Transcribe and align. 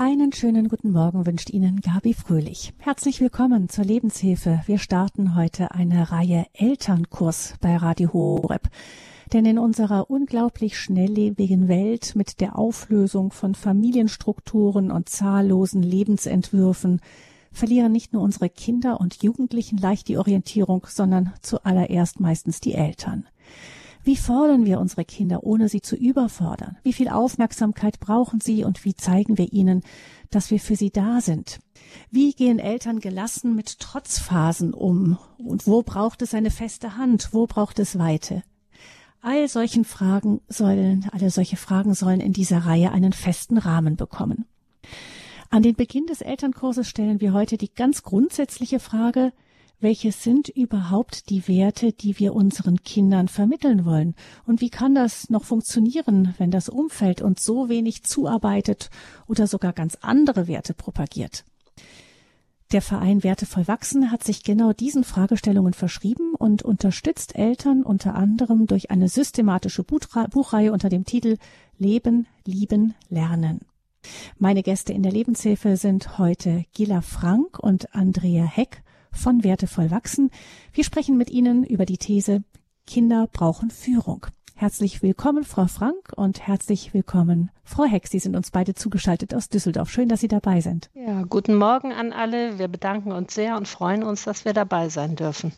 Einen 0.00 0.32
schönen 0.32 0.68
guten 0.68 0.92
Morgen 0.92 1.26
wünscht 1.26 1.50
Ihnen 1.50 1.80
Gabi 1.80 2.14
Fröhlich. 2.14 2.72
Herzlich 2.78 3.20
willkommen 3.20 3.68
zur 3.68 3.84
Lebenshilfe. 3.84 4.60
Wir 4.66 4.78
starten 4.78 5.34
heute 5.34 5.72
eine 5.72 6.12
Reihe 6.12 6.46
Elternkurs 6.52 7.54
bei 7.60 7.76
Radio 7.76 8.12
Horeb. 8.12 8.68
Denn 9.32 9.44
in 9.44 9.58
unserer 9.58 10.08
unglaublich 10.08 10.78
schnelllebigen 10.78 11.66
Welt 11.66 12.14
mit 12.14 12.40
der 12.40 12.56
Auflösung 12.56 13.32
von 13.32 13.56
Familienstrukturen 13.56 14.92
und 14.92 15.08
zahllosen 15.08 15.82
Lebensentwürfen 15.82 17.00
verlieren 17.50 17.90
nicht 17.90 18.12
nur 18.12 18.22
unsere 18.22 18.48
Kinder 18.48 19.00
und 19.00 19.24
Jugendlichen 19.24 19.78
leicht 19.78 20.06
die 20.06 20.16
Orientierung, 20.16 20.86
sondern 20.88 21.32
zuallererst 21.42 22.20
meistens 22.20 22.60
die 22.60 22.74
Eltern. 22.74 23.26
Wie 24.08 24.16
fordern 24.16 24.64
wir 24.64 24.80
unsere 24.80 25.04
Kinder, 25.04 25.44
ohne 25.44 25.68
sie 25.68 25.82
zu 25.82 25.94
überfordern? 25.94 26.78
Wie 26.82 26.94
viel 26.94 27.10
Aufmerksamkeit 27.10 28.00
brauchen 28.00 28.40
sie 28.40 28.64
und 28.64 28.86
wie 28.86 28.94
zeigen 28.94 29.36
wir 29.36 29.52
ihnen, 29.52 29.82
dass 30.30 30.50
wir 30.50 30.60
für 30.60 30.76
sie 30.76 30.90
da 30.90 31.20
sind? 31.20 31.58
Wie 32.10 32.32
gehen 32.32 32.58
Eltern 32.58 33.00
gelassen 33.00 33.54
mit 33.54 33.80
Trotzphasen 33.80 34.72
um? 34.72 35.18
Und 35.36 35.66
wo 35.66 35.82
braucht 35.82 36.22
es 36.22 36.32
eine 36.32 36.50
feste 36.50 36.96
Hand? 36.96 37.34
Wo 37.34 37.46
braucht 37.46 37.78
es 37.80 37.98
Weite? 37.98 38.42
All 39.20 39.46
solchen 39.46 39.84
Fragen 39.84 40.40
sollen, 40.48 41.10
alle 41.12 41.28
solche 41.28 41.58
Fragen 41.58 41.92
sollen 41.92 42.20
in 42.20 42.32
dieser 42.32 42.60
Reihe 42.60 42.92
einen 42.92 43.12
festen 43.12 43.58
Rahmen 43.58 43.96
bekommen. 43.96 44.46
An 45.50 45.62
den 45.62 45.74
Beginn 45.74 46.06
des 46.06 46.22
Elternkurses 46.22 46.88
stellen 46.88 47.20
wir 47.20 47.34
heute 47.34 47.58
die 47.58 47.74
ganz 47.74 48.02
grundsätzliche 48.02 48.80
Frage, 48.80 49.34
welches 49.80 50.22
sind 50.22 50.48
überhaupt 50.48 51.30
die 51.30 51.46
Werte, 51.46 51.92
die 51.92 52.18
wir 52.18 52.34
unseren 52.34 52.82
Kindern 52.82 53.28
vermitteln 53.28 53.84
wollen? 53.84 54.14
Und 54.44 54.60
wie 54.60 54.70
kann 54.70 54.94
das 54.94 55.30
noch 55.30 55.44
funktionieren, 55.44 56.34
wenn 56.38 56.50
das 56.50 56.68
Umfeld 56.68 57.22
uns 57.22 57.44
so 57.44 57.68
wenig 57.68 58.02
zuarbeitet 58.02 58.90
oder 59.26 59.46
sogar 59.46 59.72
ganz 59.72 59.96
andere 60.00 60.48
Werte 60.48 60.74
propagiert? 60.74 61.44
Der 62.72 62.82
Verein 62.82 63.22
Wertevoll 63.22 63.66
Wachsen 63.66 64.10
hat 64.10 64.24
sich 64.24 64.42
genau 64.42 64.74
diesen 64.74 65.02
Fragestellungen 65.02 65.72
verschrieben 65.72 66.34
und 66.34 66.62
unterstützt 66.62 67.34
Eltern 67.34 67.82
unter 67.82 68.14
anderem 68.14 68.66
durch 68.66 68.90
eine 68.90 69.08
systematische 69.08 69.84
Buchreihe 69.84 70.72
unter 70.72 70.90
dem 70.90 71.04
Titel 71.04 71.38
Leben, 71.78 72.26
Lieben, 72.44 72.94
Lernen. 73.08 73.60
Meine 74.38 74.62
Gäste 74.62 74.92
in 74.92 75.02
der 75.02 75.12
Lebenshilfe 75.12 75.76
sind 75.76 76.18
heute 76.18 76.64
Gila 76.74 77.00
Frank 77.00 77.58
und 77.58 77.94
Andrea 77.94 78.44
Heck 78.44 78.82
von 79.12 79.44
Wertevoll 79.44 79.90
wachsen. 79.90 80.30
Wir 80.72 80.84
sprechen 80.84 81.16
mit 81.16 81.30
Ihnen 81.30 81.64
über 81.64 81.86
die 81.86 81.98
These 81.98 82.42
Kinder 82.86 83.28
brauchen 83.30 83.70
Führung. 83.70 84.26
Herzlich 84.54 85.02
willkommen, 85.02 85.44
Frau 85.44 85.66
Frank, 85.66 86.12
und 86.16 86.44
herzlich 86.46 86.92
willkommen, 86.92 87.50
Frau 87.62 87.84
Heck. 87.84 88.08
Sie 88.08 88.18
sind 88.18 88.34
uns 88.34 88.50
beide 88.50 88.74
zugeschaltet 88.74 89.32
aus 89.32 89.48
Düsseldorf. 89.48 89.88
Schön, 89.88 90.08
dass 90.08 90.20
Sie 90.20 90.26
dabei 90.26 90.60
sind. 90.62 90.90
Ja, 90.94 91.22
guten 91.22 91.54
Morgen 91.54 91.92
an 91.92 92.12
alle. 92.12 92.58
Wir 92.58 92.66
bedanken 92.66 93.12
uns 93.12 93.34
sehr 93.34 93.56
und 93.56 93.68
freuen 93.68 94.02
uns, 94.02 94.24
dass 94.24 94.44
wir 94.44 94.54
dabei 94.54 94.88
sein 94.88 95.14
dürfen. 95.14 95.52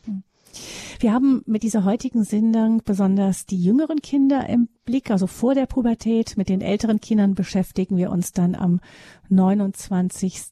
Wir 0.98 1.14
haben 1.14 1.42
mit 1.46 1.62
dieser 1.62 1.84
heutigen 1.84 2.24
Sendung 2.24 2.82
besonders 2.84 3.46
die 3.46 3.62
jüngeren 3.62 4.02
Kinder 4.02 4.46
im 4.48 4.68
Blick, 4.84 5.10
also 5.10 5.26
vor 5.26 5.54
der 5.54 5.64
Pubertät. 5.66 6.36
Mit 6.36 6.48
den 6.48 6.60
älteren 6.60 7.00
Kindern 7.00 7.34
beschäftigen 7.34 7.96
wir 7.96 8.10
uns 8.10 8.32
dann 8.32 8.54
am 8.54 8.80
29. 9.30 10.42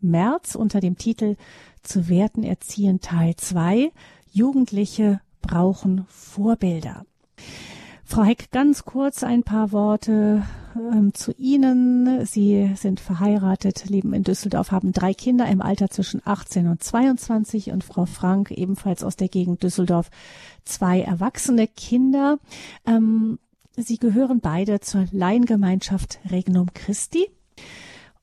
März 0.00 0.54
unter 0.54 0.80
dem 0.80 0.96
Titel 0.96 1.36
zu 1.82 2.08
Werten 2.08 2.42
erziehen 2.42 3.00
Teil 3.00 3.36
2. 3.36 3.92
Jugendliche 4.32 5.20
brauchen 5.40 6.06
Vorbilder. 6.08 7.04
Frau 8.04 8.22
Heck, 8.22 8.50
ganz 8.50 8.84
kurz 8.84 9.22
ein 9.22 9.42
paar 9.42 9.70
Worte 9.70 10.42
ähm, 10.74 11.12
zu 11.12 11.32
Ihnen. 11.32 12.24
Sie 12.24 12.70
sind 12.74 13.00
verheiratet, 13.00 13.90
leben 13.90 14.14
in 14.14 14.24
Düsseldorf, 14.24 14.70
haben 14.70 14.92
drei 14.92 15.12
Kinder 15.12 15.46
im 15.46 15.60
Alter 15.60 15.90
zwischen 15.90 16.22
18 16.24 16.68
und 16.68 16.82
22 16.82 17.70
und 17.70 17.84
Frau 17.84 18.06
Frank, 18.06 18.50
ebenfalls 18.50 19.04
aus 19.04 19.16
der 19.16 19.28
Gegend 19.28 19.62
Düsseldorf, 19.62 20.10
zwei 20.64 21.02
erwachsene 21.02 21.66
Kinder. 21.68 22.38
Ähm, 22.86 23.38
Sie 23.76 23.98
gehören 23.98 24.40
beide 24.40 24.80
zur 24.80 25.06
Laiengemeinschaft 25.12 26.18
Regnum 26.30 26.72
Christi. 26.74 27.28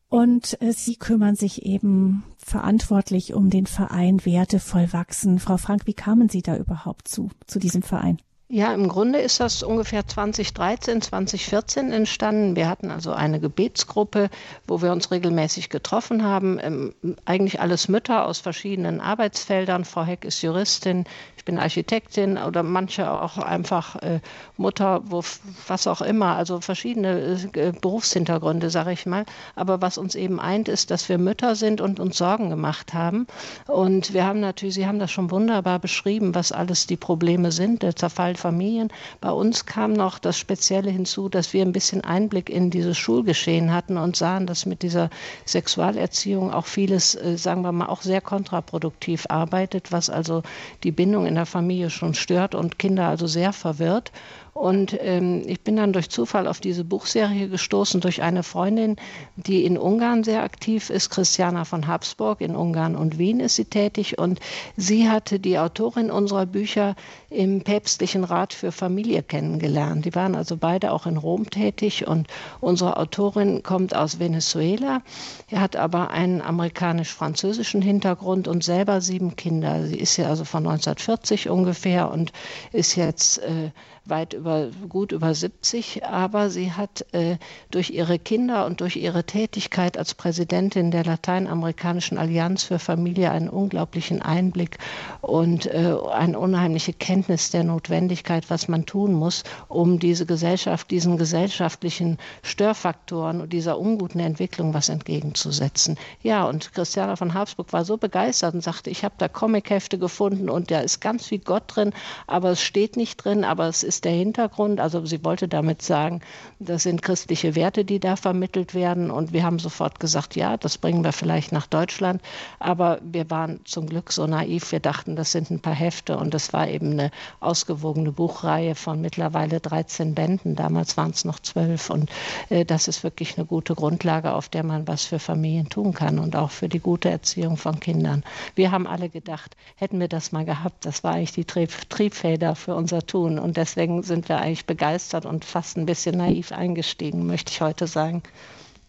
Und 0.09 0.61
äh, 0.61 0.71
Sie 0.71 0.95
kümmern 0.95 1.35
sich 1.35 1.65
eben 1.65 2.23
verantwortlich 2.37 3.33
um 3.33 3.49
den 3.49 3.65
Verein 3.65 4.23
Wertevoll 4.25 4.93
wachsen. 4.93 5.39
Frau 5.39 5.57
Frank, 5.57 5.87
wie 5.87 5.93
kamen 5.93 6.29
Sie 6.29 6.41
da 6.41 6.57
überhaupt 6.57 7.07
zu, 7.07 7.29
zu 7.47 7.59
diesem 7.59 7.81
Verein? 7.81 8.17
Ja, 8.47 8.75
im 8.75 8.87
Grunde 8.87 9.17
ist 9.17 9.39
das 9.39 9.63
ungefähr 9.63 10.05
2013, 10.05 11.01
2014 11.01 11.91
entstanden. 11.91 12.55
Wir 12.55 12.69
hatten 12.69 12.91
also 12.91 13.11
eine 13.11 13.39
Gebetsgruppe, 13.39 14.29
wo 14.67 14.83
wir 14.83 14.91
uns 14.91 15.09
regelmäßig 15.09 15.69
getroffen 15.69 16.23
haben. 16.23 16.59
Ähm, 16.61 16.93
eigentlich 17.25 17.59
alles 17.59 17.87
Mütter 17.87 18.27
aus 18.27 18.37
verschiedenen 18.37 19.01
Arbeitsfeldern. 19.01 19.83
Frau 19.83 20.03
Heck 20.03 20.25
ist 20.25 20.43
Juristin, 20.43 21.05
ich 21.37 21.43
bin 21.43 21.57
Architektin 21.57 22.37
oder 22.37 22.61
manche 22.61 23.09
auch 23.09 23.39
einfach 23.39 23.95
äh, 24.03 24.19
Mutter, 24.57 25.01
wo, 25.05 25.23
was 25.67 25.87
auch 25.87 26.01
immer. 26.01 26.35
Also 26.35 26.61
verschiedene 26.61 27.39
äh, 27.55 27.71
Berufshintergründe, 27.71 28.69
sage 28.69 28.91
ich 28.91 29.07
mal. 29.07 29.25
Aber 29.55 29.81
was 29.81 29.97
uns 29.97 30.13
eben 30.13 30.39
eint, 30.39 30.67
ist, 30.67 30.91
dass 30.91 31.09
wir 31.09 31.17
Mütter 31.17 31.55
sind 31.55 31.81
und 31.81 31.99
uns 31.99 32.19
Sorgen 32.19 32.51
gemacht 32.51 32.93
haben. 32.93 33.25
Und 33.65 34.13
wir 34.13 34.23
haben 34.23 34.39
natürlich, 34.39 34.75
Sie 34.75 34.85
haben 34.85 34.99
das 34.99 35.11
schon 35.11 35.31
wunderbar 35.31 35.79
beschrieben, 35.79 36.35
was 36.35 36.51
alles 36.51 36.85
die 36.85 36.97
Probleme 36.97 37.51
sind, 37.51 37.81
der 37.81 37.95
Zerfall 37.95 38.34
Familien. 38.35 38.89
Bei 39.21 39.31
uns 39.31 39.65
kam 39.65 39.93
noch 39.93 40.19
das 40.19 40.37
Spezielle 40.37 40.89
hinzu, 40.89 41.29
dass 41.29 41.53
wir 41.53 41.61
ein 41.61 41.71
bisschen 41.71 42.03
Einblick 42.03 42.49
in 42.49 42.69
dieses 42.69 42.97
Schulgeschehen 42.97 43.73
hatten 43.73 43.97
und 43.97 44.15
sahen, 44.15 44.47
dass 44.47 44.65
mit 44.65 44.83
dieser 44.83 45.09
Sexualerziehung 45.45 46.53
auch 46.53 46.65
vieles, 46.65 47.15
äh, 47.15 47.37
sagen 47.37 47.61
wir 47.61 47.71
mal, 47.71 47.87
auch 47.87 48.01
sehr 48.01 48.21
kontraproduktiv 48.21 49.25
arbeitet, 49.29 49.91
was 49.91 50.09
also 50.09 50.43
die 50.83 50.91
Bindung 50.91 51.25
in 51.25 51.35
der 51.35 51.45
Familie 51.45 51.89
schon 51.89 52.13
stört 52.13 52.55
und 52.55 52.79
Kinder 52.79 53.07
also 53.07 53.27
sehr 53.27 53.53
verwirrt. 53.53 54.11
Und 54.57 54.97
ähm, 55.01 55.43
ich 55.47 55.59
bin 55.65 55.75
dann 55.75 55.91
durch 55.91 56.09
Zufall 56.09 56.47
auf 56.47 56.61
diese 56.61 56.85
Buchserie 56.85 57.49
gestoßen 57.49 57.99
durch 57.99 58.21
eine 58.21 58.41
Freundin, 58.41 58.95
die 59.35 59.65
in 59.65 59.77
Ungarn 59.77 60.23
sehr 60.23 60.43
aktiv 60.43 60.89
ist, 60.89 61.09
Christiana 61.09 61.65
von 61.65 61.87
Habsburg. 61.87 62.39
In 62.39 62.55
Ungarn 62.55 62.95
und 62.95 63.17
Wien 63.17 63.41
ist 63.41 63.57
sie 63.57 63.65
tätig. 63.65 64.17
Und 64.17 64.39
sie 64.77 65.09
hatte 65.09 65.41
die 65.41 65.59
Autorin 65.59 66.09
unserer 66.09 66.45
Bücher 66.45 66.95
im 67.29 67.65
päpstlichen 67.65 68.23
Rat 68.23 68.53
für 68.53 68.71
Familie 68.71 69.23
kennengelernt. 69.23 70.05
Die 70.05 70.15
waren 70.15 70.35
also 70.35 70.55
beide 70.55 70.93
auch 70.93 71.05
in 71.05 71.17
Rom 71.17 71.49
tätig. 71.49 72.07
Und 72.07 72.27
unsere 72.61 72.95
Autorin 72.95 73.61
kommt 73.61 73.93
aus 73.93 74.19
Venezuela. 74.19 75.01
Er 75.49 75.59
hat 75.59 75.75
aber 75.75 76.11
einen 76.11 76.41
amerikanisch-französischen 76.41 77.81
Hintergrund 77.81 78.47
und 78.47 78.63
selber 78.63 79.01
sieben 79.01 79.35
Kinder. 79.35 79.85
Sie 79.85 79.97
ist 79.97 80.15
ja 80.15 80.29
also 80.29 80.45
von 80.45 80.65
1940 80.65 81.49
ungefähr 81.49 82.09
und 82.09 82.31
ist 82.71 82.95
jetzt 82.95 83.39
äh, 83.39 83.71
weit 84.05 84.33
über, 84.33 84.69
gut 84.87 85.11
über 85.11 85.33
70, 85.33 86.05
aber 86.05 86.49
sie 86.49 86.71
hat 86.71 87.05
äh, 87.13 87.37
durch 87.71 87.89
ihre 87.89 88.19
Kinder 88.19 88.65
und 88.65 88.81
durch 88.81 88.95
ihre 88.95 89.23
Tätigkeit 89.23 89.97
als 89.97 90.13
Präsidentin 90.13 90.91
der 90.91 91.03
Lateinamerikanischen 91.03 92.17
Allianz 92.17 92.63
für 92.63 92.79
Familie 92.79 93.31
einen 93.31 93.49
unglaublichen 93.49 94.21
Einblick 94.21 94.77
und 95.21 95.65
äh, 95.65 95.95
eine 96.11 96.39
unheimliche 96.39 96.93
Kenntnis 96.93 97.49
der 97.51 97.63
Notwendigkeit, 97.63 98.49
was 98.49 98.67
man 98.67 98.85
tun 98.85 99.13
muss, 99.13 99.43
um 99.67 99.99
diese 99.99 100.25
Gesellschaft, 100.25 100.91
diesen 100.91 101.17
gesellschaftlichen 101.17 102.17
Störfaktoren 102.43 103.41
und 103.41 103.53
dieser 103.53 103.79
unguten 103.79 104.19
Entwicklung 104.19 104.73
was 104.73 104.89
entgegenzusetzen. 104.89 105.97
Ja, 106.21 106.45
und 106.45 106.73
Christiana 106.73 107.15
von 107.15 107.33
Habsburg 107.33 107.73
war 107.73 107.85
so 107.85 107.97
begeistert 107.97 108.53
und 108.53 108.61
sagte, 108.61 108.89
ich 108.89 109.03
habe 109.03 109.15
da 109.17 109.27
Comichefte 109.27 109.97
gefunden 109.97 110.49
und 110.49 110.69
da 110.69 110.81
ist 110.81 111.01
ganz 111.01 111.27
viel 111.27 111.39
Gott 111.39 111.63
drin, 111.67 111.91
aber 112.27 112.51
es 112.51 112.61
steht 112.61 112.97
nicht 112.97 113.17
drin, 113.17 113.43
aber 113.43 113.67
es 113.67 113.83
ist 113.83 113.94
ist 113.95 114.05
der 114.05 114.11
Hintergrund. 114.11 114.79
Also 114.79 115.05
sie 115.05 115.23
wollte 115.23 115.47
damit 115.47 115.81
sagen, 115.81 116.21
das 116.59 116.83
sind 116.83 117.01
christliche 117.01 117.55
Werte, 117.55 117.85
die 117.85 117.99
da 117.99 118.15
vermittelt 118.15 118.73
werden. 118.73 119.09
Und 119.09 119.31
wir 119.31 119.43
haben 119.43 119.59
sofort 119.59 119.99
gesagt, 119.99 120.35
ja, 120.35 120.57
das 120.57 120.77
bringen 120.77 121.03
wir 121.03 121.13
vielleicht 121.13 121.51
nach 121.51 121.67
Deutschland. 121.67 122.21
Aber 122.59 122.99
wir 123.01 123.29
waren 123.29 123.61
zum 123.63 123.87
Glück 123.87 124.11
so 124.11 124.27
naiv. 124.27 124.71
Wir 124.71 124.81
dachten, 124.81 125.15
das 125.15 125.31
sind 125.31 125.49
ein 125.49 125.61
paar 125.61 125.75
Hefte. 125.75 126.17
Und 126.17 126.33
das 126.33 126.51
war 126.51 126.67
eben 126.67 126.91
eine 126.91 127.11
ausgewogene 127.39 128.11
Buchreihe 128.11 128.75
von 128.75 128.99
mittlerweile 128.99 129.61
13 129.61 130.13
Bänden. 130.13 130.55
Damals 130.55 130.97
waren 130.97 131.11
es 131.11 131.23
noch 131.23 131.39
zwölf. 131.39 131.89
Und 131.89 132.09
äh, 132.49 132.65
das 132.65 132.89
ist 132.89 133.03
wirklich 133.03 133.37
eine 133.37 133.45
gute 133.45 133.75
Grundlage, 133.75 134.33
auf 134.33 134.49
der 134.49 134.63
man 134.63 134.87
was 134.87 135.05
für 135.05 135.19
Familien 135.19 135.69
tun 135.69 135.93
kann 135.93 136.19
und 136.19 136.35
auch 136.35 136.51
für 136.51 136.67
die 136.67 136.79
gute 136.79 137.09
Erziehung 137.09 137.55
von 137.55 137.79
Kindern. 137.79 138.23
Wir 138.55 138.71
haben 138.71 138.87
alle 138.87 139.07
gedacht, 139.07 139.55
hätten 139.77 139.99
wir 139.99 140.09
das 140.09 140.33
mal 140.33 140.43
gehabt, 140.43 140.85
das 140.85 141.03
war 141.03 141.13
eigentlich 141.13 141.31
die 141.31 141.45
Trieb 141.45 141.71
Triebfeder 141.89 142.55
für 142.55 142.75
unser 142.75 143.05
Tun. 143.05 143.39
Und 143.39 143.57
deswegen 143.57 143.84
deswegen 143.85 144.01
sind 144.01 144.29
wir 144.29 144.39
eigentlich 144.39 144.65
begeistert 144.65 145.27
und 145.27 145.45
fast 145.45 145.77
ein 145.77 145.85
bisschen 145.85 146.17
naiv 146.17 146.51
eingestiegen, 146.51 147.27
möchte 147.27 147.51
ich 147.51 147.61
heute 147.61 147.85
sagen. 147.85 148.23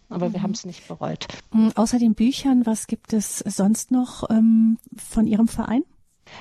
Aber 0.09 0.29
mhm. 0.29 0.33
wir 0.33 0.41
haben 0.41 0.51
es 0.51 0.65
nicht 0.65 0.87
bereut. 0.87 1.27
Mhm, 1.53 1.71
außer 1.75 1.99
den 1.99 2.15
Büchern, 2.15 2.65
was 2.65 2.87
gibt 2.87 3.13
es 3.13 3.39
sonst 3.39 3.91
noch 3.91 4.27
ähm, 4.31 4.79
von 4.95 5.27
Ihrem 5.27 5.47
Verein? 5.47 5.83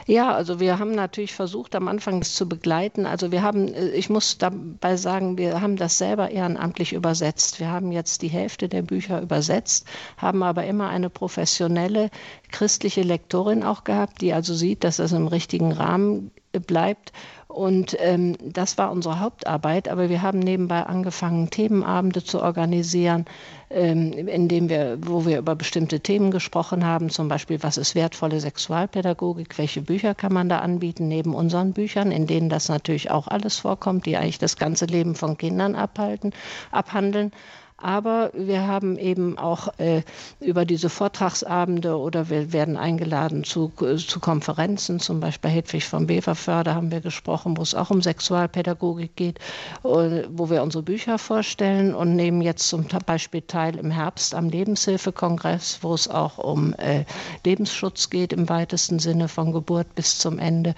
Ja, 0.07 0.35
also 0.35 0.59
wir 0.59 0.79
haben 0.79 0.93
natürlich 0.93 1.35
versucht, 1.35 1.75
am 1.75 1.87
Anfang 1.87 2.21
das 2.21 2.35
zu 2.35 2.49
begleiten. 2.49 3.07
Also 3.07 3.31
wir 3.31 3.43
haben, 3.43 3.69
äh, 3.69 3.91
ich 3.91 4.09
muss 4.09 4.39
dabei 4.39 4.97
sagen, 4.97 5.37
wir 5.37 5.61
haben 5.61 5.77
das 5.77 5.99
selber 5.99 6.31
ehrenamtlich 6.31 6.95
übersetzt. 6.95 7.61
Wir 7.61 7.69
haben 7.69 7.93
jetzt 7.93 8.23
die 8.23 8.29
Hälfte 8.29 8.71
der 8.71 8.83
Bücher 8.83 9.21
übersetzt, 9.21 9.87
haben 10.17 10.43
aber 10.43 10.65
immer 10.65 10.89
eine 10.89 11.11
professionelle 11.11 12.11
christliche 12.51 13.03
Lektorin 13.03 13.63
auch 13.63 13.85
gehabt, 13.85 14.23
die 14.23 14.33
also 14.33 14.55
sieht, 14.55 14.83
dass 14.83 14.97
das 14.97 15.13
im 15.13 15.27
richtigen 15.27 15.73
Rahmen 15.73 16.31
bleibt 16.67 17.13
und 17.57 17.97
ähm, 18.01 18.37
das 18.43 18.77
war 18.77 18.93
unsere 18.93 19.19
Hauptarbeit. 19.19 19.89
Aber 19.89 20.11
wir 20.11 20.21
haben 20.21 20.41
nebenbei 20.41 20.83
angefangen, 20.83 21.49
Themenabende 21.49 22.23
zu 22.23 22.43
organisieren, 22.43 23.25
ähm, 23.71 24.13
indem 24.13 24.69
wir, 24.69 24.99
wo 25.01 25.25
wir 25.25 25.39
über 25.39 25.55
bestimmte 25.55 26.01
Themen 26.01 26.31
gesprochen 26.31 26.85
haben, 26.85 27.09
zum 27.09 27.29
Beispiel, 27.29 27.63
was 27.63 27.79
ist 27.79 27.95
wertvolle 27.95 28.41
Sexualpädagogik, 28.41 29.57
welche 29.57 29.81
Bücher 29.81 30.15
kann 30.15 30.35
man 30.35 30.51
da 30.51 30.59
anbieten, 30.59 31.09
neben 31.09 31.35
unseren 31.35 31.73
Büchern, 31.73 32.13
in 32.13 32.27
denen 32.27 32.51
das 32.51 32.69
natürlich 32.69 33.11
auch 33.11 33.27
alles 33.27 33.57
vorkommt, 33.57 34.05
die 34.05 34.19
eigentlich 34.19 34.39
das 34.39 34.59
ganze 34.59 34.85
Leben 34.85 35.15
von 35.15 35.39
Kindern 35.39 35.77
abhalten, 35.77 36.35
abhandeln. 36.71 37.33
Aber 37.79 38.31
wir 38.33 38.67
haben 38.67 38.97
eben 38.97 39.37
auch 39.37 39.69
äh, 39.79 40.03
über 40.41 40.65
diese 40.65 40.89
Vortragsabende 40.89 41.99
oder 41.99 42.31
wir 42.31 42.55
werden 42.55 42.79
eingeladen 42.79 43.45
zu, 43.45 43.71
zu 43.99 44.19
Konferenzen, 44.19 44.99
zum 44.99 45.21
Beispiel 45.21 45.51
Hedwig 45.51 45.85
von 45.85 46.07
Beverförder 46.07 46.75
haben 46.75 46.91
wir 46.91 47.01
gesprochen, 47.01 47.59
wo 47.59 47.63
es 47.63 47.75
auch 47.75 47.91
um 47.91 48.01
Sexualpädagogik 48.01 49.15
geht, 49.15 49.39
äh, 49.85 50.23
wo 50.31 50.49
wir 50.49 50.63
unsere 50.63 50.83
Bücher 50.83 51.19
vorstellen 51.19 51.95
und 51.95 52.17
nehmen 52.17 52.41
jetzt 52.41 52.67
zum 52.69 52.87
Beispiel 53.05 53.43
teil 53.43 53.77
im 53.77 53.91
Herbst 53.91 54.35
am 54.35 54.49
Lebenshilfekongress, 54.49 55.81
wo 55.83 55.93
es 55.93 56.09
auch 56.09 56.39
um 56.39 56.73
äh, 56.75 57.05
Lebensschutz 57.45 58.09
geht 58.09 58.33
im 58.33 58.49
weitesten 58.49 58.99
Sinne 59.01 59.29
von 59.29 59.53
Geburt 59.53 59.95
bis 59.95 60.19
zum 60.19 60.39
Ende. 60.39 60.75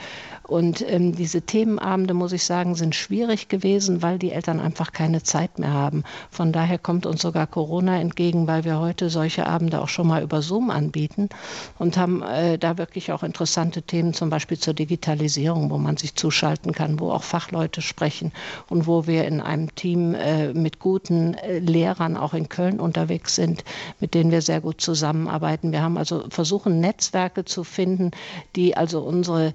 Und 0.48 0.82
ähm, 0.88 1.14
diese 1.14 1.42
Themenabende, 1.42 2.14
muss 2.14 2.32
ich 2.32 2.42
sagen, 2.42 2.74
sind 2.74 2.94
schwierig 2.94 3.48
gewesen, 3.48 4.02
weil 4.02 4.18
die 4.18 4.32
Eltern 4.32 4.60
einfach 4.60 4.92
keine 4.92 5.22
Zeit 5.22 5.58
mehr 5.58 5.74
haben. 5.74 6.04
Von 6.30 6.52
daher 6.52 6.78
kommt 6.88 7.04
uns 7.04 7.20
sogar 7.20 7.46
Corona 7.46 8.00
entgegen, 8.00 8.46
weil 8.46 8.64
wir 8.64 8.80
heute 8.80 9.10
solche 9.10 9.46
Abende 9.46 9.82
auch 9.82 9.88
schon 9.88 10.06
mal 10.06 10.22
über 10.22 10.40
Zoom 10.40 10.70
anbieten 10.70 11.28
und 11.78 11.98
haben 11.98 12.22
äh, 12.22 12.56
da 12.56 12.78
wirklich 12.78 13.12
auch 13.12 13.22
interessante 13.22 13.82
Themen, 13.82 14.14
zum 14.14 14.30
Beispiel 14.30 14.58
zur 14.58 14.72
Digitalisierung, 14.72 15.68
wo 15.68 15.76
man 15.76 15.98
sich 15.98 16.14
zuschalten 16.14 16.72
kann, 16.72 16.98
wo 16.98 17.10
auch 17.10 17.24
Fachleute 17.24 17.82
sprechen 17.82 18.32
und 18.70 18.86
wo 18.86 19.06
wir 19.06 19.26
in 19.26 19.42
einem 19.42 19.74
Team 19.74 20.14
äh, 20.14 20.54
mit 20.54 20.78
guten 20.78 21.34
äh, 21.34 21.58
Lehrern 21.58 22.16
auch 22.16 22.32
in 22.32 22.48
Köln 22.48 22.80
unterwegs 22.80 23.34
sind, 23.34 23.64
mit 24.00 24.14
denen 24.14 24.30
wir 24.30 24.40
sehr 24.40 24.62
gut 24.62 24.80
zusammenarbeiten. 24.80 25.72
Wir 25.72 25.82
haben 25.82 25.98
also 25.98 26.24
versuchen, 26.30 26.80
Netzwerke 26.80 27.44
zu 27.44 27.64
finden, 27.64 28.12
die 28.56 28.78
also 28.78 29.02
unsere 29.02 29.52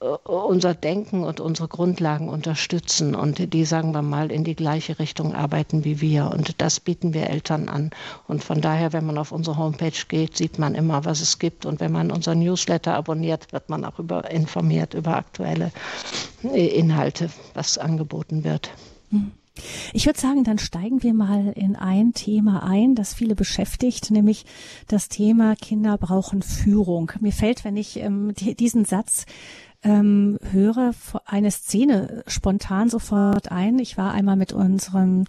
äh, 0.00 0.06
unser 0.24 0.74
Denken 0.74 1.24
und 1.24 1.40
unsere 1.40 1.68
Grundlagen 1.68 2.28
unterstützen 2.28 3.14
und 3.16 3.52
die, 3.52 3.64
sagen 3.64 3.92
wir 3.92 4.02
mal, 4.02 4.30
in 4.30 4.44
die 4.44 4.54
gleiche 4.54 5.00
Richtung 5.00 5.34
arbeiten 5.34 5.84
wie 5.84 6.00
wir. 6.00 6.30
Und 6.32 6.60
das 6.60 6.75
bieten 6.80 7.14
wir 7.14 7.28
Eltern 7.28 7.68
an. 7.68 7.90
Und 8.26 8.44
von 8.44 8.60
daher, 8.60 8.92
wenn 8.92 9.06
man 9.06 9.18
auf 9.18 9.32
unsere 9.32 9.56
Homepage 9.56 10.06
geht, 10.08 10.36
sieht 10.36 10.58
man 10.58 10.74
immer, 10.74 11.04
was 11.04 11.20
es 11.20 11.38
gibt. 11.38 11.66
Und 11.66 11.80
wenn 11.80 11.92
man 11.92 12.10
unseren 12.10 12.40
Newsletter 12.40 12.94
abonniert, 12.94 13.52
wird 13.52 13.68
man 13.68 13.84
auch 13.84 13.98
über, 13.98 14.30
informiert 14.30 14.94
über 14.94 15.16
aktuelle 15.16 15.72
äh, 16.42 16.66
Inhalte, 16.66 17.30
was 17.54 17.78
angeboten 17.78 18.44
wird. 18.44 18.70
Hm. 19.10 19.32
Ich 19.92 20.06
würde 20.06 20.20
sagen, 20.20 20.44
dann 20.44 20.58
steigen 20.58 21.02
wir 21.02 21.14
mal 21.14 21.52
in 21.56 21.76
ein 21.76 22.12
Thema 22.12 22.62
ein, 22.62 22.94
das 22.94 23.14
viele 23.14 23.34
beschäftigt, 23.34 24.10
nämlich 24.10 24.44
das 24.86 25.08
Thema 25.08 25.56
Kinder 25.56 25.96
brauchen 25.96 26.42
Führung. 26.42 27.12
Mir 27.20 27.32
fällt, 27.32 27.64
wenn 27.64 27.76
ich 27.76 27.98
ähm, 27.98 28.34
diesen 28.34 28.84
Satz 28.84 29.24
ähm, 29.82 30.38
höre 30.50 30.92
eine 31.24 31.50
Szene 31.50 32.24
spontan 32.26 32.88
sofort 32.88 33.50
ein. 33.52 33.78
Ich 33.78 33.96
war 33.96 34.12
einmal 34.12 34.36
mit 34.36 34.52
unseren 34.52 35.24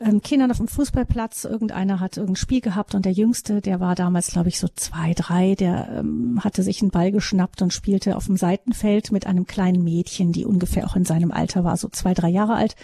ähm, 0.00 0.20
Kindern 0.22 0.50
auf 0.50 0.56
dem 0.56 0.68
Fußballplatz. 0.68 1.44
Irgendeiner 1.44 2.00
hat 2.00 2.16
irgendein 2.16 2.36
Spiel 2.36 2.60
gehabt 2.60 2.94
und 2.94 3.04
der 3.04 3.12
Jüngste, 3.12 3.60
der 3.60 3.80
war 3.80 3.94
damals, 3.94 4.28
glaube 4.28 4.48
ich, 4.48 4.58
so 4.58 4.68
zwei, 4.74 5.14
drei, 5.14 5.54
der 5.54 5.88
ähm, 5.98 6.40
hatte 6.42 6.62
sich 6.62 6.82
einen 6.82 6.90
Ball 6.90 7.12
geschnappt 7.12 7.62
und 7.62 7.72
spielte 7.72 8.16
auf 8.16 8.26
dem 8.26 8.36
Seitenfeld 8.36 9.12
mit 9.12 9.26
einem 9.26 9.46
kleinen 9.46 9.84
Mädchen, 9.84 10.32
die 10.32 10.44
ungefähr 10.44 10.86
auch 10.86 10.96
in 10.96 11.04
seinem 11.04 11.30
Alter 11.30 11.64
war, 11.64 11.76
so 11.76 11.88
zwei, 11.88 12.14
drei 12.14 12.28
Jahre 12.28 12.54
alt. 12.54 12.76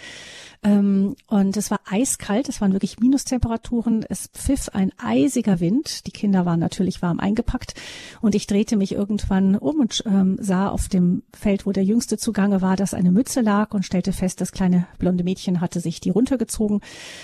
Ähm, 0.61 1.15
und 1.27 1.55
es 1.55 1.71
war 1.71 1.79
eiskalt, 1.89 2.49
es 2.49 2.59
waren 2.59 2.73
wirklich 2.73 2.99
Minustemperaturen, 2.99 4.05
es 4.09 4.27
pfiff 4.27 4.69
ein 4.73 4.91
eisiger 4.97 5.61
Wind. 5.61 6.05
Die 6.05 6.11
Kinder 6.11 6.45
waren 6.45 6.59
natürlich 6.59 7.01
warm 7.01 7.19
eingepackt 7.19 7.75
und 8.19 8.35
ich 8.35 8.45
drehte 8.45 8.75
mich 8.75 8.91
irgendwann 8.91 9.55
um 9.55 9.79
und 9.79 10.03
ähm, 10.05 10.37
sah 10.41 10.67
auf 10.67 10.89
dem 10.89 11.23
Feld, 11.33 11.65
wo 11.65 11.71
der 11.71 11.85
Jüngste 11.85 12.17
zugange 12.17 12.61
war, 12.61 12.75
dass 12.75 12.93
eine 12.93 13.11
Mütze 13.11 13.39
lag 13.39 13.73
und 13.73 13.85
stellte 13.85 14.11
fest, 14.11 14.41
das 14.41 14.51
kleine 14.51 14.85
blonde 14.97 15.23
Mädchen 15.23 15.61
hatte 15.61 15.79
sich 15.79 16.01
die 16.01 16.09
runtergezogen. 16.09 16.81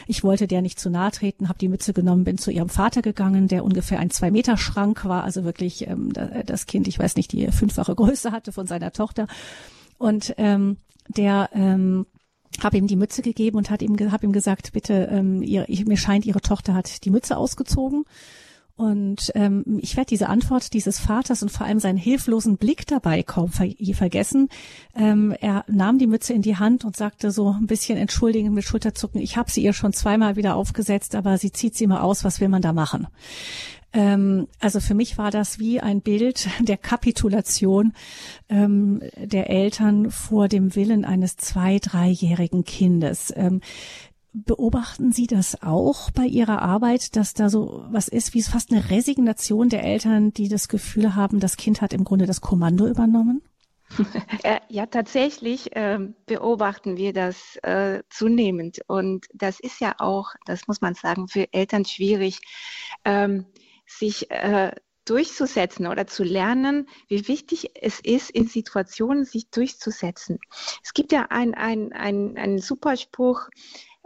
Ich 0.07 0.23
wollte 0.23 0.47
der 0.47 0.61
nicht 0.61 0.79
zu 0.79 0.89
nahe 0.89 1.11
treten, 1.11 1.49
habe 1.49 1.59
die 1.59 1.67
Mütze 1.67 1.91
genommen, 1.91 2.23
bin 2.23 2.37
zu 2.37 2.51
ihrem 2.51 2.69
Vater 2.69 3.01
gegangen, 3.01 3.49
der 3.49 3.65
ungefähr 3.65 3.99
ein 3.99 4.11
zwei 4.11 4.31
Meter 4.31 4.55
Schrank 4.55 5.03
war, 5.03 5.25
also 5.25 5.43
wirklich 5.43 5.87
ähm, 5.87 6.13
das 6.45 6.67
Kind, 6.67 6.87
ich 6.87 6.99
weiß 6.99 7.17
nicht, 7.17 7.33
die 7.33 7.47
fünffache 7.47 7.95
Größe 7.95 8.31
hatte 8.31 8.53
von 8.53 8.65
seiner 8.65 8.93
Tochter. 8.93 9.27
Und 9.97 10.33
ähm, 10.37 10.77
der 11.09 11.49
ähm, 11.53 12.05
habe 12.63 12.77
ihm 12.77 12.87
die 12.87 12.95
Mütze 12.95 13.21
gegeben 13.21 13.57
und 13.57 13.69
hat 13.69 13.81
ihm, 13.81 13.97
hab 14.11 14.23
ihm 14.23 14.31
gesagt, 14.31 14.73
bitte, 14.73 15.09
ähm, 15.11 15.41
ihr, 15.41 15.65
ich, 15.67 15.85
mir 15.85 15.97
scheint, 15.97 16.25
ihre 16.25 16.41
Tochter 16.41 16.73
hat 16.73 17.05
die 17.05 17.09
Mütze 17.09 17.37
ausgezogen. 17.37 18.05
Und 18.77 19.31
ähm, 19.35 19.79
ich 19.81 19.95
werde 19.95 20.09
diese 20.09 20.27
Antwort 20.27 20.73
dieses 20.73 20.99
Vaters 20.99 21.41
und 21.41 21.49
vor 21.49 21.65
allem 21.65 21.79
seinen 21.79 21.97
hilflosen 21.97 22.57
Blick 22.57 22.85
dabei 22.85 23.23
kaum 23.23 23.49
ver 23.49 23.69
vergessen. 23.93 24.49
Ähm, 24.93 25.33
er 25.39 25.63
nahm 25.69 25.97
die 25.97 26.07
Mütze 26.07 26.33
in 26.33 26.41
die 26.41 26.57
Hand 26.57 26.83
und 26.83 26.97
sagte 26.97 27.31
so 27.31 27.51
ein 27.51 27.67
bisschen 27.67 27.97
entschuldigend 27.97 28.53
mit 28.53 28.65
Schulterzucken, 28.65 29.21
ich 29.21 29.37
habe 29.37 29.49
sie 29.49 29.63
ihr 29.63 29.71
schon 29.71 29.93
zweimal 29.93 30.35
wieder 30.35 30.57
aufgesetzt, 30.57 31.15
aber 31.15 31.37
sie 31.37 31.53
zieht 31.53 31.75
sie 31.75 31.87
mal 31.87 32.01
aus, 32.01 32.25
was 32.25 32.41
will 32.41 32.49
man 32.49 32.61
da 32.61 32.73
machen? 32.73 33.07
Ähm, 33.95 34.47
also 34.59 34.81
für 34.81 34.93
mich 34.93 35.17
war 35.17 35.31
das 35.31 35.57
wie 35.57 35.79
ein 35.79 36.01
Bild 36.01 36.49
der 36.59 36.77
Kapitulation 36.77 37.93
ähm, 38.49 39.01
der 39.15 39.49
Eltern 39.49 40.11
vor 40.11 40.47
dem 40.47 40.75
Willen 40.75 41.05
eines 41.05 41.37
zwei-, 41.37 41.79
dreijährigen 41.79 42.65
Kindes. 42.65 43.33
Ähm, 43.35 43.61
beobachten 44.33 45.13
Sie 45.13 45.27
das 45.27 45.63
auch 45.63 46.11
bei 46.11 46.25
Ihrer 46.25 46.61
Arbeit, 46.61 47.15
dass 47.15 47.33
da 47.33 47.49
so 47.49 47.85
was 47.89 48.09
ist, 48.09 48.33
wie 48.33 48.39
es 48.39 48.49
fast 48.49 48.71
eine 48.71 48.89
Resignation 48.89 49.69
der 49.69 49.85
Eltern, 49.85 50.33
die 50.33 50.49
das 50.49 50.67
Gefühl 50.67 51.15
haben, 51.15 51.39
das 51.39 51.55
Kind 51.55 51.81
hat 51.81 51.93
im 51.93 52.03
Grunde 52.03 52.25
das 52.25 52.41
Kommando 52.41 52.85
übernommen? 52.85 53.41
Ja, 54.67 54.87
tatsächlich 54.87 55.75
äh, 55.75 55.99
beobachten 56.25 56.97
wir 56.97 57.13
das 57.13 57.55
äh, 57.57 58.01
zunehmend. 58.09 58.79
Und 58.87 59.27
das 59.33 59.59
ist 59.59 59.79
ja 59.79 59.95
auch, 59.99 60.33
das 60.45 60.67
muss 60.67 60.81
man 60.81 60.95
sagen, 60.95 61.27
für 61.27 61.53
Eltern 61.53 61.85
schwierig. 61.85 62.41
Ähm, 63.05 63.45
sich 63.85 64.31
äh, 64.31 64.71
durchzusetzen 65.05 65.87
oder 65.87 66.07
zu 66.07 66.23
lernen, 66.23 66.89
wie 67.07 67.27
wichtig 67.27 67.71
es 67.75 67.99
ist, 67.99 68.31
in 68.31 68.47
Situationen 68.47 69.23
sich 69.23 69.49
durchzusetzen. 69.49 70.39
Es 70.83 70.93
gibt 70.93 71.11
ja 71.11 71.27
einen 71.29 71.53
ein, 71.53 71.93
ein, 71.93 72.37
ein 72.37 72.57
Superspruch, 72.59 73.49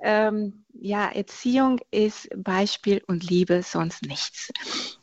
ähm, 0.01 0.65
ja, 0.81 1.09
Erziehung 1.09 1.79
ist 1.91 2.29
Beispiel 2.35 3.03
und 3.07 3.29
Liebe, 3.29 3.63
sonst 3.63 4.03
nichts. 4.03 4.51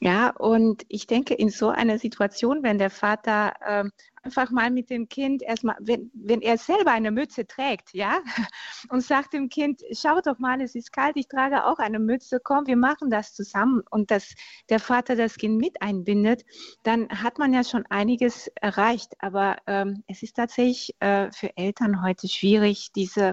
Ja, 0.00 0.30
und 0.30 0.84
ich 0.88 1.06
denke, 1.06 1.34
in 1.34 1.50
so 1.50 1.68
einer 1.68 1.98
Situation, 1.98 2.62
wenn 2.62 2.78
der 2.78 2.90
Vater 2.90 3.52
ähm, 3.66 3.92
einfach 4.22 4.50
mal 4.50 4.70
mit 4.70 4.90
dem 4.90 5.08
Kind 5.08 5.42
erstmal, 5.42 5.76
wenn, 5.80 6.10
wenn 6.14 6.40
er 6.40 6.58
selber 6.58 6.90
eine 6.90 7.10
Mütze 7.10 7.46
trägt, 7.46 7.92
ja, 7.92 8.20
und 8.88 9.02
sagt 9.02 9.34
dem 9.34 9.48
Kind, 9.48 9.82
schau 9.92 10.20
doch 10.20 10.38
mal, 10.38 10.60
es 10.60 10.74
ist 10.74 10.92
kalt, 10.92 11.16
ich 11.16 11.28
trage 11.28 11.64
auch 11.64 11.78
eine 11.78 11.98
Mütze, 11.98 12.40
komm, 12.42 12.66
wir 12.66 12.76
machen 12.76 13.10
das 13.10 13.34
zusammen 13.34 13.82
und 13.90 14.10
dass 14.10 14.34
der 14.68 14.80
Vater 14.80 15.14
das 15.14 15.36
Kind 15.36 15.58
mit 15.58 15.80
einbindet, 15.82 16.44
dann 16.82 17.08
hat 17.08 17.38
man 17.38 17.52
ja 17.52 17.62
schon 17.62 17.84
einiges 17.86 18.50
erreicht. 18.60 19.12
Aber 19.18 19.58
ähm, 19.66 20.02
es 20.08 20.22
ist 20.22 20.36
tatsächlich 20.36 20.94
äh, 21.00 21.30
für 21.32 21.56
Eltern 21.56 22.02
heute 22.02 22.28
schwierig, 22.28 22.92
diese 22.94 23.32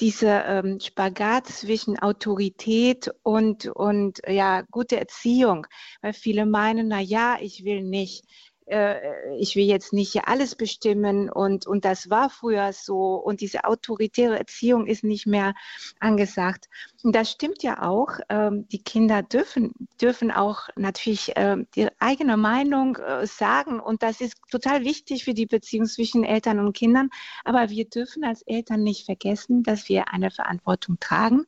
dieser 0.00 0.64
ähm, 0.64 0.80
Spagat 0.80 1.46
zwischen 1.48 1.98
Autorität 1.98 3.10
und, 3.22 3.66
und 3.66 4.20
ja, 4.26 4.62
gute 4.70 4.98
Erziehung, 4.98 5.66
weil 6.02 6.12
viele 6.12 6.46
meinen, 6.46 6.88
na 6.88 7.00
ja, 7.00 7.36
ich 7.40 7.64
will 7.64 7.82
nicht 7.82 8.24
äh, 8.68 9.34
ich 9.38 9.56
will 9.56 9.64
jetzt 9.64 9.92
nicht 9.92 10.16
alles 10.26 10.54
bestimmen 10.54 11.30
und, 11.30 11.66
und 11.66 11.84
das 11.84 12.10
war 12.10 12.30
früher 12.30 12.72
so 12.72 13.14
und 13.14 13.40
diese 13.40 13.64
autoritäre 13.64 14.38
Erziehung 14.38 14.86
ist 14.86 15.04
nicht 15.04 15.26
mehr 15.26 15.54
angesagt. 16.00 16.66
Das 17.04 17.30
stimmt 17.30 17.62
ja 17.62 17.82
auch. 17.82 18.18
Ähm, 18.28 18.66
die 18.68 18.82
Kinder 18.82 19.22
dürfen, 19.22 19.72
dürfen 20.00 20.32
auch 20.32 20.68
natürlich 20.74 21.32
ähm, 21.36 21.68
die 21.76 21.88
eigene 22.00 22.36
Meinung 22.36 22.96
äh, 22.96 23.26
sagen. 23.26 23.78
Und 23.78 24.02
das 24.02 24.20
ist 24.20 24.36
total 24.50 24.84
wichtig 24.84 25.24
für 25.24 25.34
die 25.34 25.46
Beziehung 25.46 25.86
zwischen 25.86 26.24
Eltern 26.24 26.58
und 26.58 26.72
Kindern. 26.76 27.10
Aber 27.44 27.70
wir 27.70 27.84
dürfen 27.88 28.24
als 28.24 28.42
Eltern 28.42 28.82
nicht 28.82 29.04
vergessen, 29.04 29.62
dass 29.62 29.88
wir 29.88 30.12
eine 30.12 30.32
Verantwortung 30.32 30.98
tragen 30.98 31.44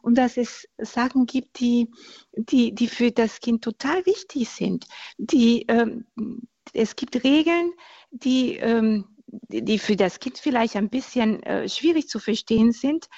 und 0.00 0.16
dass 0.16 0.38
es 0.38 0.66
Sachen 0.78 1.26
gibt, 1.26 1.60
die, 1.60 1.90
die, 2.32 2.74
die 2.74 2.88
für 2.88 3.10
das 3.10 3.40
Kind 3.40 3.62
total 3.62 4.06
wichtig 4.06 4.48
sind. 4.48 4.86
Die, 5.18 5.66
ähm, 5.68 6.06
es 6.72 6.96
gibt 6.96 7.22
Regeln, 7.24 7.72
die, 8.10 8.58
die 9.48 9.78
für 9.78 9.96
das 9.96 10.18
Kind 10.18 10.38
vielleicht 10.38 10.76
ein 10.76 10.88
bisschen 10.88 11.42
äh, 11.42 11.68
schwierig 11.68 12.08
zu 12.08 12.18
verstehen 12.18 12.72
sind 12.72 13.08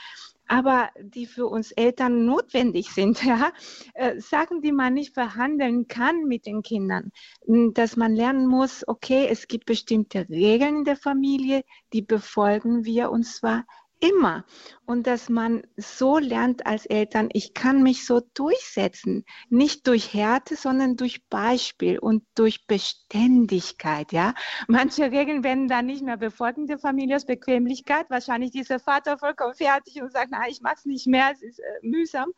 aber 0.46 0.90
die 1.00 1.26
für 1.26 1.46
uns 1.46 1.72
Eltern 1.72 2.24
notwendig 2.24 2.90
sind, 2.90 3.22
ja? 3.24 3.52
äh, 3.94 4.20
Sachen, 4.20 4.62
die 4.62 4.72
man 4.72 4.94
nicht 4.94 5.14
verhandeln 5.14 5.88
kann 5.88 6.24
mit 6.24 6.46
den 6.46 6.62
Kindern, 6.62 7.12
dass 7.46 7.96
man 7.96 8.14
lernen 8.14 8.46
muss, 8.46 8.86
okay, 8.86 9.26
es 9.30 9.48
gibt 9.48 9.66
bestimmte 9.66 10.28
Regeln 10.28 10.78
in 10.78 10.84
der 10.84 10.96
Familie, 10.96 11.62
die 11.92 12.02
befolgen 12.02 12.84
wir 12.84 13.10
und 13.10 13.24
zwar 13.24 13.64
immer. 14.00 14.44
Und 14.84 15.06
dass 15.06 15.28
man 15.28 15.62
so 15.76 16.18
lernt 16.18 16.66
als 16.66 16.86
Eltern, 16.86 17.28
ich 17.32 17.54
kann 17.54 17.82
mich 17.82 18.06
so 18.06 18.20
durchsetzen. 18.34 19.24
Nicht 19.48 19.86
durch 19.86 20.14
Härte, 20.14 20.56
sondern 20.56 20.96
durch 20.96 21.26
Beispiel 21.28 21.98
und 21.98 22.24
durch 22.34 22.66
Beständigkeit. 22.66 24.12
Ja? 24.12 24.34
Manche 24.68 25.10
Regeln 25.10 25.42
werden 25.42 25.68
dann 25.68 25.86
nicht 25.86 26.02
mehr 26.02 26.16
befolgt 26.16 26.58
in 26.58 26.66
der 26.66 26.78
Familie 26.78 27.16
aus 27.16 27.26
Bequemlichkeit. 27.26 28.06
Wahrscheinlich 28.08 28.50
dieser 28.50 28.78
Vater 28.78 29.18
vollkommen 29.18 29.54
fertig 29.54 30.00
und 30.00 30.12
sagt, 30.12 30.28
na, 30.30 30.48
ich 30.48 30.60
mache 30.60 30.76
es 30.78 30.84
nicht 30.84 31.06
mehr, 31.06 31.30
es 31.32 31.42
ist 31.42 31.58
äh, 31.58 31.64
mühsam. 31.82 32.30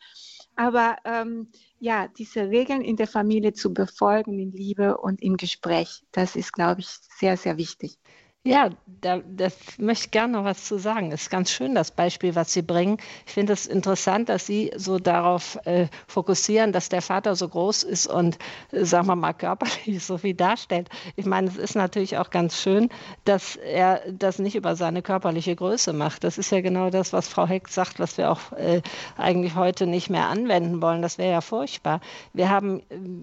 Aber 0.56 0.96
ähm, 1.04 1.50
ja, 1.78 2.08
diese 2.08 2.48
Regeln 2.48 2.82
in 2.82 2.96
der 2.96 3.06
Familie 3.06 3.52
zu 3.52 3.72
befolgen 3.74 4.38
in 4.38 4.52
Liebe 4.52 4.96
und 4.96 5.22
im 5.22 5.36
Gespräch, 5.36 6.02
das 6.12 6.34
ist, 6.34 6.52
glaube 6.52 6.80
ich, 6.80 6.88
sehr, 6.88 7.36
sehr 7.36 7.56
wichtig. 7.56 7.98
Ja, 8.44 8.70
da, 8.86 9.18
das 9.18 9.54
möchte 9.78 10.06
ich 10.06 10.10
gerne 10.10 10.32
noch 10.34 10.44
was 10.44 10.64
zu 10.64 10.78
sagen. 10.78 11.12
Es 11.12 11.22
ist 11.22 11.30
ganz 11.30 11.50
schön, 11.50 11.74
das 11.74 11.90
Beispiel, 11.90 12.34
was 12.34 12.52
Sie 12.52 12.62
bringen. 12.62 12.96
Ich 13.26 13.34
finde 13.34 13.52
es 13.52 13.66
interessant, 13.66 14.28
dass 14.30 14.46
Sie 14.46 14.72
so 14.74 14.98
darauf 14.98 15.58
äh, 15.66 15.88
fokussieren, 16.06 16.72
dass 16.72 16.88
der 16.88 17.02
Vater 17.02 17.36
so 17.36 17.48
groß 17.48 17.82
ist 17.82 18.06
und, 18.06 18.38
äh, 18.72 18.84
sagen 18.84 19.06
wir 19.06 19.16
mal, 19.16 19.34
körperlich 19.34 20.02
so 20.04 20.18
viel 20.18 20.34
darstellt. 20.34 20.88
Ich 21.16 21.26
meine, 21.26 21.48
es 21.48 21.56
ist 21.56 21.74
natürlich 21.74 22.16
auch 22.16 22.30
ganz 22.30 22.56
schön, 22.58 22.88
dass 23.24 23.56
er 23.56 24.00
das 24.10 24.38
nicht 24.38 24.54
über 24.54 24.76
seine 24.76 25.02
körperliche 25.02 25.54
Größe 25.54 25.92
macht. 25.92 26.24
Das 26.24 26.38
ist 26.38 26.50
ja 26.50 26.62
genau 26.62 26.88
das, 26.90 27.12
was 27.12 27.28
Frau 27.28 27.46
Heck 27.46 27.68
sagt, 27.68 27.98
was 27.98 28.16
wir 28.16 28.30
auch 28.30 28.52
äh, 28.52 28.80
eigentlich 29.18 29.56
heute 29.56 29.86
nicht 29.86 30.08
mehr 30.10 30.26
anwenden 30.26 30.80
wollen. 30.80 31.02
Das 31.02 31.18
wäre 31.18 31.32
ja 31.32 31.40
furchtbar. 31.42 32.00
Wir 32.32 32.48
haben 32.48 32.80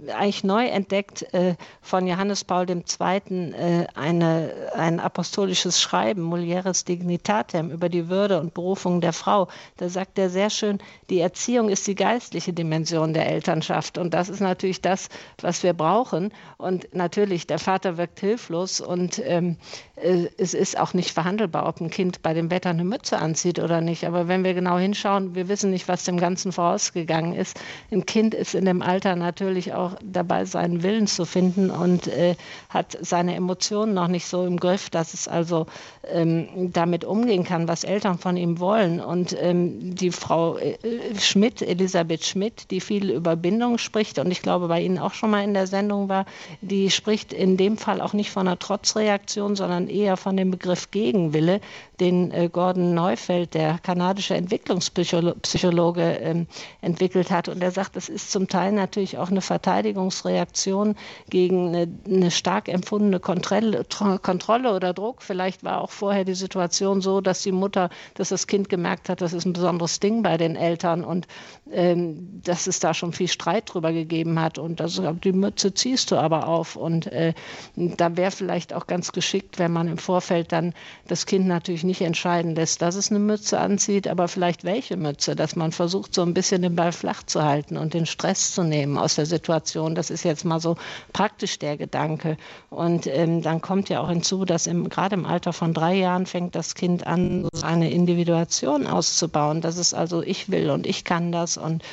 äh, 0.07 0.11
eigentlich 0.11 0.43
neu 0.43 0.67
entdeckt 0.67 1.23
äh, 1.33 1.55
von 1.81 2.05
Johannes 2.05 2.43
Paul 2.43 2.69
II. 2.69 2.83
Äh, 2.99 3.87
eine, 3.95 4.53
ein 4.75 4.99
apostolisches 5.05 5.79
Schreiben, 5.79 6.21
Mulieres 6.21 6.83
Dignitatem, 6.83 7.71
über 7.71 7.87
die 7.87 8.09
Würde 8.09 8.39
und 8.41 8.53
Berufung 8.53 8.99
der 8.99 9.13
Frau. 9.13 9.47
Da 9.77 9.87
sagt 9.87 10.19
er 10.19 10.29
sehr 10.29 10.49
schön, 10.49 10.79
die 11.09 11.19
Erziehung 11.19 11.69
ist 11.69 11.87
die 11.87 11.95
geistliche 11.95 12.51
Dimension 12.51 13.13
der 13.13 13.29
Elternschaft. 13.29 13.97
Und 13.97 14.13
das 14.13 14.27
ist 14.27 14.41
natürlich 14.41 14.81
das, 14.81 15.09
was 15.41 15.63
wir 15.63 15.73
brauchen. 15.73 16.33
Und 16.57 16.93
natürlich, 16.93 17.47
der 17.47 17.59
Vater 17.59 17.97
wirkt 17.97 18.19
hilflos 18.19 18.81
und 18.81 19.21
ähm, 19.23 19.57
äh, 19.94 19.94
es 19.97 20.53
ist 20.53 20.77
auch 20.77 20.93
nicht 20.93 21.11
verhandelbar, 21.11 21.67
ob 21.67 21.79
ein 21.79 21.89
Kind 21.89 22.21
bei 22.21 22.33
dem 22.33 22.51
Wetter 22.51 22.69
eine 22.69 22.83
Mütze 22.83 23.17
anzieht 23.17 23.59
oder 23.59 23.79
nicht. 23.79 24.05
Aber 24.05 24.27
wenn 24.27 24.43
wir 24.43 24.53
genau 24.53 24.77
hinschauen, 24.77 25.35
wir 25.35 25.47
wissen 25.47 25.71
nicht, 25.71 25.87
was 25.87 26.03
dem 26.03 26.17
Ganzen 26.17 26.51
vorausgegangen 26.51 27.33
ist. 27.33 27.57
Ein 27.91 28.05
Kind 28.05 28.33
ist 28.33 28.55
in 28.55 28.65
dem 28.65 28.81
Alter 28.81 29.15
natürlich 29.15 29.73
auch 29.73 29.93
dabei, 30.03 30.43
seinen 30.43 30.83
Willen 30.83 31.07
zu 31.07 31.23
finden 31.25 31.69
und 31.69 32.07
äh, 32.07 32.35
hat 32.67 32.97
seine 33.01 33.35
Emotionen 33.35 33.93
noch 33.93 34.09
nicht 34.09 34.25
so 34.27 34.45
im 34.45 34.59
Griff, 34.59 34.89
dass 34.89 35.13
es 35.13 35.29
also 35.29 35.65
ähm, 36.11 36.71
damit 36.73 37.05
umgehen 37.05 37.45
kann, 37.45 37.69
was 37.69 37.85
Eltern 37.85 38.19
von 38.19 38.35
ihm 38.35 38.59
wollen. 38.59 38.99
Und 38.99 39.35
ähm, 39.39 39.95
die 39.95 40.11
Frau 40.11 40.57
äh, 40.57 40.77
Schmidt, 41.17 41.61
Elisabeth 41.61 42.25
Schmidt, 42.25 42.69
die 42.69 42.81
viel 42.81 43.11
über 43.11 43.37
Bindung 43.37 43.77
spricht 43.77 44.19
und 44.19 44.29
ich 44.29 44.41
glaube 44.41 44.67
bei 44.67 44.81
Ihnen 44.81 44.99
auch 44.99 45.13
schon 45.13 45.29
mal 45.29 45.43
in 45.43 45.53
der 45.53 45.67
Sendung 45.67 46.09
war, 46.09 46.25
die 46.59 46.91
spricht 46.91 47.31
in 47.31 47.55
dem 47.55 47.77
Fall 47.77 48.01
auch 48.01 48.11
nicht 48.11 48.31
von 48.31 48.45
einer 48.45 48.59
Trotzreaktion, 48.59 49.55
sondern 49.55 49.84
eher 49.87 50.17
von 50.17 50.37
dem 50.37 50.51
Begriff 50.51 50.91
Gegenwille, 50.91 51.61
den 51.99 52.31
äh, 52.31 52.49
Gordon 52.51 52.93
Neufeld, 52.93 53.53
der 53.53 53.79
kanadische 53.79 54.35
Entwicklungspsychologe, 54.35 56.01
ähm, 56.01 56.47
entwickelt 56.81 57.31
hat. 57.31 57.47
Und 57.49 57.61
er 57.63 57.71
sagt, 57.71 57.95
es 57.95 58.09
ist 58.09 58.31
zum 58.31 58.47
Teil 58.47 58.71
natürlich 58.71 59.17
auch 59.17 59.31
eine 59.31 59.41
Verteidigungsreaktion 59.41 60.95
gegen 61.29 61.69
eine, 61.69 61.87
eine 62.05 62.31
stark 62.31 62.67
empfundene 62.67 63.19
Kontrolle, 63.19 63.85
Kontrolle 64.21 64.75
oder 64.75 64.93
Druck. 64.93 65.21
Vielleicht 65.21 65.63
war 65.63 65.81
auch 65.81 65.91
vorher 65.91 66.25
die 66.25 66.33
Situation 66.35 67.01
so, 67.01 67.21
dass 67.21 67.41
die 67.41 67.51
Mutter, 67.51 67.89
dass 68.15 68.29
das 68.29 68.47
Kind 68.47 68.69
gemerkt 68.69 69.09
hat, 69.09 69.21
das 69.21 69.33
ist 69.33 69.45
ein 69.45 69.53
besonderes 69.53 69.99
Ding 69.99 70.23
bei 70.23 70.37
den 70.37 70.55
Eltern 70.55 71.03
und 71.03 71.27
ähm, 71.71 72.41
dass 72.43 72.67
es 72.67 72.79
da 72.79 72.93
schon 72.93 73.13
viel 73.13 73.27
Streit 73.27 73.73
drüber 73.73 73.93
gegeben 73.93 74.39
hat. 74.39 74.57
Und 74.57 74.79
das, 74.79 75.01
die 75.23 75.31
Mütze 75.31 75.73
ziehst 75.73 76.11
du 76.11 76.17
aber 76.17 76.47
auf. 76.47 76.75
Und 76.75 77.07
äh, 77.07 77.33
da 77.75 78.17
wäre 78.17 78.31
vielleicht 78.31 78.73
auch 78.73 78.87
ganz 78.87 79.11
geschickt, 79.11 79.59
wenn 79.59 79.71
man 79.71 79.87
im 79.87 79.97
Vorfeld 79.97 80.51
dann 80.51 80.73
das 81.07 81.25
Kind 81.25 81.47
natürlich 81.47 81.84
nicht 81.85 82.01
entscheiden 82.01 82.55
lässt, 82.55 82.81
dass 82.81 82.95
es 82.95 83.09
eine 83.09 83.19
Mütze 83.19 83.59
anzieht, 83.59 84.07
aber 84.07 84.27
vielleicht 84.27 84.63
welche 84.63 84.97
Mütze, 84.97 85.35
dass 85.35 85.55
man 85.55 85.71
versucht, 85.71 86.13
so 86.13 86.21
ein 86.21 86.33
bisschen 86.33 86.61
den 86.61 86.75
Ball 86.75 86.91
flach 86.91 87.23
zu 87.23 87.43
halten 87.43 87.77
und 87.77 87.93
den 87.93 88.05
Stress 88.05 88.53
zu 88.53 88.63
nehmen 88.63 88.97
aus 88.97 89.15
der 89.15 89.25
Situation. 89.25 89.95
Das 89.95 90.09
ist 90.09 90.23
jetzt 90.23 90.45
mal 90.45 90.59
so 90.59 90.75
praktisch 91.13 91.59
der 91.59 91.77
Gedanke. 91.77 92.37
Und 92.69 93.07
ähm, 93.07 93.41
dann 93.41 93.61
kommt 93.61 93.89
ja 93.89 94.01
auch 94.01 94.09
hinzu, 94.09 94.45
dass 94.45 94.67
im, 94.67 94.89
gerade 94.89 95.15
im 95.15 95.25
Alter 95.25 95.53
von 95.53 95.73
drei 95.73 95.95
Jahren 95.95 96.25
fängt 96.25 96.55
das 96.55 96.75
Kind 96.75 97.07
an, 97.07 97.47
seine 97.53 97.91
Individuation 97.91 98.87
auszubauen. 98.87 99.61
Das 99.61 99.77
ist 99.77 99.93
also, 99.93 100.21
ich 100.21 100.49
will 100.49 100.69
und 100.69 100.85
ich 100.85 101.03
kann 101.03 101.31
das. 101.31 101.57
Und 101.57 101.83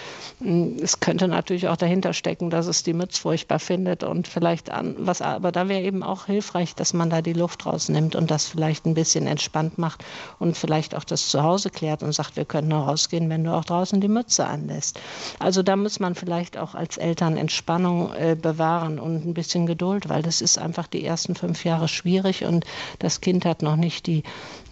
mh, 0.40 0.50
mm, 0.50 0.76
es 0.82 1.00
könnte 1.00 1.28
natürlich 1.28 1.68
auch 1.68 1.76
dahinter 1.76 2.12
stecken, 2.12 2.50
dass 2.50 2.66
es 2.66 2.82
die 2.82 2.94
Mütze 2.94 3.20
furchtbar 3.20 3.58
findet 3.58 4.02
und 4.02 4.28
vielleicht 4.28 4.70
an, 4.70 4.94
was, 4.98 5.22
aber 5.22 5.52
da 5.52 5.68
wäre 5.68 5.82
eben 5.82 6.02
auch 6.02 6.26
hilfreich, 6.26 6.74
dass 6.74 6.92
man 6.92 7.10
da 7.10 7.22
die 7.22 7.32
Luft 7.32 7.66
rausnimmt 7.66 8.16
und 8.16 8.30
das 8.30 8.48
vielleicht 8.48 8.86
ein 8.86 8.94
bisschen 8.94 9.26
entspannt 9.26 9.78
macht 9.82 10.04
und 10.38 10.56
vielleicht 10.56 10.94
auch 10.94 11.04
das 11.04 11.28
zu 11.28 11.42
Hause 11.42 11.68
klärt 11.68 12.02
und 12.02 12.12
sagt, 12.12 12.36
wir 12.36 12.46
können 12.46 12.68
nur 12.68 12.84
rausgehen, 12.84 13.28
wenn 13.28 13.44
du 13.44 13.52
auch 13.52 13.64
draußen 13.64 14.00
die 14.00 14.08
Mütze 14.08 14.46
anlässt. 14.46 15.00
Also 15.38 15.62
da 15.62 15.76
muss 15.76 16.00
man 16.00 16.14
vielleicht 16.14 16.56
auch 16.56 16.74
als 16.74 16.96
Eltern 16.96 17.36
Entspannung 17.36 18.14
äh, 18.14 18.36
bewahren 18.40 18.98
und 18.98 19.26
ein 19.26 19.34
bisschen 19.34 19.66
Geduld, 19.66 20.08
weil 20.08 20.22
das 20.22 20.40
ist 20.40 20.58
einfach 20.58 20.86
die 20.86 21.04
ersten 21.04 21.34
fünf 21.34 21.64
Jahre 21.64 21.88
schwierig 21.88 22.44
und 22.44 22.64
das 23.00 23.20
Kind 23.20 23.44
hat 23.44 23.62
noch 23.62 23.76
nicht 23.76 24.06
die, 24.06 24.22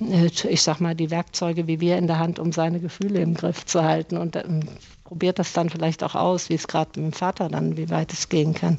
äh, 0.01 0.31
ich 0.49 0.63
sag 0.63 0.81
mal, 0.81 0.95
die 0.95 1.11
Werkzeuge 1.11 1.67
wie 1.67 1.81
wir 1.81 1.99
in 1.99 2.07
der 2.07 2.19
Hand, 2.19 2.39
um 2.39 2.53
seine 2.53 2.81
Gefühle 2.81 3.21
im 3.21 3.35
Griff 3.35 3.67
zu 3.67 3.83
halten 3.83 4.17
und 4.17 4.37
ähm, 4.37 4.61
probiert 5.05 5.41
das 5.41 5.53
dann 5.53 5.71
vielleicht 5.71 6.05
auch 6.05 6.15
aus, 6.15 6.49
wie 6.51 6.55
es 6.55 6.69
gerade 6.69 7.01
mit 7.01 7.13
dem 7.13 7.13
Vater 7.13 7.49
dann, 7.49 7.77
wie 7.77 7.91
weit 7.91 8.13
es 8.13 8.29
gehen 8.29 8.55
kann. 8.55 8.79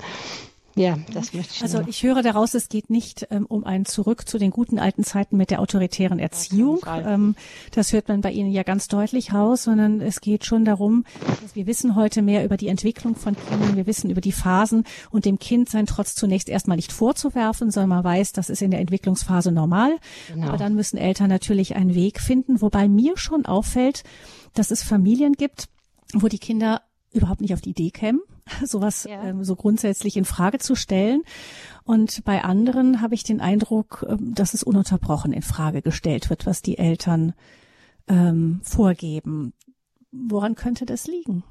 Ja, 0.75 0.97
das 1.13 1.33
möchte 1.33 1.53
ich. 1.53 1.61
Also 1.61 1.81
ich 1.87 2.03
höre 2.03 2.21
daraus, 2.21 2.53
es 2.53 2.69
geht 2.69 2.89
nicht 2.89 3.27
ähm, 3.29 3.45
um 3.45 3.63
ein 3.63 3.85
Zurück 3.85 4.27
zu 4.27 4.37
den 4.37 4.51
guten 4.51 4.79
alten 4.79 5.03
Zeiten 5.03 5.37
mit 5.37 5.51
der 5.51 5.59
autoritären 5.59 6.19
Erziehung. 6.19 6.79
Ähm, 6.87 7.35
das 7.71 7.91
hört 7.91 8.07
man 8.07 8.21
bei 8.21 8.31
Ihnen 8.31 8.51
ja 8.51 8.63
ganz 8.63 8.87
deutlich 8.87 9.33
raus, 9.33 9.63
sondern 9.63 10.01
es 10.01 10.21
geht 10.21 10.45
schon 10.45 10.65
darum, 10.65 11.03
dass 11.41 11.55
wir 11.55 11.67
wissen 11.67 11.95
heute 11.95 12.21
mehr 12.21 12.45
über 12.45 12.57
die 12.57 12.67
Entwicklung 12.67 13.15
von 13.15 13.35
Kindern, 13.35 13.75
wir 13.75 13.85
wissen 13.85 14.09
über 14.09 14.21
die 14.21 14.31
Phasen 14.31 14.85
und 15.09 15.25
dem 15.25 15.39
Kind 15.39 15.69
sein 15.69 15.85
Trotz 15.85 16.15
zunächst 16.15 16.49
erstmal 16.49 16.77
nicht 16.77 16.93
vorzuwerfen, 16.93 17.71
sondern 17.71 17.89
man 17.89 18.03
weiß, 18.03 18.31
das 18.31 18.49
ist 18.49 18.61
in 18.61 18.71
der 18.71 18.79
Entwicklungsphase 18.79 19.51
normal. 19.51 19.97
Genau. 20.29 20.47
Aber 20.47 20.57
dann 20.57 20.75
müssen 20.75 20.97
Eltern 20.97 21.29
natürlich 21.29 21.75
einen 21.75 21.95
Weg 21.95 22.19
finden, 22.19 22.61
wobei 22.61 22.87
mir 22.87 23.17
schon 23.17 23.45
auffällt, 23.45 24.03
dass 24.53 24.71
es 24.71 24.83
Familien 24.83 25.33
gibt, 25.33 25.67
wo 26.13 26.27
die 26.27 26.39
Kinder 26.39 26.81
überhaupt 27.13 27.41
nicht 27.41 27.53
auf 27.53 27.61
die 27.61 27.71
Idee 27.71 27.91
kämen, 27.91 28.21
sowas 28.65 29.05
ja. 29.09 29.23
ähm, 29.23 29.43
so 29.43 29.55
grundsätzlich 29.55 30.17
in 30.17 30.25
Frage 30.25 30.59
zu 30.59 30.75
stellen. 30.75 31.23
Und 31.83 32.23
bei 32.23 32.43
anderen 32.43 33.01
habe 33.01 33.15
ich 33.15 33.23
den 33.23 33.41
Eindruck, 33.41 34.05
ähm, 34.07 34.33
dass 34.33 34.53
es 34.53 34.63
ununterbrochen 34.63 35.33
in 35.33 35.41
Frage 35.41 35.81
gestellt 35.81 36.29
wird, 36.29 36.45
was 36.45 36.61
die 36.61 36.77
Eltern 36.77 37.33
ähm, 38.07 38.61
vorgeben. 38.63 39.53
Woran 40.11 40.55
könnte 40.55 40.85
das 40.85 41.07
liegen? 41.07 41.43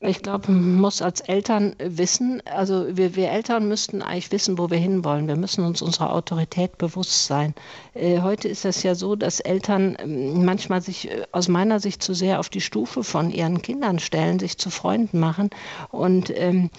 Ich 0.00 0.22
glaube, 0.22 0.52
man 0.52 0.76
muss 0.76 1.02
als 1.02 1.20
Eltern 1.22 1.74
wissen, 1.80 2.40
also 2.46 2.96
wir, 2.96 3.16
wir, 3.16 3.32
Eltern 3.32 3.66
müssten 3.66 4.00
eigentlich 4.00 4.30
wissen, 4.30 4.56
wo 4.56 4.70
wir 4.70 4.78
hinwollen. 4.78 5.26
Wir 5.26 5.34
müssen 5.34 5.64
uns 5.64 5.82
unserer 5.82 6.12
Autorität 6.12 6.78
bewusst 6.78 7.26
sein. 7.26 7.52
Äh, 7.94 8.20
heute 8.20 8.46
ist 8.46 8.64
es 8.64 8.84
ja 8.84 8.94
so, 8.94 9.16
dass 9.16 9.40
Eltern 9.40 9.96
ähm, 9.98 10.44
manchmal 10.44 10.82
sich 10.82 11.10
äh, 11.10 11.24
aus 11.32 11.48
meiner 11.48 11.80
Sicht 11.80 12.00
zu 12.00 12.14
sehr 12.14 12.38
auf 12.38 12.48
die 12.48 12.60
Stufe 12.60 13.02
von 13.02 13.32
ihren 13.32 13.60
Kindern 13.60 13.98
stellen, 13.98 14.38
sich 14.38 14.56
zu 14.56 14.70
Freunden 14.70 15.18
machen. 15.18 15.50
Und 15.90 16.32
ähm, 16.32 16.70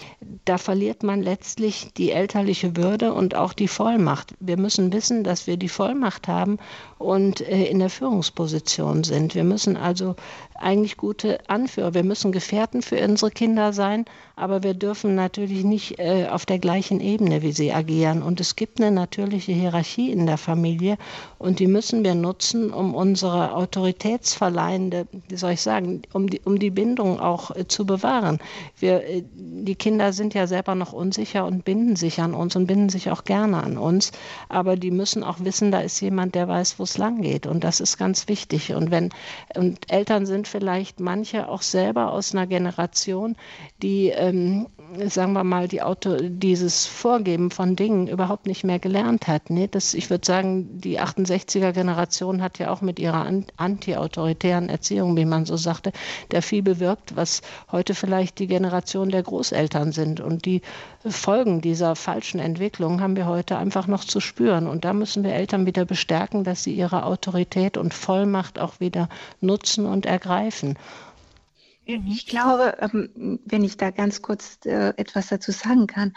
da 0.45 0.57
verliert 0.57 1.03
man 1.03 1.21
letztlich 1.21 1.89
die 1.97 2.11
elterliche 2.11 2.77
Würde 2.77 3.13
und 3.13 3.35
auch 3.35 3.51
die 3.51 3.67
Vollmacht. 3.67 4.33
Wir 4.39 4.55
müssen 4.55 4.93
wissen, 4.93 5.25
dass 5.25 5.45
wir 5.45 5.57
die 5.57 5.67
Vollmacht 5.67 6.29
haben 6.29 6.57
und 6.99 7.41
äh, 7.41 7.65
in 7.65 7.79
der 7.79 7.89
Führungsposition 7.89 9.03
sind. 9.03 9.33
Wir 9.33 9.45
müssen 9.45 9.77
also 9.77 10.15
eigentlich 10.53 10.97
gute 10.97 11.49
Anführer. 11.49 11.93
Wir 11.93 12.03
müssen 12.03 12.31
Gefährten 12.31 12.81
für 12.81 13.01
unsere 13.03 13.31
Kinder 13.31 13.73
sein, 13.73 14.05
aber 14.39 14.63
wir 14.63 14.73
dürfen 14.73 15.15
natürlich 15.15 15.63
nicht 15.63 15.99
äh, 15.99 16.27
auf 16.29 16.45
der 16.45 16.59
gleichen 16.59 17.01
Ebene 17.01 17.41
wie 17.41 17.51
sie 17.51 17.73
agieren. 17.73 18.23
Und 18.23 18.39
es 18.39 18.55
gibt 18.55 18.79
eine 18.79 18.91
natürliche 18.91 19.51
Hierarchie 19.51 20.11
in 20.11 20.25
der 20.25 20.37
Familie 20.37 20.97
und 21.37 21.59
die 21.59 21.67
müssen 21.67 22.03
wir 22.03 22.15
nutzen, 22.15 22.71
um 22.71 22.95
unsere 22.95 23.53
autoritätsverleihende, 23.53 25.07
wie 25.27 25.35
soll 25.35 25.51
ich 25.51 25.61
sagen, 25.61 26.01
um 26.13 26.29
die, 26.29 26.39
um 26.45 26.57
die 26.57 26.69
Bindung 26.69 27.19
auch 27.19 27.55
äh, 27.55 27.67
zu 27.67 27.85
bewahren. 27.85 28.39
Wir, 28.77 29.03
äh, 29.03 29.23
die 29.35 29.75
Kinder 29.75 30.13
sind 30.13 30.33
ja 30.33 30.47
selber 30.47 30.75
noch 30.75 30.93
unsicher 30.93 31.45
und 31.45 31.65
binden 31.65 31.95
sich 31.95 32.21
an 32.21 32.33
uns 32.33 32.55
und 32.55 32.67
binden 32.67 32.89
sich 32.89 33.11
auch 33.11 33.25
gerne 33.25 33.61
an 33.61 33.77
uns, 33.77 34.11
aber 34.47 34.77
die 34.77 34.91
müssen 34.91 35.23
auch 35.23 35.39
wissen, 35.41 35.71
da 35.71 35.81
ist 35.81 35.99
jemand, 35.99 36.35
der 36.35 36.47
weiß, 36.47 36.79
wo 36.79 36.83
es 36.83 36.97
lang 36.97 37.21
geht. 37.21 37.45
Und 37.45 37.63
das 37.63 37.79
ist 37.79 37.97
ganz 37.97 38.27
wichtig. 38.27 38.73
Und 38.73 38.91
wenn 38.91 39.09
und 39.55 39.91
Eltern 39.91 40.25
sind 40.25 40.47
vielleicht 40.47 40.99
manche 40.99 41.49
auch 41.49 41.61
selber 41.61 42.13
aus 42.13 42.33
einer 42.33 42.47
Generation, 42.47 43.35
die, 43.81 44.13
ähm, 44.29 44.67
sagen 45.07 45.33
wir 45.33 45.43
mal, 45.43 45.67
die 45.67 45.81
Auto, 45.81 46.17
dieses 46.19 46.85
Vorgeben 46.85 47.51
von 47.51 47.75
Dingen 47.75 48.07
überhaupt 48.07 48.47
nicht 48.47 48.63
mehr 48.63 48.79
gelernt 48.79 49.27
hat. 49.27 49.49
Nee, 49.49 49.67
das, 49.69 49.93
ich 49.93 50.09
würde 50.09 50.25
sagen, 50.25 50.79
die 50.79 50.99
68er 50.99 51.71
Generation 51.73 52.41
hat 52.41 52.59
ja 52.59 52.71
auch 52.71 52.81
mit 52.81 52.99
ihrer 52.99 53.31
anti-autoritären 53.57 54.69
Erziehung, 54.69 55.15
wie 55.15 55.25
man 55.25 55.45
so 55.45 55.57
sagte, 55.57 55.91
der 56.31 56.41
viel 56.41 56.63
bewirkt, 56.63 57.15
was 57.15 57.41
heute 57.71 57.93
vielleicht 57.93 58.39
die 58.39 58.47
Generation 58.47 59.09
der 59.09 59.23
Großeltern 59.23 59.91
sind. 59.91 60.21
Und 60.21 60.45
die 60.45 60.61
Folgen 61.05 61.61
dieser 61.61 61.95
falschen 61.95 62.39
Entwicklung 62.39 63.01
haben 63.01 63.15
wir 63.15 63.27
heute 63.27 63.57
einfach 63.57 63.87
noch 63.87 64.03
zu 64.03 64.19
spüren. 64.19 64.67
Und 64.67 64.85
da 64.85 64.93
müssen 64.93 65.23
wir 65.23 65.33
Eltern 65.33 65.65
wieder 65.65 65.85
bestärken, 65.85 66.43
dass 66.43 66.63
sie 66.63 66.73
ihre 66.73 67.05
Autorität 67.05 67.77
und 67.77 67.93
Vollmacht 67.93 68.59
auch 68.59 68.79
wieder 68.79 69.07
nutzen 69.39 69.85
und 69.85 70.05
ergreifen. 70.05 70.77
Ich 71.91 72.27
glaube, 72.27 72.77
ähm, 72.81 73.39
wenn 73.45 73.63
ich 73.63 73.75
da 73.75 73.89
ganz 73.89 74.21
kurz 74.21 74.59
äh, 74.65 74.89
etwas 74.97 75.29
dazu 75.29 75.51
sagen 75.51 75.87
kann, 75.87 76.13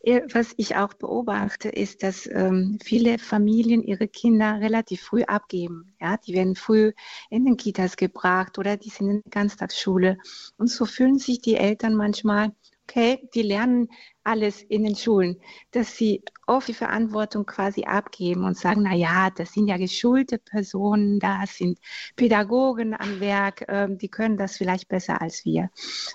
äh, 0.00 0.22
was 0.32 0.52
ich 0.56 0.74
auch 0.74 0.94
beobachte, 0.94 1.68
ist, 1.68 2.02
dass 2.02 2.26
ähm, 2.26 2.78
viele 2.82 3.20
Familien 3.20 3.84
ihre 3.84 4.08
Kinder 4.08 4.58
relativ 4.58 5.02
früh 5.02 5.22
abgeben. 5.22 5.94
Ja, 6.00 6.16
die 6.16 6.34
werden 6.34 6.56
früh 6.56 6.92
in 7.30 7.44
den 7.44 7.56
Kitas 7.56 7.96
gebracht 7.96 8.58
oder 8.58 8.76
die 8.76 8.90
sind 8.90 9.10
in 9.10 9.22
der 9.22 9.30
Ganztagsschule. 9.30 10.18
Und 10.56 10.68
so 10.68 10.86
fühlen 10.86 11.18
sich 11.18 11.40
die 11.40 11.54
Eltern 11.54 11.94
manchmal 11.94 12.50
okay, 12.92 13.28
die 13.34 13.42
lernen 13.42 13.88
alles 14.24 14.62
in 14.62 14.84
den 14.84 14.96
Schulen, 14.96 15.40
dass 15.72 15.96
sie 15.96 16.22
oft 16.46 16.68
die 16.68 16.74
Verantwortung 16.74 17.46
quasi 17.46 17.84
abgeben 17.84 18.44
und 18.44 18.56
sagen, 18.56 18.82
na 18.82 18.94
ja, 18.94 19.30
das 19.30 19.52
sind 19.52 19.68
ja 19.68 19.76
geschulte 19.76 20.38
Personen, 20.38 21.18
da 21.18 21.44
sind 21.46 21.78
Pädagogen 22.16 22.94
am 22.94 23.20
Werk, 23.20 23.64
ähm, 23.68 23.98
die 23.98 24.08
können 24.08 24.36
das 24.36 24.56
vielleicht 24.56 24.88
besser 24.88 25.20
als 25.20 25.44
wir. 25.44 25.70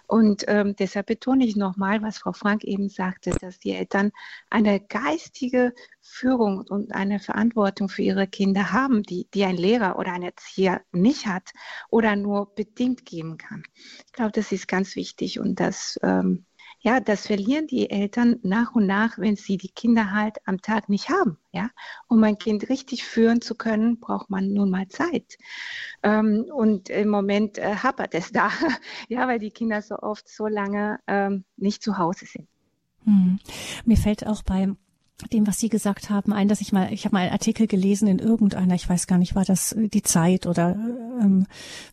Und 0.08 0.46
ähm, 0.48 0.76
deshalb 0.78 1.08
betone 1.08 1.46
ich 1.46 1.56
nochmal, 1.56 2.02
was 2.02 2.20
Frau 2.20 2.34
Frank 2.34 2.64
eben 2.64 2.90
sagte, 2.90 3.32
dass 3.42 3.60
die 3.60 3.72
Eltern 3.72 4.12
eine 4.50 4.80
geistige 4.80 5.74
Führung 6.02 6.66
und 6.70 6.94
eine 6.94 7.20
Verantwortung 7.20 7.90
für 7.90 8.02
ihre 8.02 8.28
Kinder 8.28 8.72
haben, 8.72 9.04
die, 9.04 9.28
die 9.34 9.44
ein 9.44 9.58
Lehrer 9.58 10.00
oder 10.00 10.14
ein 10.14 10.24
Erzieher 10.24 10.82
nicht 10.92 11.28
hat 11.28 11.52
oder 11.90 12.16
nur 12.16 12.54
bedingt 12.56 13.06
geben 13.06 13.38
kann. 13.38 13.64
Ich 14.06 14.14
glaube, 14.14 14.32
das 14.32 14.52
ist 14.52 14.68
ganz 14.68 14.96
wichtig 14.96 15.40
und 15.40 15.60
das 15.60 16.00
ähm, 16.04 16.46
ja, 16.80 17.00
das 17.00 17.28
verlieren 17.28 17.68
die 17.68 17.90
Eltern 17.90 18.40
nach 18.44 18.76
und 18.76 18.86
nach, 18.86 19.18
wenn 19.18 19.36
sie 19.36 19.58
die 19.58 19.70
Kinder 19.70 20.12
halt 20.12 20.38
am 20.46 20.62
Tag 20.62 20.90
nicht 20.90 21.10
haben. 21.10 21.38
Ja, 21.52 21.70
um 22.08 22.24
ein 22.24 22.38
Kind 22.38 22.70
richtig 22.70 23.04
führen 23.04 23.42
zu 23.42 23.56
können, 23.56 24.00
braucht 24.00 24.30
man 24.30 24.54
nun 24.54 24.70
mal 24.70 24.88
Zeit. 24.88 25.38
Ähm, 26.04 26.46
und 26.54 26.90
im 26.90 27.10
Moment 27.10 27.58
äh, 27.58 27.76
hapert 27.76 28.14
es 28.14 28.32
da, 28.32 28.52
ja, 29.10 29.28
weil 29.28 29.40
die 29.40 29.52
Kinder 29.52 29.82
so 29.82 29.98
oft 29.98 30.30
so 30.30 30.48
lange 30.48 31.00
ähm, 31.08 31.44
nicht 31.56 31.82
zu 31.82 31.98
Hause 31.98 32.26
sind. 32.26 32.48
Hm. 33.06 33.40
Mir 33.86 33.98
fällt 33.98 34.28
auch 34.28 34.44
beim 34.44 34.78
dem, 35.32 35.48
was 35.48 35.60
Sie 35.60 35.70
gesagt 35.70 36.10
haben, 36.10 36.32
ein, 36.32 36.48
dass 36.48 36.62
ich 36.62 36.72
mal, 36.72 36.94
ich 36.94 37.06
habe 37.06 37.16
mal 37.16 37.24
einen 37.24 37.32
Artikel 37.32 37.68
gelesen 37.68 38.08
in 38.08 38.20
irgendeiner, 38.20 38.76
ich 38.76 38.88
weiß 38.88 39.08
gar 39.08 39.18
nicht, 39.18 39.36
war 39.36 39.46
das 39.46 39.72
äh, 39.72 39.88
die 39.88 40.04
Zeit 40.04 40.46
oder 40.46 40.76
ähm, 41.20 41.48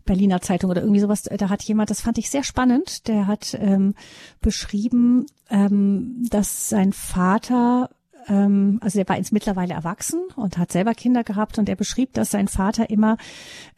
Berliner 0.05 0.41
Zeitung 0.41 0.71
oder 0.71 0.83
irgendwie 0.83 1.01
sowas. 1.01 1.23
Da 1.23 1.49
hat 1.49 1.63
jemand, 1.63 1.91
das 1.91 2.03
fand 2.03 2.19
ich 2.19 2.31
sehr 2.31 2.45
spannend, 2.45 3.09
der 3.09 3.27
hat 3.27 3.57
ähm, 3.59 3.95
beschrieben, 4.41 5.27
ähm, 5.49 6.27
dass 6.29 6.69
sein 6.69 6.93
Vater 6.93 7.91
ähm, 8.29 8.79
also 8.83 8.99
der 8.99 9.09
war 9.09 9.17
jetzt 9.17 9.33
mittlerweile 9.33 9.75
erwachsen 9.75 10.21
und 10.37 10.59
hat 10.59 10.73
selber 10.73 10.95
Kinder 10.95 11.25
gehabt 11.25 11.59
und 11.59 11.69
er 11.69 11.77
beschrieb, 11.77 12.13
dass 12.15 12.31
sein 12.31 12.49
Vater 12.49 12.91
immer, 12.91 13.17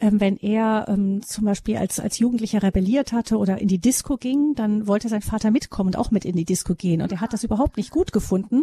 ähm, 0.01 0.21
wenn 0.21 0.37
er 0.37 0.87
ähm, 0.89 1.23
zum 1.23 1.45
Beispiel 1.45 1.77
als, 1.77 2.01
als 2.01 2.19
Jugendlicher 2.19 2.63
rebelliert 2.63 3.13
hatte 3.13 3.39
oder 3.39 3.59
in 3.59 3.69
die 3.69 3.79
Disco 3.79 4.17
ging, 4.17 4.55
dann 4.55 4.87
wollte 4.87 5.09
sein 5.09 5.23
Vater 5.23 5.51
mitkommen 5.51 5.89
und 5.89 5.97
auch 5.97 6.11
mit 6.11 6.25
in 6.25 6.37
die 6.37 6.45
Disco 6.45 6.75
gehen 6.75 7.03
und 7.03 7.13
er 7.13 7.21
hat 7.21 7.33
das 7.33 7.45
überhaupt 7.45 7.77
nicht 7.77 7.91
gut 7.91 8.13
gefunden. 8.13 8.63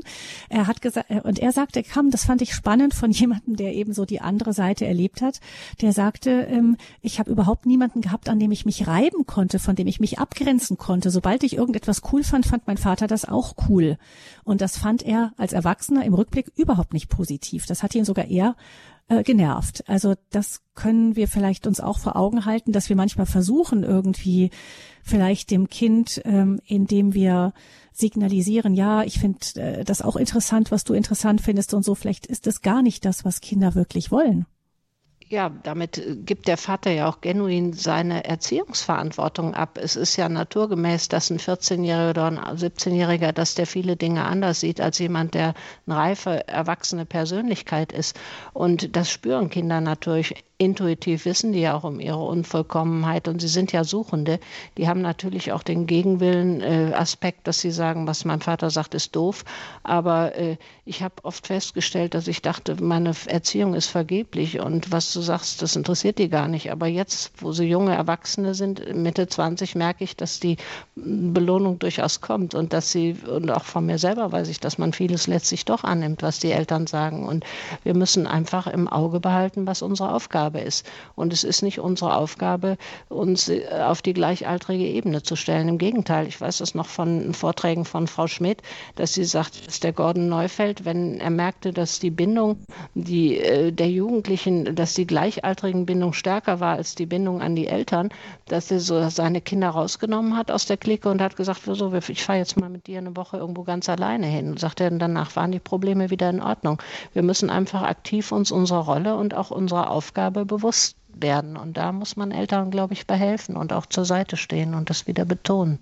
Er 0.50 0.68
hat 0.68 0.82
gesagt, 0.82 1.10
äh, 1.10 1.22
und 1.22 1.40
er 1.40 1.52
sagte, 1.52 1.80
er 1.80 1.84
kam, 1.84 2.12
das 2.12 2.26
fand 2.26 2.42
ich 2.42 2.54
spannend 2.54 2.94
von 2.94 3.12
jemandem, 3.24 3.56
der 3.56 3.74
eben 3.74 3.94
so 3.94 4.06
die 4.06 4.22
andere 4.22 4.54
Seite 4.54 4.86
erlebt 4.86 5.22
hat, 5.22 5.40
der 5.82 5.94
sagte, 5.94 6.32
ähm, 6.32 6.78
ich 7.02 7.20
habe 7.20 7.32
überhaupt 7.32 7.66
niemanden 7.66 8.02
gehabt, 8.02 8.30
an 8.30 8.40
dem 8.40 8.52
ich 8.52 8.66
mich 8.66 8.88
reiben 8.88 9.26
konnte, 9.26 9.60
von 9.60 9.76
dem 9.76 9.88
ich 9.88 10.00
mich 10.00 10.20
abgrenzen 10.20 10.78
konnte. 10.78 11.10
Sobald 11.10 11.44
ich 11.44 11.56
irgendetwas 11.56 12.02
cool 12.12 12.24
fand, 12.24 12.46
fand 12.46 12.68
mein 12.68 12.78
Vater 12.78 13.08
das 13.08 13.26
auch 13.26 13.56
cool. 13.70 13.98
Und 14.44 14.62
das 14.62 14.78
fand 14.78 15.04
er 15.04 15.34
als 15.38 15.54
Erwachsener 15.54 16.06
im 16.06 16.14
Rückblick 16.14 16.52
überhaupt 16.56 16.94
nicht 16.94 17.10
positiv. 17.10 17.66
Das 17.66 17.84
hat 17.84 17.96
ihn 17.96 18.06
sogar 18.06 18.26
eher 18.26 18.56
äh, 19.08 19.24
genervt. 19.24 19.84
Also 19.88 20.16
das 20.30 20.62
können 20.76 21.16
wir 21.16 21.28
vielleicht 21.28 21.68
uns 21.68 21.80
auch 21.80 22.00
vor 22.00 22.16
Augen 22.16 22.46
halten, 22.46 22.72
dass 22.72 22.90
wir 22.90 22.96
manchmal 22.96 23.26
versuchen, 23.26 23.84
irgendwie 23.84 24.50
vielleicht 25.04 25.52
dem 25.52 25.68
Kind, 25.68 26.22
ähm, 26.26 26.60
indem 26.66 27.14
wir 27.14 27.54
signalisieren, 27.92 28.74
ja, 28.74 29.04
ich 29.04 29.20
finde 29.20 29.40
äh, 29.56 29.84
das 29.84 30.02
auch 30.02 30.16
interessant, 30.16 30.72
was 30.72 30.84
du 30.84 30.94
interessant 30.94 31.42
findest 31.42 31.74
und 31.74 31.84
so, 31.84 31.96
vielleicht 31.96 32.26
ist 32.26 32.48
es 32.48 32.62
gar 32.62 32.82
nicht 32.82 33.06
das, 33.06 33.24
was 33.26 33.42
Kinder 33.42 33.76
wirklich 33.76 34.12
wollen. 34.12 34.46
Ja, 35.34 35.50
damit 35.50 35.98
äh, 35.98 36.16
gibt 36.16 36.48
der 36.48 36.58
Vater 36.58 36.92
ja 36.92 37.10
auch 37.10 37.20
genuin 37.20 37.74
seine 37.74 38.24
Erziehungsverantwortung 38.24 39.56
ab. 39.56 39.80
Es 39.82 39.96
ist 39.96 40.16
ja 40.16 40.30
naturgemäß, 40.30 41.08
dass 41.08 41.32
ein 41.32 41.40
14-Jähriger 41.40 42.12
oder 42.12 42.28
ein 42.28 42.38
17-Jähriger, 42.38 43.32
dass 43.32 43.56
der 43.56 43.66
viele 43.66 43.96
Dinge 43.96 44.26
anders 44.26 44.60
sieht 44.60 44.80
als 44.80 45.00
jemand, 45.00 45.34
der 45.34 45.56
eine 45.88 45.98
reife, 45.98 46.48
erwachsene 46.48 47.08
Persönlichkeit 47.08 47.92
ist. 47.92 48.16
Und 48.54 48.96
das 48.96 49.10
spüren 49.10 49.50
Kinder 49.50 49.82
natürlich 49.82 50.36
intuitiv 50.64 51.26
wissen 51.26 51.52
die 51.52 51.62
ja 51.62 51.76
auch 51.76 51.84
um 51.84 52.00
ihre 52.00 52.24
Unvollkommenheit 52.24 53.28
und 53.28 53.40
sie 53.42 53.48
sind 53.48 53.72
ja 53.72 53.84
Suchende. 53.84 54.40
Die 54.78 54.88
haben 54.88 55.02
natürlich 55.02 55.52
auch 55.52 55.64
den 55.64 55.88
Gegenwillen-Aspekt, 55.88 57.40
äh, 57.40 57.44
dass 57.44 57.60
sie 57.60 57.72
sagen, 57.72 58.08
was 58.08 58.26
mein 58.26 58.42
Vater 58.42 58.70
sagt, 58.70 58.94
ist 58.96 59.16
doof. 59.16 59.46
Aber 59.84 60.36
äh, 60.36 60.58
ich 60.86 61.02
habe 61.02 61.16
oft 61.24 61.48
festgestellt, 61.48 62.14
dass 62.14 62.28
ich 62.28 62.42
dachte, 62.42 62.82
meine 62.82 63.14
Erziehung 63.28 63.74
ist 63.74 63.88
vergeblich 63.88 64.60
und 64.60 64.92
was 64.92 65.14
du 65.14 65.22
sagst, 65.22 65.62
das 65.62 65.76
interessiert 65.76 66.18
die 66.18 66.30
gar 66.30 66.48
nicht. 66.48 66.72
Aber 66.72 66.88
jetzt, 66.88 67.32
wo 67.38 67.52
sie 67.52 67.66
junge 67.66 67.96
Erwachsene 67.96 68.54
sind, 68.54 68.94
Mitte 68.96 69.28
20, 69.28 69.76
merke 69.76 70.04
ich, 70.04 70.16
dass 70.16 70.40
die 70.40 70.58
Belohnung 70.96 71.80
durchaus 71.80 72.22
kommt 72.22 72.54
und 72.56 72.74
dass 72.74 72.92
sie, 72.92 73.16
und 73.28 73.50
auch 73.52 73.66
von 73.66 73.86
mir 73.86 73.98
selber 73.98 74.32
weiß 74.32 74.50
ich, 74.50 74.60
dass 74.60 74.78
man 74.78 74.94
vieles 74.94 75.28
letztlich 75.28 75.66
doch 75.66 75.84
annimmt, 75.84 76.22
was 76.22 76.40
die 76.40 76.52
Eltern 76.52 76.88
sagen. 76.88 77.28
Und 77.28 77.46
wir 77.84 77.96
müssen 77.96 78.28
einfach 78.28 78.68
im 78.68 78.88
Auge 78.88 79.20
behalten, 79.20 79.68
was 79.68 79.82
unsere 79.82 80.14
Aufgabe 80.14 80.53
Aufgabe 80.54 80.60
ist. 80.60 80.86
Und 81.16 81.34
es 81.34 81.44
ist 81.44 81.64
nicht 81.64 81.80
unsere 81.80 82.16
Aufgabe, 82.16 82.78
uns 83.10 83.50
äh, 83.50 83.64
auf 83.86 84.02
die 84.02 84.14
gleichaltrige 84.14 84.86
Ebene 84.86 85.24
zu 85.24 85.36
stellen. 85.36 85.68
Im 85.68 85.78
Gegenteil, 85.78 86.28
ich 86.28 86.40
weiß 86.40 86.60
das 86.60 86.76
noch 86.76 86.88
von 86.88 87.34
Vorträgen 87.34 87.86
von 87.86 88.08
Frau 88.08 88.28
Schmidt, 88.28 88.62
dass 88.96 89.14
sie 89.14 89.24
sagt, 89.24 89.68
dass 89.68 89.80
der 89.80 89.94
Gordon 89.94 90.30
Neufeld, 90.30 90.86
wenn 90.86 91.20
er 91.20 91.30
merkte, 91.30 91.74
dass 91.74 92.00
die 92.00 92.12
Bindung 92.12 92.58
die, 92.94 93.38
äh, 93.38 93.72
der 93.72 93.90
Jugendlichen, 93.90 94.76
dass 94.76 94.94
die 94.94 95.08
gleichaltrigen 95.08 95.86
Bindung 95.86 96.14
stärker 96.14 96.60
war 96.60 96.76
als 96.76 96.96
die 96.96 97.06
Bindung 97.06 97.42
an 97.42 97.56
die 97.56 97.68
Eltern, 97.68 98.10
dass 98.48 98.72
er 98.72 98.80
so 98.80 99.10
seine 99.10 99.42
Kinder 99.42 99.70
rausgenommen 99.70 100.38
hat 100.38 100.52
aus 100.52 100.66
der 100.66 100.78
Clique 100.78 101.10
und 101.10 101.22
hat 101.22 101.36
gesagt, 101.36 101.62
so, 101.64 101.94
ich 101.94 102.24
fahre 102.24 102.40
jetzt 102.40 102.60
mal 102.60 102.70
mit 102.70 102.88
dir 102.88 103.00
eine 103.00 103.16
Woche 103.16 103.38
irgendwo 103.38 103.64
ganz 103.64 103.90
alleine 103.90 104.28
hin. 104.28 104.52
Und 104.52 104.60
sagt 104.60 104.82
er, 104.82 104.92
danach 104.92 105.36
waren 105.36 105.52
die 105.52 105.60
Probleme 105.60 106.10
wieder 106.10 106.30
in 106.30 106.42
Ordnung. 106.42 106.82
Wir 107.14 107.24
müssen 107.24 107.50
einfach 107.50 107.82
aktiv 107.82 108.32
uns 108.32 108.52
unserer 108.52 108.86
Rolle 108.86 109.16
und 109.16 109.34
auch 109.34 109.52
unserer 109.52 109.90
Aufgabe 109.90 110.33
bewusst 110.34 110.98
werden. 111.08 111.58
Und 111.58 111.78
da 111.78 111.92
muss 111.92 112.16
man 112.16 112.32
Eltern, 112.32 112.72
glaube 112.72 112.94
ich, 112.94 113.08
behelfen 113.08 113.56
und 113.56 113.74
auch 113.74 113.86
zur 113.86 114.06
Seite 114.06 114.38
stehen 114.38 114.74
und 114.74 114.90
das 114.90 115.08
wieder 115.08 115.26
betonen. 115.26 115.80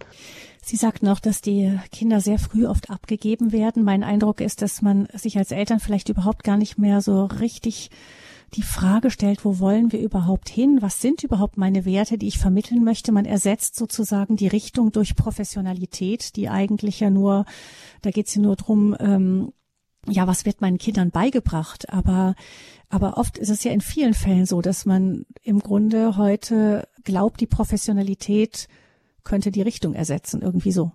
Sie 0.63 0.75
sagten 0.75 1.07
auch, 1.07 1.19
dass 1.19 1.41
die 1.41 1.79
Kinder 1.91 2.21
sehr 2.21 2.37
früh 2.37 2.67
oft 2.67 2.89
abgegeben 2.89 3.51
werden. 3.51 3.83
Mein 3.83 4.03
Eindruck 4.03 4.41
ist, 4.41 4.61
dass 4.61 4.81
man 4.81 5.07
sich 5.13 5.37
als 5.37 5.51
Eltern 5.51 5.79
vielleicht 5.79 6.09
überhaupt 6.09 6.43
gar 6.43 6.57
nicht 6.57 6.77
mehr 6.77 7.01
so 7.01 7.25
richtig 7.25 7.89
die 8.53 8.63
Frage 8.63 9.11
stellt, 9.11 9.45
wo 9.45 9.59
wollen 9.59 9.91
wir 9.91 9.99
überhaupt 10.01 10.49
hin? 10.49 10.79
Was 10.81 10.99
sind 10.99 11.23
überhaupt 11.23 11.57
meine 11.57 11.85
Werte, 11.85 12.17
die 12.17 12.27
ich 12.27 12.37
vermitteln 12.37 12.83
möchte? 12.83 13.11
Man 13.11 13.25
ersetzt 13.25 13.75
sozusagen 13.75 14.35
die 14.35 14.47
Richtung 14.47 14.91
durch 14.91 15.15
Professionalität, 15.15 16.35
die 16.35 16.49
eigentlich 16.49 16.99
ja 16.99 17.09
nur, 17.09 17.45
da 18.01 18.11
geht 18.11 18.27
es 18.27 18.35
ja 18.35 18.41
nur 18.41 18.57
drum, 18.57 18.95
ähm, 18.99 19.53
ja, 20.07 20.27
was 20.27 20.45
wird 20.45 20.61
meinen 20.61 20.79
Kindern 20.79 21.11
beigebracht? 21.11 21.89
Aber, 21.89 22.35
aber 22.91 23.17
oft 23.17 23.37
ist 23.37 23.49
es 23.49 23.63
ja 23.63 23.71
in 23.71 23.81
vielen 23.81 24.13
Fällen 24.13 24.45
so, 24.45 24.61
dass 24.61 24.85
man 24.85 25.25
im 25.41 25.59
Grunde 25.59 26.17
heute 26.17 26.87
glaubt, 27.03 27.39
die 27.39 27.47
Professionalität 27.47 28.67
könnte 29.23 29.51
die 29.51 29.61
Richtung 29.61 29.93
ersetzen, 29.93 30.41
irgendwie 30.41 30.71
so. 30.71 30.91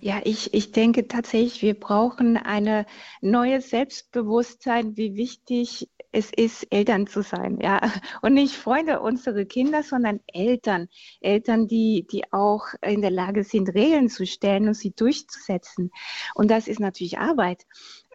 Ja, 0.00 0.20
ich, 0.24 0.52
ich 0.52 0.72
denke 0.72 1.08
tatsächlich, 1.08 1.62
wir 1.62 1.78
brauchen 1.78 2.36
eine 2.36 2.84
neue 3.22 3.60
Selbstbewusstsein, 3.60 4.96
wie 4.96 5.16
wichtig 5.16 5.88
es 6.12 6.32
ist, 6.32 6.66
Eltern 6.70 7.06
zu 7.06 7.22
sein, 7.22 7.58
ja. 7.62 7.80
Und 8.20 8.34
nicht 8.34 8.56
Freunde 8.56 9.00
unserer 9.00 9.44
Kinder, 9.44 9.82
sondern 9.82 10.20
Eltern. 10.26 10.88
Eltern, 11.20 11.66
die, 11.66 12.06
die 12.10 12.30
auch 12.32 12.66
in 12.82 13.00
der 13.00 13.10
Lage 13.12 13.44
sind, 13.44 13.68
Regeln 13.74 14.08
zu 14.08 14.26
stellen 14.26 14.68
und 14.68 14.74
sie 14.74 14.90
durchzusetzen. 14.90 15.90
Und 16.34 16.50
das 16.50 16.68
ist 16.68 16.80
natürlich 16.80 17.18
Arbeit 17.18 17.64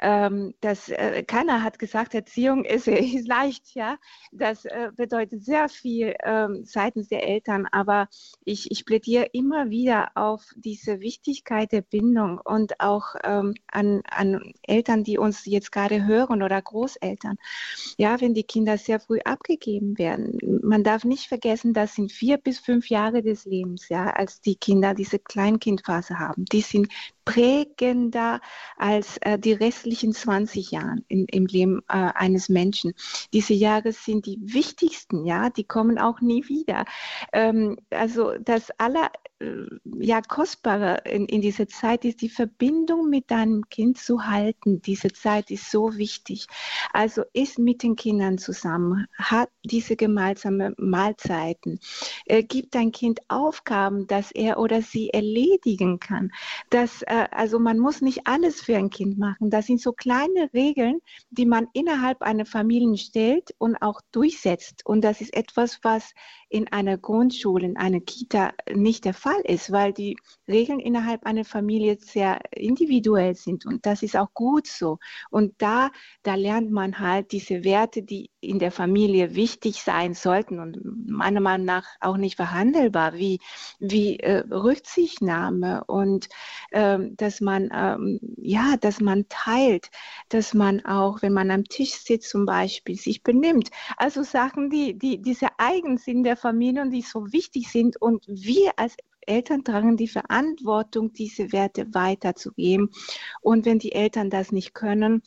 ähm, 0.01 0.53
dass 0.61 0.89
äh, 0.89 1.23
keiner 1.23 1.63
hat 1.63 1.79
gesagt, 1.79 2.13
Erziehung 2.13 2.65
ist, 2.65 2.87
ist 2.87 3.27
leicht, 3.27 3.75
ja. 3.75 3.97
Das 4.31 4.65
äh, 4.65 4.91
bedeutet 4.95 5.43
sehr 5.43 5.69
viel 5.69 6.15
ähm, 6.23 6.63
seitens 6.65 7.07
der 7.09 7.27
Eltern, 7.27 7.67
aber 7.71 8.07
ich, 8.43 8.71
ich 8.71 8.85
plädiere 8.85 9.29
immer 9.33 9.69
wieder 9.69 10.11
auf 10.15 10.43
diese 10.55 10.99
Wichtigkeit 10.99 11.71
der 11.71 11.81
Bindung 11.81 12.39
und 12.43 12.79
auch 12.79 13.15
ähm, 13.23 13.53
an, 13.67 14.01
an 14.09 14.53
Eltern, 14.63 15.03
die 15.03 15.17
uns 15.17 15.45
jetzt 15.45 15.71
gerade 15.71 16.05
hören 16.05 16.43
oder 16.43 16.61
Großeltern. 16.61 17.37
Ja, 17.97 18.19
wenn 18.21 18.33
die 18.33 18.43
Kinder 18.43 18.77
sehr 18.77 18.99
früh 18.99 19.19
abgegeben 19.23 19.97
werden. 19.97 20.37
Man 20.63 20.83
darf 20.83 21.05
nicht 21.05 21.27
vergessen, 21.27 21.73
das 21.73 21.95
sind 21.95 22.11
vier 22.11 22.37
bis 22.37 22.59
fünf 22.59 22.89
Jahre 22.89 23.21
des 23.21 23.45
Lebens, 23.45 23.89
ja, 23.89 24.07
als 24.07 24.41
die 24.41 24.55
Kinder 24.55 24.93
diese 24.93 25.19
Kleinkindphase 25.19 26.19
haben. 26.19 26.45
Die 26.45 26.61
sind 26.61 26.91
prägender 27.25 28.39
als 28.77 29.17
äh, 29.17 29.37
die 29.37 29.53
restlichen 29.53 30.13
20 30.13 30.71
Jahre 30.71 30.97
in, 31.07 31.25
im 31.25 31.47
Leben 31.47 31.81
äh, 31.89 32.11
eines 32.13 32.49
Menschen. 32.49 32.93
Diese 33.33 33.53
Jahre 33.53 33.91
sind 33.91 34.25
die 34.25 34.39
wichtigsten, 34.41 35.25
ja, 35.25 35.49
die 35.49 35.63
kommen 35.63 35.97
auch 35.97 36.21
nie 36.21 36.47
wieder. 36.47 36.85
Ähm, 37.33 37.77
also 37.89 38.33
das 38.39 38.71
aller 38.77 39.11
äh, 39.39 39.65
ja, 39.99 40.21
kostbare 40.21 41.01
in, 41.05 41.25
in 41.25 41.41
dieser 41.41 41.67
Zeit 41.67 42.05
ist 42.05 42.21
die 42.21 42.29
Verbindung 42.29 43.09
mit 43.09 43.31
deinem 43.31 43.67
Kind 43.69 43.97
zu 43.97 44.25
halten. 44.27 44.81
Diese 44.81 45.09
Zeit 45.09 45.51
ist 45.51 45.71
so 45.71 45.97
wichtig. 45.97 46.47
Also 46.93 47.23
ist 47.33 47.59
mit 47.59 47.83
den 47.83 47.95
Kindern 47.95 48.37
zusammen, 48.37 49.07
hat 49.17 49.49
diese 49.63 49.95
gemeinsame 49.95 50.73
Mahlzeiten, 50.77 51.79
äh, 52.25 52.43
gibt 52.43 52.75
dein 52.75 52.91
Kind 52.91 53.19
Aufgaben, 53.27 54.07
dass 54.07 54.31
er 54.31 54.59
oder 54.59 54.81
sie 54.81 55.09
erledigen 55.09 55.99
kann. 55.99 56.31
Das, 56.69 57.01
äh, 57.01 57.14
also 57.23 57.59
man 57.59 57.79
muss 57.79 58.01
nicht 58.01 58.21
alles 58.25 58.61
für 58.61 58.77
ein 58.77 58.89
Kind 58.89 59.17
machen. 59.17 59.49
Das 59.49 59.67
sind 59.67 59.81
so 59.81 59.93
kleine 59.93 60.49
Regeln, 60.53 60.99
die 61.29 61.45
man 61.45 61.67
innerhalb 61.73 62.21
einer 62.21 62.45
Familie 62.45 62.97
stellt 62.97 63.53
und 63.57 63.75
auch 63.81 64.01
durchsetzt. 64.11 64.85
Und 64.85 65.01
das 65.01 65.21
ist 65.21 65.35
etwas, 65.35 65.79
was 65.83 66.13
in 66.49 66.71
einer 66.71 66.97
Grundschule, 66.97 67.65
in 67.65 67.77
einer 67.77 67.99
Kita 67.99 68.53
nicht 68.73 69.05
der 69.05 69.13
Fall 69.13 69.41
ist, 69.43 69.71
weil 69.71 69.93
die 69.93 70.15
Regeln 70.47 70.79
innerhalb 70.79 71.25
einer 71.25 71.43
Familie 71.43 71.97
sehr 71.99 72.39
individuell 72.51 73.35
sind 73.35 73.65
und 73.65 73.85
das 73.85 74.03
ist 74.03 74.15
auch 74.15 74.33
gut 74.33 74.67
so. 74.67 74.99
Und 75.31 75.53
da, 75.57 75.89
da 76.23 76.35
lernt 76.35 76.71
man 76.71 76.99
halt 76.99 77.31
diese 77.31 77.63
Werte, 77.63 78.03
die 78.03 78.29
in 78.49 78.59
der 78.59 78.71
Familie 78.71 79.35
wichtig 79.35 79.81
sein 79.81 80.13
sollten 80.13 80.59
und 80.59 80.79
meiner 81.07 81.41
Meinung 81.41 81.65
nach 81.65 81.85
auch 81.99 82.17
nicht 82.17 82.35
verhandelbar, 82.35 83.13
wie, 83.13 83.39
wie 83.79 84.19
äh, 84.19 84.43
Rücksichtnahme 84.49 85.83
und 85.85 86.29
ähm, 86.71 87.15
dass 87.17 87.41
man 87.41 87.69
ähm, 87.73 88.19
ja, 88.37 88.77
dass 88.77 89.01
man 89.01 89.25
teilt, 89.29 89.89
dass 90.29 90.53
man 90.53 90.85
auch, 90.85 91.21
wenn 91.21 91.33
man 91.33 91.51
am 91.51 91.63
Tisch 91.63 91.93
sitzt 91.93 92.29
zum 92.29 92.45
Beispiel, 92.45 92.95
sich 92.95 93.23
benimmt. 93.23 93.69
Also 93.97 94.23
Sachen, 94.23 94.69
die, 94.69 94.97
die 94.97 95.21
diese 95.21 95.47
eigen 95.57 95.97
sind 95.97 96.23
der 96.23 96.37
Familien, 96.37 96.91
die 96.91 97.01
so 97.01 97.31
wichtig 97.31 97.69
sind. 97.71 98.01
Und 98.01 98.25
wir 98.27 98.71
als 98.77 98.95
Eltern 99.21 99.63
tragen 99.63 99.97
die 99.97 100.07
Verantwortung, 100.07 101.13
diese 101.13 101.51
Werte 101.51 101.93
weiterzugeben. 101.93 102.89
Und 103.41 103.65
wenn 103.65 103.79
die 103.79 103.93
Eltern 103.93 104.29
das 104.29 104.51
nicht 104.51 104.73
können, 104.73 105.21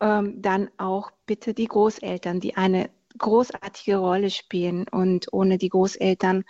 ähm, 0.00 0.40
dann 0.40 0.70
auch 0.78 1.10
bitte 1.26 1.54
die 1.54 1.66
Großeltern, 1.66 2.40
die 2.40 2.56
eine 2.56 2.90
großartige 3.18 3.96
Rolle 3.96 4.30
spielen. 4.30 4.86
Und 4.88 5.32
ohne 5.32 5.58
die 5.58 5.68
Großeltern, 5.68 6.44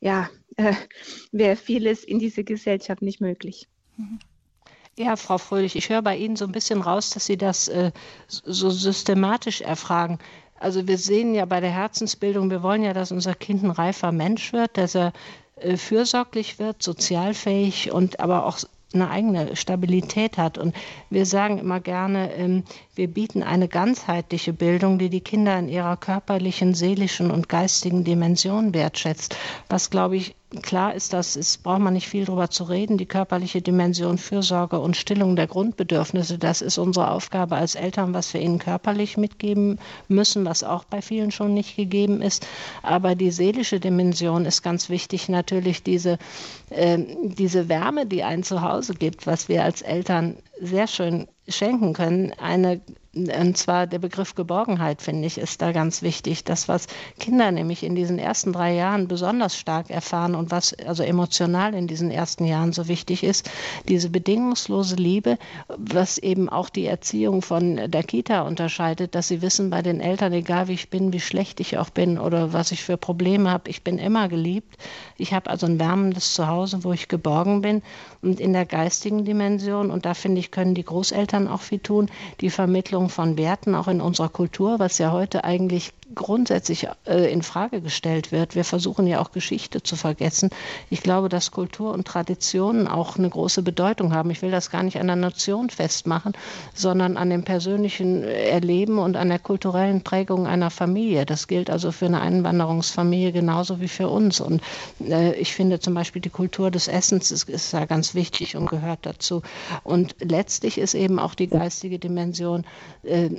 ja, 0.00 0.28
äh, 0.56 0.74
wäre 1.32 1.56
vieles 1.56 2.04
in 2.04 2.18
dieser 2.18 2.42
Gesellschaft 2.42 3.02
nicht 3.02 3.20
möglich. 3.20 3.68
Ja, 4.96 5.16
Frau 5.16 5.38
Fröhlich, 5.38 5.76
ich 5.76 5.88
höre 5.88 6.02
bei 6.02 6.16
Ihnen 6.16 6.36
so 6.36 6.44
ein 6.44 6.52
bisschen 6.52 6.80
raus, 6.80 7.10
dass 7.10 7.26
Sie 7.26 7.36
das 7.36 7.68
äh, 7.68 7.90
so 8.28 8.70
systematisch 8.70 9.60
erfragen. 9.60 10.18
Also 10.58 10.86
wir 10.86 10.98
sehen 10.98 11.34
ja 11.34 11.44
bei 11.46 11.60
der 11.60 11.70
Herzensbildung, 11.70 12.50
wir 12.50 12.62
wollen 12.62 12.82
ja, 12.82 12.92
dass 12.92 13.10
unser 13.10 13.34
Kind 13.34 13.64
ein 13.64 13.70
reifer 13.70 14.12
Mensch 14.12 14.52
wird, 14.52 14.76
dass 14.78 14.94
er 14.94 15.12
äh, 15.56 15.76
fürsorglich 15.76 16.58
wird, 16.58 16.82
sozialfähig 16.82 17.92
und 17.92 18.20
aber 18.20 18.46
auch 18.46 18.58
eine 18.94 19.10
eigene 19.10 19.56
Stabilität 19.56 20.38
hat. 20.38 20.58
Und 20.58 20.74
wir 21.10 21.26
sagen 21.26 21.58
immer 21.58 21.80
gerne, 21.80 22.32
ähm, 22.34 22.64
wir 22.94 23.08
bieten 23.08 23.42
eine 23.42 23.68
ganzheitliche 23.68 24.52
Bildung, 24.52 24.98
die 24.98 25.10
die 25.10 25.20
Kinder 25.20 25.58
in 25.58 25.68
ihrer 25.68 25.96
körperlichen, 25.96 26.74
seelischen 26.74 27.30
und 27.30 27.48
geistigen 27.48 28.04
Dimension 28.04 28.74
wertschätzt. 28.74 29.36
Was, 29.68 29.90
glaube 29.90 30.16
ich, 30.16 30.34
klar 30.62 30.94
ist, 30.94 31.12
das 31.12 31.36
ist, 31.36 31.62
braucht 31.62 31.80
man 31.80 31.94
nicht 31.94 32.08
viel 32.08 32.24
darüber 32.24 32.50
zu 32.50 32.64
reden. 32.64 32.98
Die 32.98 33.06
körperliche 33.06 33.62
Dimension 33.62 34.18
Fürsorge 34.18 34.78
und 34.78 34.96
Stillung 34.96 35.36
der 35.36 35.46
Grundbedürfnisse, 35.46 36.38
das 36.38 36.62
ist 36.62 36.78
unsere 36.78 37.10
Aufgabe 37.10 37.56
als 37.56 37.74
Eltern, 37.74 38.14
was 38.14 38.32
wir 38.34 38.40
ihnen 38.40 38.58
körperlich 38.58 39.16
mitgeben 39.16 39.78
müssen, 40.08 40.44
was 40.44 40.64
auch 40.64 40.84
bei 40.84 41.02
vielen 41.02 41.30
schon 41.30 41.54
nicht 41.54 41.76
gegeben 41.76 42.22
ist. 42.22 42.46
Aber 42.82 43.14
die 43.14 43.30
seelische 43.30 43.80
Dimension 43.80 44.44
ist 44.46 44.62
ganz 44.62 44.88
wichtig, 44.88 45.28
natürlich 45.28 45.82
diese, 45.82 46.18
äh, 46.70 46.98
diese 47.22 47.68
Wärme, 47.68 48.06
die 48.06 48.22
ein 48.22 48.42
Zuhause 48.42 48.94
gibt, 48.94 49.26
was 49.26 49.48
wir 49.48 49.64
als 49.64 49.82
Eltern 49.82 50.36
sehr 50.60 50.86
schön 50.86 51.28
schenken 51.48 51.92
können. 51.92 52.32
Eine 52.38 52.80
und 53.14 53.56
zwar 53.56 53.86
der 53.86 53.98
Begriff 53.98 54.34
Geborgenheit, 54.34 55.00
finde 55.00 55.26
ich, 55.26 55.38
ist 55.38 55.62
da 55.62 55.72
ganz 55.72 56.02
wichtig. 56.02 56.44
Das, 56.44 56.68
was 56.68 56.86
Kinder 57.18 57.50
nämlich 57.52 57.82
in 57.82 57.94
diesen 57.94 58.18
ersten 58.18 58.52
drei 58.52 58.74
Jahren 58.74 59.08
besonders 59.08 59.56
stark 59.56 59.90
erfahren 59.90 60.34
und 60.34 60.50
was 60.50 60.74
also 60.74 61.02
emotional 61.02 61.74
in 61.74 61.86
diesen 61.86 62.10
ersten 62.10 62.44
Jahren 62.44 62.72
so 62.72 62.88
wichtig 62.88 63.22
ist, 63.22 63.50
diese 63.88 64.10
bedingungslose 64.10 64.96
Liebe, 64.96 65.38
was 65.76 66.18
eben 66.18 66.48
auch 66.48 66.68
die 66.68 66.86
Erziehung 66.86 67.42
von 67.42 67.90
der 67.90 68.02
Kita 68.02 68.42
unterscheidet, 68.42 69.14
dass 69.14 69.28
sie 69.28 69.42
wissen 69.42 69.70
bei 69.70 69.82
den 69.82 70.00
Eltern, 70.00 70.32
egal 70.32 70.68
wie 70.68 70.74
ich 70.74 70.90
bin, 70.90 71.12
wie 71.12 71.20
schlecht 71.20 71.60
ich 71.60 71.78
auch 71.78 71.90
bin 71.90 72.18
oder 72.18 72.52
was 72.52 72.72
ich 72.72 72.82
für 72.82 72.96
Probleme 72.96 73.50
habe, 73.50 73.70
ich 73.70 73.82
bin 73.82 73.98
immer 73.98 74.28
geliebt. 74.28 74.76
Ich 75.16 75.32
habe 75.32 75.50
also 75.50 75.66
ein 75.66 75.78
wärmendes 75.78 76.34
Zuhause, 76.34 76.82
wo 76.82 76.92
ich 76.92 77.08
geborgen 77.08 77.60
bin. 77.60 77.82
Und 78.22 78.40
in 78.40 78.52
der 78.52 78.66
geistigen 78.66 79.24
Dimension, 79.24 79.90
und 79.90 80.06
da 80.06 80.14
finde 80.14 80.40
ich, 80.40 80.50
können 80.50 80.74
die 80.74 80.84
Großeltern 80.84 81.46
auch 81.46 81.60
viel 81.60 81.78
tun, 81.78 82.10
die 82.40 82.50
Vermittlung 82.50 83.03
Veränderung 83.04 83.08
von 83.10 83.36
Werten 83.36 83.74
auch 83.74 83.88
in 83.88 84.00
unserer 84.00 84.28
Kultur, 84.28 84.78
was 84.78 84.98
ja 84.98 85.12
heute 85.12 85.44
eigentlich 85.44 85.92
grundsätzlich 86.14 86.88
äh, 87.06 87.32
in 87.32 87.42
Frage 87.42 87.80
gestellt 87.80 88.32
wird. 88.32 88.54
Wir 88.54 88.64
versuchen 88.64 89.06
ja 89.06 89.20
auch 89.20 89.32
Geschichte 89.32 89.82
zu 89.82 89.96
vergessen. 89.96 90.50
Ich 90.90 91.02
glaube, 91.02 91.28
dass 91.28 91.50
Kultur 91.50 91.92
und 91.92 92.06
Traditionen 92.06 92.88
auch 92.88 93.16
eine 93.16 93.28
große 93.28 93.62
Bedeutung 93.62 94.14
haben. 94.14 94.30
Ich 94.30 94.42
will 94.42 94.50
das 94.50 94.70
gar 94.70 94.82
nicht 94.82 94.98
an 94.98 95.06
der 95.06 95.16
Nation 95.16 95.70
festmachen, 95.70 96.32
sondern 96.74 97.16
an 97.16 97.30
dem 97.30 97.44
persönlichen 97.44 98.22
Erleben 98.22 98.98
und 98.98 99.16
an 99.16 99.28
der 99.28 99.38
kulturellen 99.38 100.02
Prägung 100.02 100.46
einer 100.46 100.70
Familie. 100.70 101.26
Das 101.26 101.48
gilt 101.48 101.70
also 101.70 101.92
für 101.92 102.06
eine 102.06 102.20
Einwanderungsfamilie 102.20 103.32
genauso 103.32 103.80
wie 103.80 103.88
für 103.88 104.08
uns. 104.08 104.40
Und 104.40 104.62
äh, 105.00 105.34
ich 105.34 105.54
finde 105.54 105.80
zum 105.80 105.94
Beispiel 105.94 106.22
die 106.22 106.30
Kultur 106.30 106.70
des 106.70 106.88
Essens 106.88 107.30
ist, 107.30 107.48
ist 107.48 107.72
ja 107.72 107.84
ganz 107.84 108.14
wichtig 108.14 108.56
und 108.56 108.68
gehört 108.70 109.00
dazu. 109.02 109.42
Und 109.82 110.16
letztlich 110.20 110.78
ist 110.78 110.94
eben 110.94 111.18
auch 111.18 111.34
die 111.34 111.48
geistige 111.48 111.98
Dimension, 111.98 112.64
äh, 113.02 113.30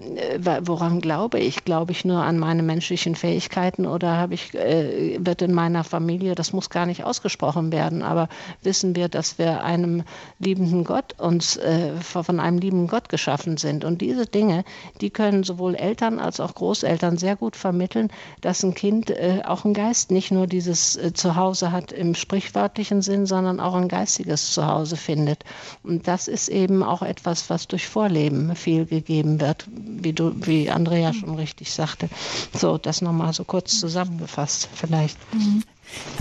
woran 0.61 1.01
glaube 1.01 1.39
ich? 1.39 1.63
Glaube 1.65 1.91
ich 1.91 2.05
nur 2.05 2.21
an 2.21 2.37
meine 2.39 2.63
menschlichen 2.65 3.15
Fähigkeiten 3.15 3.85
oder 3.85 4.17
habe 4.17 4.33
ich, 4.33 4.53
äh, 4.53 5.17
wird 5.19 5.41
in 5.41 5.53
meiner 5.53 5.83
Familie, 5.83 6.35
das 6.35 6.53
muss 6.53 6.69
gar 6.69 6.85
nicht 6.85 7.03
ausgesprochen 7.03 7.71
werden, 7.71 8.01
aber 8.01 8.29
wissen 8.63 8.95
wir, 8.95 9.09
dass 9.09 9.37
wir 9.37 9.63
einem 9.63 10.03
liebenden 10.39 10.83
Gott 10.83 11.19
uns 11.19 11.57
äh, 11.57 11.95
von 12.01 12.39
einem 12.39 12.57
lieben 12.57 12.87
Gott 12.87 13.09
geschaffen 13.09 13.57
sind. 13.57 13.85
Und 13.85 14.01
diese 14.01 14.25
Dinge, 14.25 14.63
die 15.01 15.09
können 15.09 15.43
sowohl 15.43 15.75
Eltern 15.75 16.19
als 16.19 16.39
auch 16.39 16.55
Großeltern 16.55 17.17
sehr 17.17 17.35
gut 17.35 17.55
vermitteln, 17.55 18.09
dass 18.41 18.63
ein 18.63 18.73
Kind 18.73 19.09
äh, 19.09 19.41
auch 19.45 19.65
ein 19.65 19.73
Geist 19.73 20.11
nicht 20.11 20.31
nur 20.31 20.47
dieses 20.47 20.95
äh, 20.95 21.13
Zuhause 21.13 21.71
hat 21.71 21.91
im 21.91 22.15
sprichwörtlichen 22.15 23.01
Sinn, 23.01 23.25
sondern 23.25 23.59
auch 23.59 23.75
ein 23.75 23.87
geistiges 23.87 24.53
Zuhause 24.53 24.97
findet. 24.97 25.43
Und 25.83 26.07
das 26.07 26.27
ist 26.27 26.49
eben 26.49 26.83
auch 26.83 27.01
etwas, 27.01 27.49
was 27.49 27.67
durch 27.67 27.87
Vorleben 27.87 28.55
viel 28.55 28.85
gegeben 28.85 29.39
wird, 29.39 29.67
wie 29.67 30.13
du, 30.13 30.33
wie 30.45 30.69
Andrea 30.69 31.13
schon 31.13 31.35
richtig 31.35 31.71
sagte. 31.71 32.09
So, 32.53 32.77
das 32.77 33.01
nochmal 33.01 33.33
so 33.33 33.43
kurz 33.43 33.79
zusammengefasst 33.79 34.69
vielleicht. 34.73 35.17
Mhm. 35.33 35.63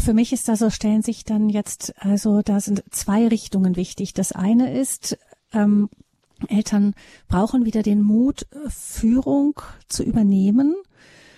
Für 0.02 0.14
mich 0.14 0.32
ist 0.32 0.48
da 0.48 0.56
so, 0.56 0.70
stellen 0.70 1.02
sich 1.02 1.24
dann 1.24 1.48
jetzt, 1.48 1.94
also 1.98 2.42
da 2.42 2.60
sind 2.60 2.82
zwei 2.90 3.28
Richtungen 3.28 3.76
wichtig. 3.76 4.14
Das 4.14 4.32
eine 4.32 4.78
ist, 4.78 5.18
ähm, 5.52 5.88
Eltern 6.48 6.94
brauchen 7.28 7.64
wieder 7.64 7.82
den 7.82 8.02
Mut, 8.02 8.46
Führung 8.68 9.60
zu 9.88 10.02
übernehmen. 10.02 10.74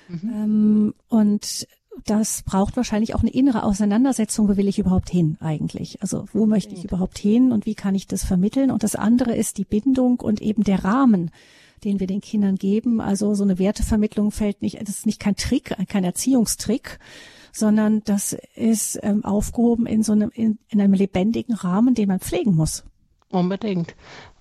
Mhm. 0.09 0.31
Ähm, 0.35 0.95
und 1.09 1.67
das 2.05 2.43
braucht 2.43 2.77
wahrscheinlich 2.77 3.15
auch 3.15 3.21
eine 3.21 3.31
innere 3.31 3.63
Auseinandersetzung, 3.63 4.49
wo 4.49 4.57
will 4.57 4.69
ich 4.69 4.79
überhaupt 4.79 5.11
hin 5.11 5.37
eigentlich? 5.41 6.03
Also 6.03 6.27
wo 6.33 6.47
möchte 6.47 6.75
ich 6.75 6.85
überhaupt 6.85 7.19
hin 7.19 7.53
und 7.53 7.65
wie 7.67 7.75
kann 7.75 7.95
ich 7.95 8.07
das 8.07 8.25
vermitteln? 8.25 8.71
Und 8.71 8.83
das 8.83 8.97
andere 8.97 9.35
ist 9.35 9.59
die 9.59 9.65
Bindung 9.65 10.21
und 10.21 10.43
eben 10.43 10.63
der 10.63 10.85
Rahmen, 10.85 11.31
den 11.85 12.01
wir 12.01 12.07
den 12.07 12.21
Kindern 12.21 12.57
geben. 12.57 13.01
Also 13.01 13.35
so 13.35 13.45
eine 13.45 13.59
Wertevermittlung 13.59 14.31
fällt 14.31 14.63
nicht, 14.63 14.81
das 14.81 14.91
ist 14.91 15.07
nicht 15.07 15.21
kein 15.21 15.37
Trick, 15.37 15.75
kein 15.89 16.05
Erziehungstrick, 16.05 16.99
sondern 17.53 18.03
das 18.05 18.37
ist 18.55 18.99
ähm, 19.03 19.25
aufgehoben 19.25 19.87
in 19.87 20.03
so 20.03 20.13
einem, 20.13 20.31
in, 20.35 20.59
in 20.69 20.81
einem 20.81 20.95
lebendigen 20.95 21.55
Rahmen, 21.55 21.95
den 21.95 22.09
man 22.09 22.21
pflegen 22.21 22.55
muss. 22.55 22.85
Unbedingt. 23.31 23.95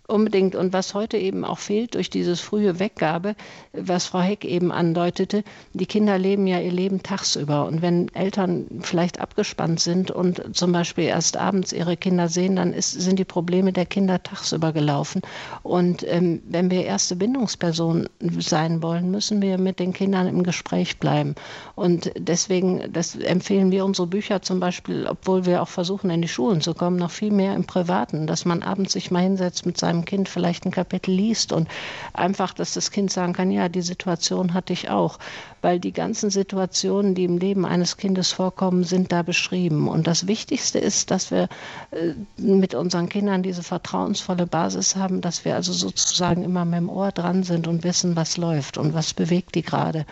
Unbedingt. 0.08 0.56
Und 0.56 0.72
was 0.72 0.94
heute 0.94 1.18
eben 1.18 1.44
auch 1.44 1.58
fehlt 1.58 1.96
durch 1.96 2.10
dieses 2.10 2.40
frühe 2.40 2.80
Weggabe, 2.80 3.36
was 3.74 4.06
Frau 4.06 4.20
Heck 4.20 4.46
eben 4.46 4.72
andeutete, 4.72 5.44
die 5.74 5.88
Kinder 5.88 6.18
leben 6.20 6.46
ja 6.46 6.60
ihr 6.60 6.72
Leben 6.72 7.02
tagsüber. 7.02 7.66
Und 7.66 7.82
wenn 7.82 8.14
Eltern 8.14 8.68
vielleicht 8.82 9.20
abgespannt 9.20 9.80
sind 9.80 10.12
und 10.12 10.56
zum 10.56 10.72
Beispiel 10.72 11.06
erst 11.06 11.38
abends 11.38 11.74
ihre 11.74 11.98
Kinder 11.98 12.30
sehen, 12.30 12.56
dann 12.56 12.72
ist, 12.72 12.92
sind 12.92 13.18
die 13.18 13.26
Probleme 13.26 13.74
der 13.74 13.88
Kinder 13.88 14.22
tagsüber 14.22 14.74
gelaufen. 14.74 15.22
Und 15.64 16.06
ähm, 16.08 16.42
wenn 16.48 16.70
wir 16.70 16.86
erste 16.86 17.16
Bindungsperson 17.16 18.08
sein 18.40 18.84
wollen, 18.84 19.10
müssen 19.10 19.42
wir 19.42 19.58
mit 19.58 19.80
den 19.80 19.94
Kindern 19.94 20.28
im 20.28 20.44
Gespräch 20.44 21.00
bleiben. 21.00 21.34
Und 21.74 22.12
deswegen 22.18 22.94
das 22.94 23.16
empfehlen 23.16 23.72
wir 23.72 23.86
unsere 23.86 24.08
Bücher 24.08 24.42
zum 24.42 24.60
Beispiel, 24.60 25.08
obwohl 25.08 25.46
wir 25.46 25.62
auch 25.62 25.68
versuchen, 25.68 26.10
in 26.10 26.22
die 26.22 26.28
Schulen 26.28 26.62
zu 26.62 26.74
kommen, 26.74 26.98
noch 26.98 27.12
viel 27.12 27.32
mehr 27.32 27.56
im 27.56 27.66
Privaten, 27.66 28.28
dass 28.28 28.46
man 28.46 28.62
abends 28.62 28.94
sich 28.94 29.12
mal 29.12 29.24
hinsetzt 29.24 29.66
mit 29.66 29.78
seinem 29.78 29.95
seinem 29.96 30.06
Kind 30.06 30.30
vielleicht 30.30 30.66
ein 30.66 30.72
Kapitel 30.72 31.12
liest 31.12 31.52
und 31.52 31.68
einfach, 32.14 32.54
dass 32.54 32.74
das 32.74 32.92
Kind 32.92 33.12
sagen 33.12 33.34
kann, 33.34 33.52
ja, 33.52 33.70
die 33.70 33.82
Situation 33.82 34.54
hatte 34.54 34.74
ich 34.74 34.90
auch, 34.90 35.20
weil 35.62 35.80
die 35.80 35.94
ganzen 35.94 36.30
Situationen, 36.30 37.16
die 37.16 37.24
im 37.24 37.38
Leben 37.38 37.66
eines 37.66 37.98
Kindes 37.98 38.32
vorkommen, 38.32 38.84
sind 38.84 39.12
da 39.12 39.24
beschrieben. 39.24 39.88
Und 39.88 40.08
das 40.08 40.28
Wichtigste 40.28 40.80
ist, 40.80 41.12
dass 41.12 41.32
wir 41.32 41.48
äh, 41.92 42.14
mit 42.38 42.76
unseren 42.76 43.10
Kindern 43.10 43.44
diese 43.44 43.64
vertrauensvolle 43.64 44.48
Basis 44.48 44.96
haben, 44.96 45.22
dass 45.22 45.46
wir 45.46 45.56
also 45.56 45.74
sozusagen 45.74 46.44
immer 46.44 46.66
mit 46.66 46.80
dem 46.80 46.90
Ohr 46.90 47.12
dran 47.12 47.44
sind 47.44 47.68
und 47.68 47.84
wissen, 47.84 48.16
was 48.16 48.38
läuft 48.38 48.78
und 48.78 48.94
was 48.94 49.14
bewegt 49.14 49.56
die 49.56 49.64
gerade. 49.64 50.06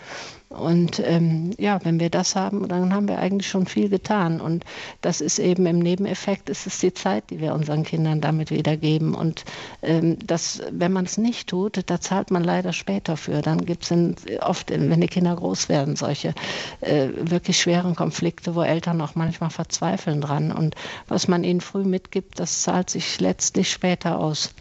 Und 0.53 1.01
ähm, 1.03 1.51
ja, 1.57 1.79
wenn 1.83 1.99
wir 1.99 2.09
das 2.09 2.35
haben, 2.35 2.67
dann 2.67 2.93
haben 2.93 3.07
wir 3.07 3.19
eigentlich 3.19 3.49
schon 3.49 3.65
viel 3.65 3.89
getan. 3.89 4.39
Und 4.39 4.63
das 5.01 5.19
ist 5.19 5.39
eben 5.39 5.65
im 5.65 5.79
Nebeneffekt, 5.79 6.49
ist 6.49 6.67
es 6.67 6.79
die 6.79 6.93
Zeit, 6.93 7.29
die 7.29 7.39
wir 7.39 7.53
unseren 7.53 7.83
Kindern 7.83 8.21
damit 8.21 8.51
wiedergeben. 8.51 9.15
Und 9.15 9.45
ähm, 9.81 10.17
das, 10.25 10.61
wenn 10.71 10.93
man 10.93 11.05
es 11.05 11.17
nicht 11.17 11.49
tut, 11.49 11.81
da 11.85 11.99
zahlt 11.99 12.31
man 12.31 12.43
leider 12.43 12.71
später 12.71 13.17
für. 13.17 13.41
Dann 13.41 13.65
gibt 13.65 13.89
es 13.89 14.41
oft, 14.41 14.69
wenn 14.69 15.01
die 15.01 15.07
Kinder 15.07 15.35
groß 15.35 15.69
werden, 15.69 15.95
solche 15.95 16.33
äh, 16.81 17.09
wirklich 17.15 17.59
schweren 17.59 17.95
Konflikte, 17.95 18.55
wo 18.55 18.61
Eltern 18.61 19.01
auch 19.01 19.15
manchmal 19.15 19.49
verzweifeln 19.49 20.21
dran. 20.21 20.51
Und 20.51 20.75
was 21.07 21.27
man 21.27 21.43
ihnen 21.43 21.61
früh 21.61 21.83
mitgibt, 21.83 22.39
das 22.39 22.61
zahlt 22.61 22.89
sich 22.89 23.19
letztlich 23.19 23.71
später 23.71 24.19
aus. 24.19 24.53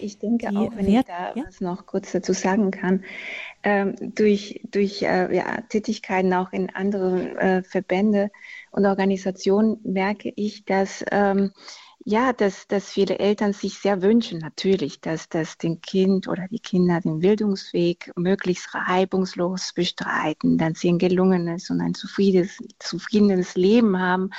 Ich 0.00 0.18
denke 0.18 0.48
auch, 0.48 0.74
wenn 0.74 0.88
ich 0.88 1.04
da 1.04 1.34
ja? 1.34 1.44
was 1.46 1.60
noch 1.60 1.86
kurz 1.86 2.12
dazu 2.12 2.32
sagen 2.32 2.70
kann, 2.70 3.04
ähm, 3.62 3.94
durch, 4.14 4.60
durch 4.70 5.02
äh, 5.02 5.34
ja, 5.34 5.60
Tätigkeiten 5.68 6.32
auch 6.32 6.52
in 6.52 6.74
anderen 6.74 7.36
äh, 7.36 7.62
Verbände 7.62 8.30
und 8.70 8.86
Organisationen 8.86 9.78
merke 9.82 10.32
ich, 10.36 10.64
dass 10.64 11.04
ähm, 11.10 11.52
ja, 12.10 12.32
dass, 12.32 12.66
dass 12.68 12.90
viele 12.90 13.18
Eltern 13.18 13.52
sich 13.52 13.80
sehr 13.80 14.00
wünschen, 14.00 14.38
natürlich, 14.38 15.02
dass, 15.02 15.28
dass 15.28 15.58
den 15.58 15.82
Kind 15.82 16.26
oder 16.26 16.48
die 16.48 16.58
Kinder 16.58 17.02
den 17.02 17.18
Bildungsweg 17.18 18.10
möglichst 18.16 18.74
reibungslos 18.74 19.74
bestreiten, 19.74 20.56
dass 20.56 20.78
sie 20.78 20.90
ein 20.90 20.98
gelungenes 20.98 21.68
und 21.68 21.82
ein 21.82 21.92
zufriedenes, 21.92 22.56
zufriedenes 22.78 23.56
Leben 23.56 24.00
haben. 24.00 24.30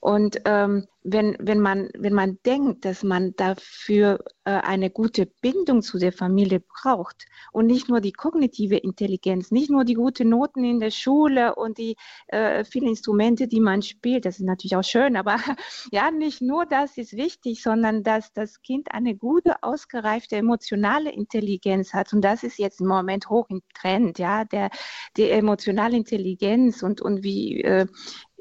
Und 0.00 0.42
ähm, 0.44 0.86
wenn, 1.12 1.36
wenn, 1.40 1.60
man, 1.60 1.88
wenn 1.96 2.12
man 2.12 2.38
denkt, 2.44 2.84
dass 2.84 3.02
man 3.02 3.34
dafür 3.36 4.18
äh, 4.44 4.50
eine 4.50 4.90
gute 4.90 5.26
Bindung 5.26 5.82
zu 5.82 5.98
der 5.98 6.12
Familie 6.12 6.60
braucht 6.60 7.26
und 7.52 7.66
nicht 7.66 7.88
nur 7.88 8.00
die 8.00 8.12
kognitive 8.12 8.76
Intelligenz, 8.76 9.50
nicht 9.50 9.70
nur 9.70 9.84
die 9.84 9.94
guten 9.94 10.28
Noten 10.28 10.64
in 10.64 10.80
der 10.80 10.90
Schule 10.90 11.54
und 11.54 11.78
die 11.78 11.96
äh, 12.28 12.64
vielen 12.64 12.88
Instrumente, 12.88 13.48
die 13.48 13.60
man 13.60 13.82
spielt, 13.82 14.24
das 14.24 14.38
ist 14.38 14.46
natürlich 14.46 14.76
auch 14.76 14.84
schön, 14.84 15.16
aber 15.16 15.36
ja, 15.92 16.10
nicht 16.10 16.42
nur 16.42 16.66
das 16.66 16.96
ist 16.96 17.16
wichtig, 17.16 17.62
sondern 17.62 18.02
dass 18.02 18.32
das 18.32 18.62
Kind 18.62 18.88
eine 18.92 19.16
gute, 19.16 19.62
ausgereifte 19.62 20.36
emotionale 20.36 21.10
Intelligenz 21.10 21.92
hat 21.94 22.12
und 22.12 22.22
das 22.22 22.42
ist 22.42 22.58
jetzt 22.58 22.80
im 22.80 22.88
Moment 22.88 23.28
hoch 23.28 23.46
im 23.50 23.62
Trend, 23.74 24.18
ja, 24.18 24.44
der, 24.44 24.70
die 25.16 25.30
emotionale 25.30 25.96
Intelligenz 25.96 26.82
und, 26.82 27.00
und 27.00 27.22
wie, 27.22 27.62
äh, 27.62 27.86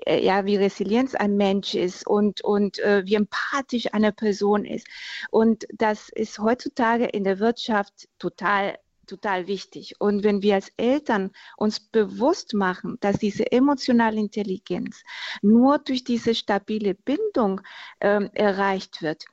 ja, 0.06 0.46
wie 0.46 0.56
resilient 0.56 1.20
ein 1.20 1.38
Mensch 1.38 1.74
ist 1.76 2.06
und, 2.06 2.42
und 2.42 2.80
äh, 2.80 3.04
wie 3.06 3.16
empathisch 3.16 3.94
eine 3.94 4.12
Person 4.12 4.66
ist. 4.66 4.88
Und 5.32 5.66
das 5.74 6.10
ist 6.10 6.40
heutzutage 6.40 7.06
in 7.06 7.24
der 7.24 7.40
Wirtschaft 7.40 8.08
total 8.20 8.78
total 9.08 9.48
wichtig. 9.48 9.96
Und 10.00 10.24
wenn 10.24 10.41
wir 10.41 10.56
als 10.56 10.72
Eltern 10.78 11.32
uns 11.58 11.80
bewusst 11.80 12.54
machen, 12.54 12.98
dass 13.00 13.17
diese 13.17 13.52
emotionale 13.52 14.20
Intelligenz 14.20 15.04
nur 15.41 15.80
durch 15.80 16.04
diese 16.04 16.36
stabile 16.36 16.93
Bindung 16.93 17.62
ähm, 18.02 18.30
erreicht 18.34 19.02
wird 19.02 19.26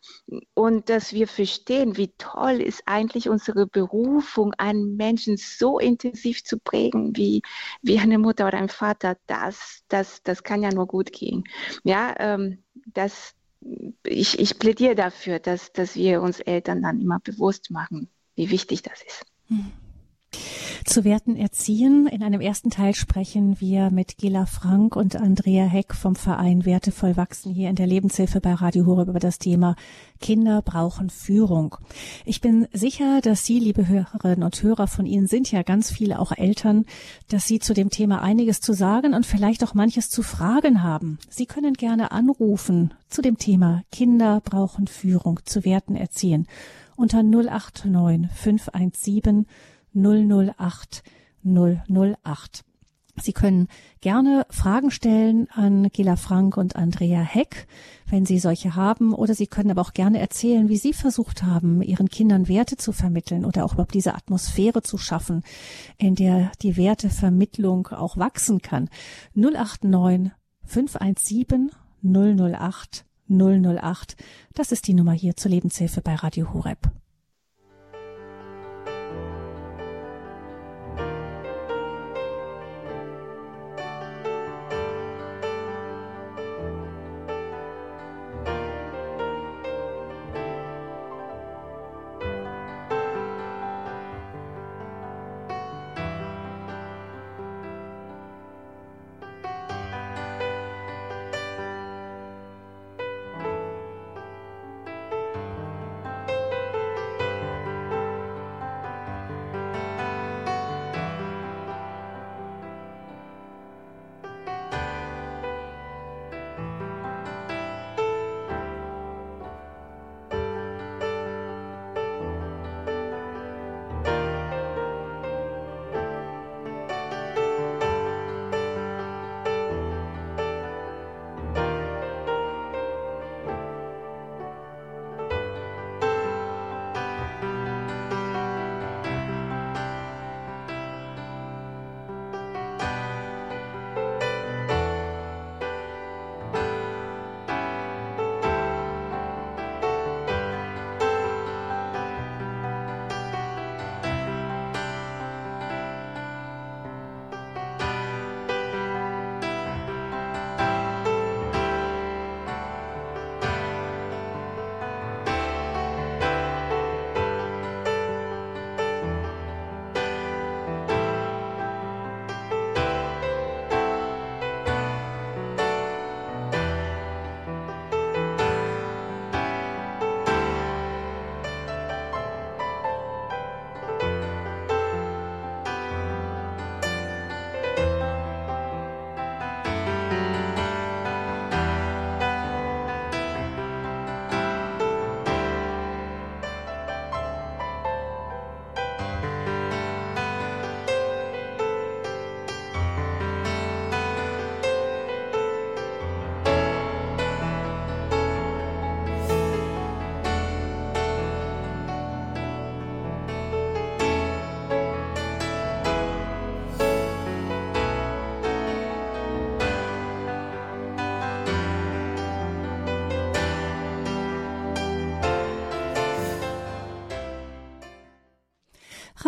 und 0.55 0.89
dass 0.89 1.13
wir 1.13 1.29
verstehen, 1.29 1.97
wie 1.97 2.13
toll 2.19 2.61
ist 2.61 2.83
eigentlich 2.87 3.29
unsere 3.29 3.67
Berufung, 3.67 4.55
einen 4.55 4.97
Menschen 4.97 5.37
so 5.37 5.79
intensiv 5.79 6.45
zu 6.45 6.59
prägen, 6.59 7.17
wie, 7.17 7.43
wie 7.83 7.99
eine 7.99 8.19
Mutter 8.19 8.47
oder 8.47 8.59
ein 8.59 8.69
Vater, 8.69 9.17
das, 9.27 9.85
das, 9.89 10.23
das 10.23 10.43
kann 10.43 10.63
ja 10.63 10.71
nur 10.71 10.87
gut 10.87 11.13
gehen. 11.13 11.45
Ja, 11.83 12.15
ähm, 12.19 12.63
das, 12.87 13.35
ich, 14.05 14.39
ich 14.39 14.59
plädiere 14.59 14.95
dafür, 14.95 15.39
dass, 15.39 15.73
dass 15.73 15.97
wir 15.97 16.23
uns 16.23 16.41
Eltern 16.41 16.83
dann 16.83 17.01
immer 17.01 17.21
bewusst 17.21 17.71
machen, 17.71 18.09
wie 18.35 18.51
wichtig 18.51 18.83
das 18.83 19.03
ist. 19.03 19.25
Zu 20.85 21.03
Werten 21.03 21.35
erziehen. 21.37 22.07
In 22.07 22.23
einem 22.23 22.43
ersten 22.43 22.69
Teil 22.69 22.95
sprechen 22.95 23.59
wir 23.59 23.91
mit 23.91 24.19
Gela 24.19 24.45
Frank 24.45 24.97
und 24.97 25.17
Andrea 25.17 25.65
Heck 25.65 25.95
vom 25.95 26.15
Verein 26.15 26.67
Wertevoll 26.67 27.17
wachsen 27.17 27.53
hier 27.53 27.71
in 27.71 27.77
der 27.77 27.87
Lebenshilfe 27.87 28.41
bei 28.41 28.53
Radio 28.53 28.85
Horeb 28.85 29.09
über 29.09 29.19
das 29.19 29.39
Thema 29.39 29.77
Kinder 30.21 30.61
brauchen 30.61 31.09
Führung. 31.09 31.77
Ich 32.27 32.43
bin 32.43 32.69
sicher, 32.73 33.23
dass 33.23 33.47
Sie, 33.47 33.59
liebe 33.59 33.89
Hörerinnen 33.89 34.43
und 34.43 34.63
Hörer, 34.63 34.87
von 34.87 35.07
Ihnen 35.07 35.27
sind 35.27 35.51
ja 35.51 35.63
ganz 35.63 35.91
viele 35.91 36.19
auch 36.19 36.33
Eltern, 36.33 36.85
dass 37.29 37.47
Sie 37.47 37.61
zu 37.61 37.73
dem 37.73 37.89
Thema 37.89 38.21
einiges 38.21 38.61
zu 38.61 38.75
sagen 38.75 39.15
und 39.15 39.25
vielleicht 39.25 39.65
auch 39.65 39.73
manches 39.73 40.11
zu 40.11 40.23
fragen 40.23 40.83
haben. 40.83 41.19
Sie 41.31 41.47
können 41.47 41.73
gerne 41.73 42.13
anrufen 42.13 42.93
zu 43.09 43.23
dem 43.23 43.39
Thema 43.39 43.83
Kinder 43.91 44.43
brauchen 44.45 44.87
Führung 44.87 45.41
zu 45.45 45.65
Werten 45.65 45.97
erziehen 45.97 46.47
unter 46.97 47.23
089 47.23 48.31
517 48.33 49.47
008 49.95 51.03
008. 51.45 52.65
Sie 53.23 53.33
können 53.33 53.69
gerne 54.01 54.45
Fragen 54.51 54.91
stellen 54.91 55.49
an 55.53 55.89
Gila 55.93 56.17
Frank 56.17 56.57
und 56.57 56.75
Andrea 56.75 57.21
Heck, 57.21 57.69
wenn 58.09 58.27
Sie 58.27 58.41
solche 58.41 58.75
haben, 58.75 59.15
oder 59.15 59.35
Sie 59.35 59.47
können 59.47 59.71
aber 59.71 59.83
auch 59.83 59.93
gerne 59.93 60.19
erzählen, 60.19 60.69
wie 60.69 60.77
Sie 60.77 60.93
versucht 60.93 61.45
haben, 61.45 61.81
Ihren 61.81 62.09
Kindern 62.09 62.49
Werte 62.49 62.77
zu 62.77 62.91
vermitteln 62.91 63.45
oder 63.45 63.65
auch 63.65 63.75
überhaupt 63.75 63.95
diese 63.95 64.15
Atmosphäre 64.15 64.83
zu 64.83 64.99
schaffen, 64.99 65.45
in 65.97 66.17
der 66.17 66.51
die 66.63 66.77
Wertevermittlung 66.77 67.87
auch 67.89 68.17
wachsen 68.17 68.63
kann. 68.63 68.89
089 69.35 70.33
517 70.65 71.71
008 72.03 73.05
008. 73.29 74.17
Das 74.55 74.73
ist 74.73 74.87
die 74.87 74.95
Nummer 74.95 75.13
hier 75.13 75.37
zur 75.37 75.51
Lebenshilfe 75.51 76.01
bei 76.01 76.15
Radio 76.15 76.53
Horeb. 76.53 76.91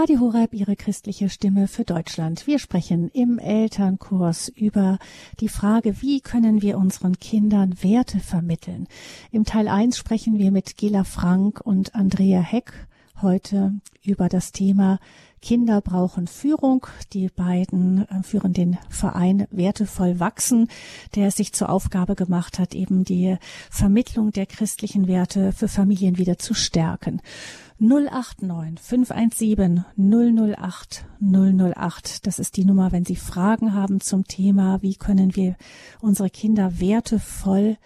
Radio 0.06 0.20
Horeb, 0.20 0.54
Ihre 0.54 0.76
christliche 0.76 1.28
Stimme 1.28 1.66
für 1.66 1.82
Deutschland. 1.82 2.46
Wir 2.46 2.60
sprechen 2.60 3.08
im 3.08 3.40
Elternkurs 3.40 4.48
über 4.50 5.00
die 5.40 5.48
Frage, 5.48 6.00
wie 6.00 6.20
können 6.20 6.62
wir 6.62 6.78
unseren 6.78 7.18
Kindern 7.18 7.82
Werte 7.82 8.20
vermitteln. 8.20 8.86
Im 9.32 9.42
Teil 9.44 9.66
1 9.66 9.98
sprechen 9.98 10.38
wir 10.38 10.52
mit 10.52 10.76
Gela 10.76 11.02
Frank 11.02 11.60
und 11.60 11.96
Andrea 11.96 12.38
Heck 12.38 12.86
heute 13.20 13.80
über 14.04 14.28
das 14.28 14.52
Thema 14.52 15.00
Kinder 15.46 15.80
brauchen 15.80 16.26
Führung. 16.26 16.88
Die 17.12 17.28
beiden 17.28 18.04
äh, 18.08 18.24
führen 18.24 18.52
den 18.52 18.78
Verein 18.88 19.46
Wertevoll 19.52 20.18
wachsen, 20.18 20.66
der 21.14 21.28
es 21.28 21.36
sich 21.36 21.52
zur 21.52 21.70
Aufgabe 21.70 22.16
gemacht 22.16 22.58
hat, 22.58 22.74
eben 22.74 23.04
die 23.04 23.36
Vermittlung 23.70 24.32
der 24.32 24.46
christlichen 24.46 25.06
Werte 25.06 25.52
für 25.52 25.68
Familien 25.68 26.18
wieder 26.18 26.36
zu 26.36 26.52
stärken. 26.52 27.22
089 27.78 28.80
517 28.80 29.84
008 29.96 31.06
008. 31.20 32.26
Das 32.26 32.40
ist 32.40 32.56
die 32.56 32.64
Nummer, 32.64 32.90
wenn 32.90 33.04
Sie 33.04 33.14
Fragen 33.14 33.72
haben 33.72 34.00
zum 34.00 34.24
Thema, 34.24 34.82
wie 34.82 34.96
können 34.96 35.36
wir 35.36 35.54
unsere 36.00 36.28
Kinder 36.28 36.80
wertevoll 36.80 37.76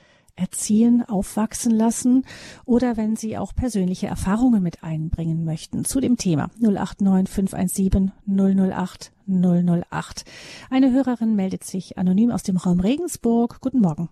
erziehen, 0.41 1.05
aufwachsen 1.09 1.73
lassen 1.73 2.25
oder 2.65 2.97
wenn 2.97 3.17
Sie 3.17 3.37
auch 3.37 3.55
persönliche 3.55 4.07
Erfahrungen 4.07 4.63
mit 4.63 4.83
einbringen 4.83 5.45
möchten 5.45 5.85
zu 5.85 6.01
dem 6.01 6.17
Thema 6.17 6.49
089 6.61 7.29
517 7.33 8.13
008 8.27 9.13
008. 9.27 10.25
Eine 10.71 10.93
Hörerin 10.93 11.37
meldet 11.37 11.65
sich 11.65 11.99
anonym 11.99 12.31
aus 12.31 12.43
dem 12.43 12.57
Raum 12.57 12.81
Regensburg. 12.81 13.61
Guten 13.61 13.81
Morgen. 13.81 14.09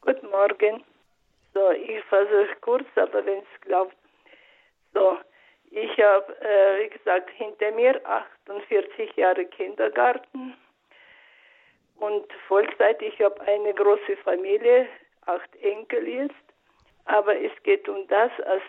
Guten 0.00 0.28
Morgen. 0.30 0.84
So, 1.54 1.70
ich 1.70 2.04
versuche 2.04 2.56
kurz, 2.60 2.86
aber 2.96 3.24
wenn 3.24 3.38
es 3.38 3.60
glaubt, 3.62 3.96
so, 4.94 5.16
ich 5.70 5.90
habe, 5.98 6.34
äh, 6.40 6.84
wie 6.84 6.90
gesagt, 6.90 7.30
hinter 7.30 7.72
mir 7.72 8.00
48 8.06 9.16
Jahre 9.16 9.44
Kindergarten 9.46 10.54
und 11.96 12.32
Vollzeit. 12.46 13.00
Ich 13.02 13.20
habe 13.20 13.40
eine 13.42 13.74
große 13.74 14.16
Familie, 14.24 14.88
acht 15.28 15.54
Enkel 15.62 16.08
jetzt. 16.08 16.34
Aber 17.04 17.36
es 17.40 17.52
geht 17.62 17.88
um 17.88 18.06
das, 18.08 18.30
als 18.44 18.62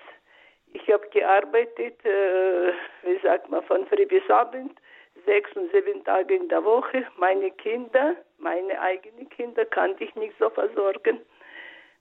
ich 0.73 0.87
habe 0.91 1.07
gearbeitet, 1.09 2.05
äh, 2.05 2.73
wie 3.03 3.19
sagt 3.23 3.49
man, 3.49 3.63
von 3.63 3.85
früh 3.87 4.05
bis 4.05 4.29
abend, 4.29 4.79
sechs 5.25 5.51
und 5.55 5.71
sieben 5.71 6.03
Tage 6.03 6.35
in 6.35 6.47
der 6.47 6.63
Woche. 6.63 7.05
Meine 7.17 7.51
Kinder, 7.51 8.15
meine 8.37 8.79
eigenen 8.79 9.27
Kinder, 9.29 9.65
kannte 9.65 10.03
ich 10.03 10.15
nicht 10.15 10.35
so 10.37 10.49
versorgen. 10.49 11.19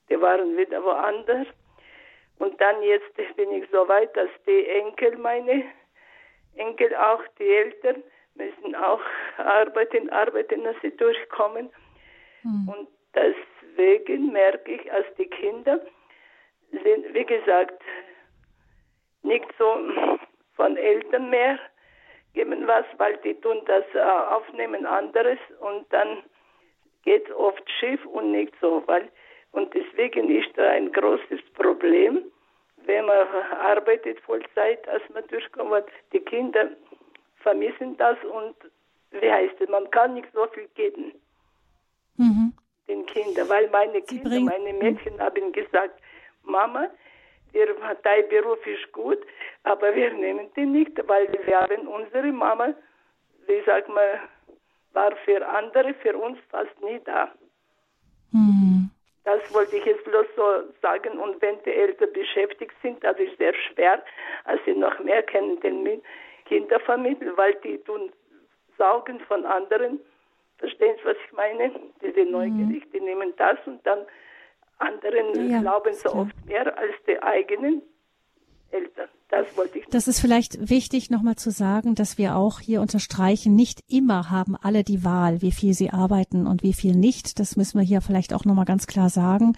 Die 0.09 0.21
waren 0.21 0.55
wieder 0.55 0.83
woanders. 0.83 1.47
Und 2.37 2.59
dann 2.61 2.81
jetzt 2.83 3.13
bin 3.35 3.51
ich 3.51 3.69
so 3.71 3.87
weit, 3.87 4.15
dass 4.15 4.29
die 4.47 4.65
Enkel, 4.67 5.17
meine 5.17 5.63
Enkel 6.55 6.95
auch, 6.95 7.21
die 7.37 7.47
Eltern, 7.47 8.03
müssen 8.35 8.75
auch 8.75 9.01
arbeiten, 9.37 10.09
arbeiten, 10.09 10.63
dass 10.63 10.75
sie 10.81 10.95
durchkommen. 10.95 11.69
Mhm. 12.43 12.69
Und 12.69 12.87
deswegen 13.77 14.31
merke 14.31 14.73
ich, 14.73 14.91
als 14.91 15.05
die 15.17 15.27
Kinder 15.27 15.79
sind, 16.71 17.13
wie 17.13 17.25
gesagt, 17.25 17.81
nicht 19.23 19.47
so 19.57 19.77
von 20.55 20.77
Eltern 20.77 21.29
mehr 21.29 21.59
geben 22.33 22.67
was, 22.67 22.85
weil 22.97 23.17
die 23.17 23.33
tun 23.35 23.61
das 23.65 23.83
äh, 23.93 23.99
aufnehmen 23.99 24.85
anderes 24.85 25.39
und 25.59 25.91
dann 25.91 26.23
geht 27.03 27.29
oft 27.31 27.63
schief 27.79 28.05
und 28.05 28.31
nicht 28.31 28.53
so, 28.61 28.83
weil 28.85 29.09
und 29.51 29.73
deswegen 29.73 30.29
ist 30.29 30.55
da 30.55 30.69
ein 30.69 30.91
großes 30.91 31.41
Problem, 31.55 32.23
wenn 32.85 33.05
man 33.05 33.27
arbeitet 33.61 34.19
Vollzeit, 34.19 34.87
als 34.87 35.01
man 35.11 35.25
durchkommt. 35.27 35.85
Die 36.13 36.19
Kinder 36.19 36.69
vermissen 37.37 37.97
das 37.97 38.17
und 38.25 38.55
wie 39.09 39.31
heißt 39.31 39.59
es, 39.59 39.67
man 39.69 39.89
kann 39.89 40.13
nicht 40.13 40.27
so 40.33 40.45
viel 40.53 40.67
geben 40.75 41.13
mhm. 42.17 42.53
Den 42.89 43.05
Kindern, 43.05 43.47
weil 43.47 43.69
meine 43.69 44.01
Kinder, 44.01 44.39
meine 44.39 44.73
Mädchen 44.73 45.19
haben 45.19 45.51
gesagt, 45.53 46.01
Mama, 46.43 46.89
der, 47.53 47.67
dein 48.03 48.27
Beruf 48.27 48.65
ist 48.67 48.91
gut, 48.91 49.19
aber 49.63 49.95
wir 49.95 50.11
nehmen 50.13 50.53
den 50.55 50.73
nicht, 50.73 50.91
weil 51.07 51.27
wir 51.45 51.61
haben 51.61 51.87
unsere 51.87 52.31
Mama, 52.31 52.73
wie 53.47 53.61
sagt 53.65 53.87
man, 53.87 54.19
war 54.93 55.15
für 55.23 55.47
andere, 55.47 55.93
für 55.95 56.17
uns 56.17 56.37
fast 56.49 56.81
nie 56.81 56.99
da. 57.05 57.31
Mhm. 58.31 58.89
Das 59.23 59.53
wollte 59.53 59.77
ich 59.77 59.85
jetzt 59.85 60.03
bloß 60.05 60.25
so 60.35 60.43
sagen. 60.81 61.19
Und 61.19 61.41
wenn 61.41 61.61
die 61.63 61.71
Eltern 61.71 62.11
beschäftigt 62.13 62.73
sind, 62.81 63.03
das 63.03 63.17
ist 63.19 63.37
sehr 63.37 63.53
schwer. 63.53 64.03
als 64.45 64.61
sie 64.65 64.73
noch 64.73 64.97
mehr 64.99 65.21
kennen 65.23 65.59
den 65.59 66.01
Kinder 66.45 66.79
vermitteln, 66.79 67.37
weil 67.37 67.53
die 67.63 67.77
tun 67.79 68.11
saugen 68.77 69.19
von 69.21 69.45
anderen. 69.45 69.99
Verstehen 70.59 70.95
Sie, 70.97 71.05
was 71.05 71.17
ich 71.25 71.33
meine? 71.33 71.71
Die 72.01 72.11
sind 72.11 72.27
mhm. 72.27 72.31
neugierig, 72.31 72.91
die 72.91 72.99
nehmen 72.99 73.33
das 73.37 73.57
und 73.65 73.85
dann 73.85 73.99
anderen 74.77 75.49
ja, 75.49 75.61
glauben 75.61 75.93
so 75.93 76.13
oft 76.13 76.45
mehr 76.45 76.77
als 76.77 76.93
die 77.07 77.21
eigenen 77.21 77.81
Eltern. 78.71 79.09
Das 79.29 79.45
wollte 79.57 79.79
ich. 79.79 79.85
Das 79.87 80.07
ist 80.07 80.19
vielleicht 80.19 80.69
wichtig, 80.69 81.09
nochmal 81.09 81.35
zu 81.35 81.51
sagen, 81.51 81.95
dass 81.95 82.17
wir 82.17 82.35
auch 82.35 82.59
hier 82.59 82.81
unterstreichen, 82.81 83.55
nicht 83.55 83.81
immer 83.87 84.31
haben 84.31 84.55
alle 84.55 84.83
die 84.83 85.03
Wahl, 85.03 85.41
wie 85.41 85.51
viel 85.51 85.73
sie 85.73 85.91
arbeiten 85.91 86.47
und 86.47 86.63
wie 86.63 86.73
viel 86.73 86.95
nicht. 86.95 87.39
Das 87.39 87.55
müssen 87.55 87.79
wir 87.79 87.85
hier 87.85 88.01
vielleicht 88.01 88.33
auch 88.33 88.43
nochmal 88.45 88.65
ganz 88.65 88.87
klar 88.87 89.09
sagen, 89.09 89.53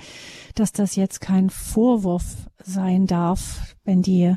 dass 0.56 0.74
das 0.74 0.96
jetzt 0.96 1.22
kein 1.22 1.50
Vorwurf 1.50 2.24
sein 2.58 3.08
darf, 3.08 3.76
wenn 3.86 4.02
die 4.02 4.36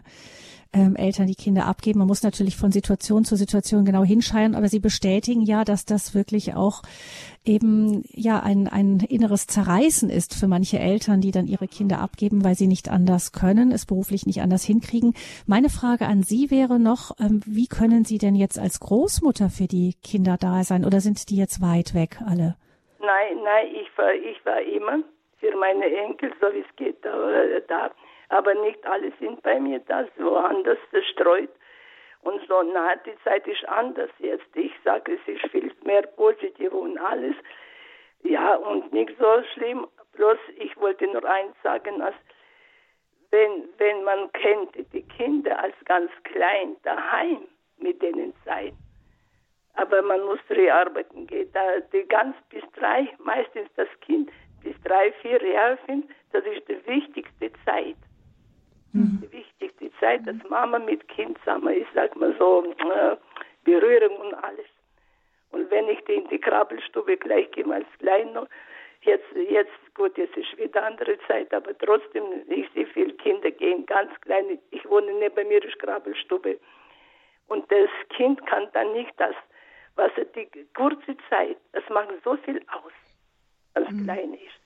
ähm, 0.75 0.97
Eltern 0.97 1.27
die 1.27 1.37
Kinder 1.37 1.67
abgeben. 1.67 2.01
Man 2.01 2.09
muss 2.09 2.23
natürlich 2.23 2.57
von 2.57 2.73
Situation 2.73 3.25
zu 3.25 3.37
Situation 3.37 3.85
genau 3.85 4.03
hinschauen, 4.03 4.55
aber 4.55 4.69
sie 4.69 4.81
bestätigen 4.81 5.43
ja, 5.43 5.65
dass 5.65 5.85
das 5.85 6.15
wirklich 6.15 6.55
auch 6.55 6.83
eben 7.45 8.03
ja 8.13 8.41
ein, 8.41 8.69
ein 8.69 9.01
inneres 9.09 9.47
Zerreißen 9.47 10.11
ist 10.11 10.39
für 10.39 10.49
manche 10.49 10.79
Eltern, 10.79 11.21
die 11.21 11.31
dann 11.31 11.47
ihre 11.47 11.69
Kinder 11.69 12.01
abgeben, 12.01 12.45
weil 12.45 12.55
sie 12.55 12.67
nicht 12.67 12.91
anders 12.91 13.33
können, 13.33 13.71
es 13.71 13.87
beruflich 13.87 14.27
nicht 14.27 14.41
anders 14.43 14.65
hinkriegen. 14.65 15.15
Meine 15.47 15.69
Frage 15.69 16.07
an 16.07 16.23
Sie 16.23 16.51
wäre 16.51 16.81
noch, 16.81 17.13
ähm, 17.21 17.41
wie 17.47 17.69
können 17.69 18.05
Sie 18.05 18.19
denn 18.19 18.35
jetzt 18.35 18.59
als 18.59 18.81
Großmutter 18.81 19.51
für 19.51 19.69
die 19.69 19.95
Kinder 20.03 20.37
da 20.41 20.65
sein 20.65 20.85
oder 20.85 21.01
sind 21.01 21.31
die 21.31 21.37
jetzt 21.37 21.61
weit 21.63 21.95
weg 21.95 22.19
alle? 22.27 22.57
Nein, 22.99 23.37
nein, 23.45 23.67
ich 23.81 23.89
war, 23.97 24.13
ich 24.13 24.45
war 24.45 24.61
immer 24.63 25.05
für 25.39 25.55
meine 25.57 25.85
Enkel, 25.85 26.33
so 26.41 26.47
wie 26.53 26.61
es 26.61 26.77
geht, 26.77 27.05
da, 27.05 27.13
da 27.69 27.91
aber 28.35 28.53
nicht 28.55 28.85
alle 28.85 29.13
sind 29.21 29.41
bei 29.43 29.61
mir 29.61 29.79
da, 29.87 30.05
woanders 30.17 30.79
zerstreut. 30.91 31.51
Und 32.23 32.41
so, 32.49 32.63
na, 32.63 32.97
die 32.97 33.17
Zeit 33.23 33.47
ist 33.47 33.65
anders 33.69 34.11
jetzt. 34.19 34.49
Ich 34.55 34.73
sage, 34.83 35.13
es 35.15 35.29
ist 35.29 35.49
viel 35.53 35.73
mehr 35.85 36.03
positiv 36.03 36.73
und 36.73 36.99
alles. 36.99 37.37
Ja, 38.25 38.57
und 38.57 38.93
nicht 38.93 39.13
so 39.21 39.43
schlimm. 39.53 39.87
Bloß, 40.15 40.39
ich 40.57 40.77
wollte 40.79 41.07
nur 41.07 41.25
eins 41.25 41.55
sagen, 41.63 42.03
als 42.03 42.17
wenn, 43.31 43.69
wenn 43.79 44.03
man 44.03 44.33
kennt, 44.33 44.75
die 44.93 45.03
Kinder 45.03 45.57
als 45.63 45.77
ganz 45.85 46.11
klein 46.25 46.77
daheim 46.83 47.47
mit 47.77 48.03
denen 48.03 48.33
sein. 48.45 48.77
Aber 49.75 50.03
man 50.03 50.23
muss 50.25 50.41
arbeiten 50.73 51.29
gehen. 51.29 51.51
Da 51.53 51.79
die 51.93 52.03
ganz 52.09 52.35
bis 52.49 52.65
drei, 52.73 53.09
meistens 53.19 53.69
das 53.77 53.89
Kind 54.01 54.33
bis 54.65 54.75
drei, 54.83 55.13
vier 55.23 55.41
Jahre 55.45 55.79
sind, 55.87 56.11
das 56.33 56.45
ist 56.47 56.67
die 56.69 56.85
wichtigste 56.87 57.53
Zeit. 57.65 57.97
Mhm. 58.95 59.21
Die 59.23 59.33
wichtigste 59.33 59.91
Zeit, 59.99 60.27
dass 60.27 60.37
Mama 60.49 60.79
mit 60.79 61.07
Kind 61.09 61.37
zusammen 61.39 61.75
ist, 61.75 61.89
sag 61.95 62.15
mal 62.17 62.35
so, 62.39 62.65
äh, 62.65 63.17
Berührung 63.65 64.17
und 64.17 64.35
alles. 64.35 64.67
Und 65.51 65.71
wenn 65.71 65.89
ich 65.89 66.01
die 66.05 66.15
in 66.15 66.29
die 66.29 66.39
Krabbelstube 66.39 67.17
gleich 67.17 67.51
gehe 67.53 67.67
als 67.73 67.87
Kleiner, 67.99 68.47
jetzt, 69.03 69.27
jetzt, 69.49 69.95
gut, 69.95 70.17
jetzt 70.17 70.37
ist 70.37 70.57
wieder 70.59 70.85
andere 70.85 71.19
Zeit, 71.27 71.53
aber 71.53 71.77
trotzdem, 71.79 72.25
ich 72.49 72.69
sehe 72.73 72.87
viele 72.87 73.13
Kinder 73.15 73.51
gehen 73.51 73.85
ganz 73.87 74.11
klein. 74.23 74.59
Ich 74.71 74.89
wohne 74.89 75.13
neben 75.15 75.49
mir 75.49 75.63
ist 75.65 75.79
Krabbelstube. 75.79 76.59
Und 77.49 77.71
das 77.71 77.91
Kind 78.11 78.45
kann 78.47 78.69
dann 78.73 78.93
nicht 78.93 79.13
das, 79.17 79.35
was 79.97 80.11
die 80.35 80.49
kurze 80.75 81.17
Zeit, 81.29 81.57
das 81.73 81.85
macht 81.89 82.09
so 82.25 82.37
viel 82.39 82.61
aus, 82.69 82.93
als 83.75 83.91
mhm. 83.91 84.05
klein 84.05 84.35
ist. 84.35 84.64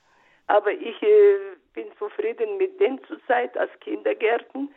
Aber 0.49 0.71
ich 0.71 1.01
äh, 1.03 1.37
bin 1.75 1.85
zufrieden 1.99 2.57
mit 2.57 2.79
den 2.79 2.99
zurzeit 3.03 3.55
als 3.55 3.71
Kindergärten 3.81 4.73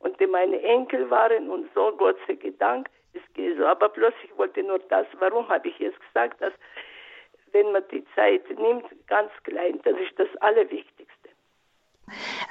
und 0.00 0.20
die 0.20 0.26
meine 0.26 0.60
Enkel 0.62 1.08
waren 1.08 1.48
und 1.48 1.66
so, 1.74 1.92
Gott 1.96 2.18
sei 2.26 2.52
Dank, 2.58 2.90
es 3.14 3.22
geht 3.32 3.56
so. 3.56 3.64
Aber 3.64 3.88
bloß 3.88 4.12
ich 4.22 4.36
wollte 4.36 4.62
nur 4.62 4.78
das, 4.90 5.06
warum 5.18 5.48
habe 5.48 5.68
ich 5.68 5.78
jetzt 5.78 5.98
gesagt, 6.08 6.42
dass 6.42 6.52
wenn 7.52 7.72
man 7.72 7.82
die 7.90 8.04
Zeit 8.14 8.42
nimmt, 8.50 8.84
ganz 9.06 9.30
klein, 9.44 9.80
das 9.84 9.98
ist 9.98 10.18
das 10.18 10.28
Allerwichtigste. 10.42 11.23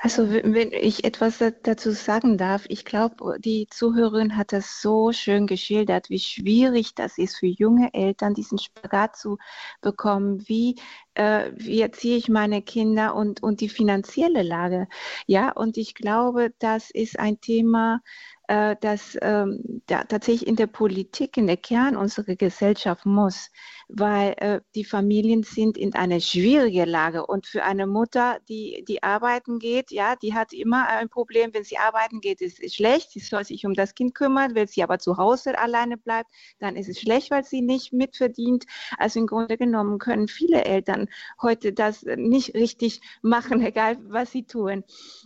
Also 0.01 0.29
wenn 0.29 0.71
ich 0.71 1.03
etwas 1.05 1.39
dazu 1.63 1.91
sagen 1.91 2.37
darf, 2.37 2.65
ich 2.69 2.85
glaube, 2.85 3.37
die 3.39 3.67
Zuhörerin 3.69 4.35
hat 4.35 4.51
das 4.51 4.81
so 4.81 5.11
schön 5.11 5.47
geschildert, 5.47 6.09
wie 6.09 6.19
schwierig 6.19 6.95
das 6.95 7.17
ist 7.17 7.37
für 7.37 7.47
junge 7.47 7.93
Eltern, 7.93 8.33
diesen 8.33 8.57
Spagat 8.57 9.15
zu 9.15 9.37
bekommen, 9.81 10.43
wie 10.47 10.75
äh, 11.15 11.51
wie 11.55 11.81
erziehe 11.81 12.17
ich 12.17 12.29
meine 12.29 12.61
Kinder 12.61 13.15
und, 13.15 13.43
und 13.43 13.61
die 13.61 13.69
finanzielle 13.69 14.41
Lage. 14.43 14.87
Ja, 15.27 15.51
und 15.51 15.77
ich 15.77 15.93
glaube, 15.95 16.53
das 16.59 16.89
ist 16.89 17.19
ein 17.19 17.39
Thema, 17.39 18.01
äh, 18.47 18.75
das 18.81 19.17
ähm, 19.21 19.81
da, 19.87 20.03
tatsächlich 20.03 20.47
in 20.47 20.55
der 20.55 20.67
Politik, 20.67 21.37
in 21.37 21.47
der 21.47 21.57
Kern 21.57 21.95
unserer 21.95 22.35
Gesellschaft 22.35 23.05
muss, 23.05 23.49
weil 23.87 24.33
äh, 24.37 24.61
die 24.75 24.83
Familien 24.83 25.43
sind 25.43 25.77
in 25.77 25.95
einer 25.95 26.19
schwierigen 26.19 26.87
Lage 26.89 27.25
und 27.25 27.47
für 27.47 27.63
eine 27.63 27.87
Mutter, 27.87 28.39
die, 28.49 28.83
die 28.87 29.01
arbeiten 29.01 29.59
geht, 29.59 29.91
ja, 29.91 30.15
die 30.15 30.33
hat 30.33 30.51
immer 30.51 30.87
ein 30.87 31.09
Problem, 31.09 31.53
wenn 31.53 31.63
sie 31.63 31.77
arbeiten 31.77 32.19
geht, 32.19 32.41
ist 32.41 32.61
es 32.61 32.75
schlecht, 32.75 33.11
sie 33.11 33.19
soll 33.19 33.45
sich 33.45 33.65
um 33.65 33.73
das 33.73 33.95
Kind 33.95 34.13
kümmern, 34.13 34.55
wenn 34.55 34.67
sie 34.67 34.83
aber 34.83 34.99
zu 34.99 35.17
Hause 35.17 35.57
alleine 35.57 35.97
bleibt, 35.97 36.29
dann 36.59 36.75
ist 36.75 36.89
es 36.89 36.99
schlecht, 36.99 37.31
weil 37.31 37.43
sie 37.45 37.61
nicht 37.61 37.93
mitverdient. 37.93 38.65
Also 38.97 39.19
im 39.19 39.27
Grunde 39.27 39.57
genommen 39.57 39.99
können 39.99 40.27
viele 40.27 40.65
Eltern 40.65 41.07
heute 41.41 41.71
das 41.71 42.03
nicht 42.03 42.55
richtig 42.55 43.01
machen, 43.21 43.61
egal 43.65 43.97
was 44.01 44.31
sie 44.31 44.45
tun. 44.45 44.83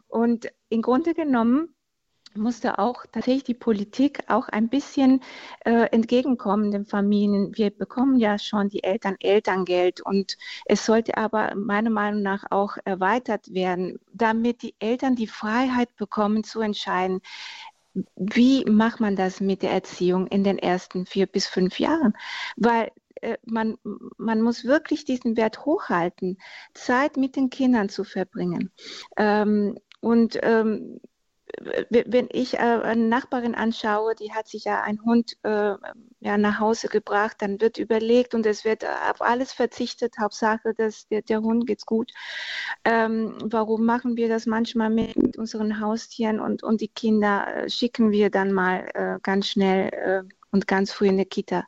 Und 0.08 0.50
im 0.70 0.82
Grunde 0.82 1.14
genommen 1.14 1.74
musste 2.38 2.80
auch 2.80 3.06
tatsächlich 3.12 3.44
die 3.44 3.54
Politik 3.54 4.20
auch 4.28 4.48
ein 4.50 4.70
bisschen 4.70 5.22
äh, 5.66 5.88
entgegenkommen 5.92 6.72
den 6.72 6.86
Familien. 6.86 7.56
Wir 7.56 7.72
bekommen 7.72 8.18
ja 8.18 8.38
schon 8.40 8.70
die 8.70 8.84
Eltern 8.84 9.16
Elterngeld 9.20 10.02
und 10.02 10.38
es 10.66 10.86
sollte 10.86 11.18
aber 11.18 11.56
meiner 11.56 11.90
Meinung 11.90 12.22
nach 12.22 12.46
auch 12.50 12.78
erweitert 12.86 13.54
werden, 13.54 14.00
damit 14.14 14.62
die 14.62 14.76
Eltern 14.80 15.16
die 15.16 15.28
Freiheit 15.28 15.96
bekommen 15.96 16.44
zu 16.44 16.62
entscheiden, 16.62 17.22
wie 18.16 18.64
macht 18.66 19.00
man 19.00 19.16
das 19.16 19.42
mit 19.42 19.64
der 19.64 19.72
Erziehung 19.72 20.28
in 20.28 20.44
den 20.44 20.60
ersten 20.60 21.06
vier 21.06 21.26
bis 21.26 21.48
fünf 21.48 21.80
Jahren? 21.80 22.14
Weil 22.56 22.92
äh, 23.22 23.38
man, 23.46 23.78
man 24.18 24.42
muss 24.42 24.66
wirklich 24.66 25.06
diesen 25.06 25.38
Wert 25.38 25.66
hochhalten, 25.66 26.38
Zeit 26.74 27.18
mit 27.18 27.36
den 27.36 27.50
Kindern 27.50 27.90
zu 27.90 28.04
verbringen. 28.04 28.72
Ähm, 29.18 29.78
und 30.00 30.40
ähm, 30.44 31.00
wenn 31.90 32.28
ich 32.32 32.56
äh, 32.56 32.58
eine 32.58 33.08
Nachbarin 33.08 33.56
anschaue, 33.56 34.16
die 34.16 34.34
hat 34.34 34.48
sich 34.48 34.66
ja 34.66 34.82
einen 34.82 35.04
Hund 35.04 35.38
äh, 35.44 35.74
ja, 36.20 36.38
nach 36.38 36.60
Hause 36.60 36.88
gebracht, 36.88 37.38
dann 37.40 37.60
wird 37.60 37.78
überlegt 37.78 38.36
und 38.36 38.46
es 38.46 38.64
wird 38.64 38.86
auf 38.86 39.22
alles 39.22 39.54
verzichtet. 39.54 40.16
Hauptsache, 40.20 40.74
dass 40.74 41.08
der, 41.08 41.22
der 41.22 41.42
Hund 41.42 41.66
geht's 41.68 41.86
gut. 41.86 42.12
Ähm, 42.86 43.38
warum 43.44 43.86
machen 43.86 44.18
wir 44.18 44.30
das 44.30 44.46
manchmal 44.46 44.90
mit 44.90 45.38
unseren 45.38 45.80
Haustieren 45.80 46.40
und, 46.40 46.64
und 46.64 46.82
die 46.82 46.88
Kinder 46.88 47.48
äh, 47.48 47.70
schicken 47.70 48.12
wir 48.12 48.30
dann 48.30 48.52
mal 48.52 48.90
äh, 48.94 49.20
ganz 49.22 49.48
schnell 49.48 49.90
äh, 49.94 50.37
und 50.52 50.68
ganz 50.68 50.92
früh 50.92 51.08
in 51.08 51.18
der 51.18 51.26
Kita. 51.26 51.66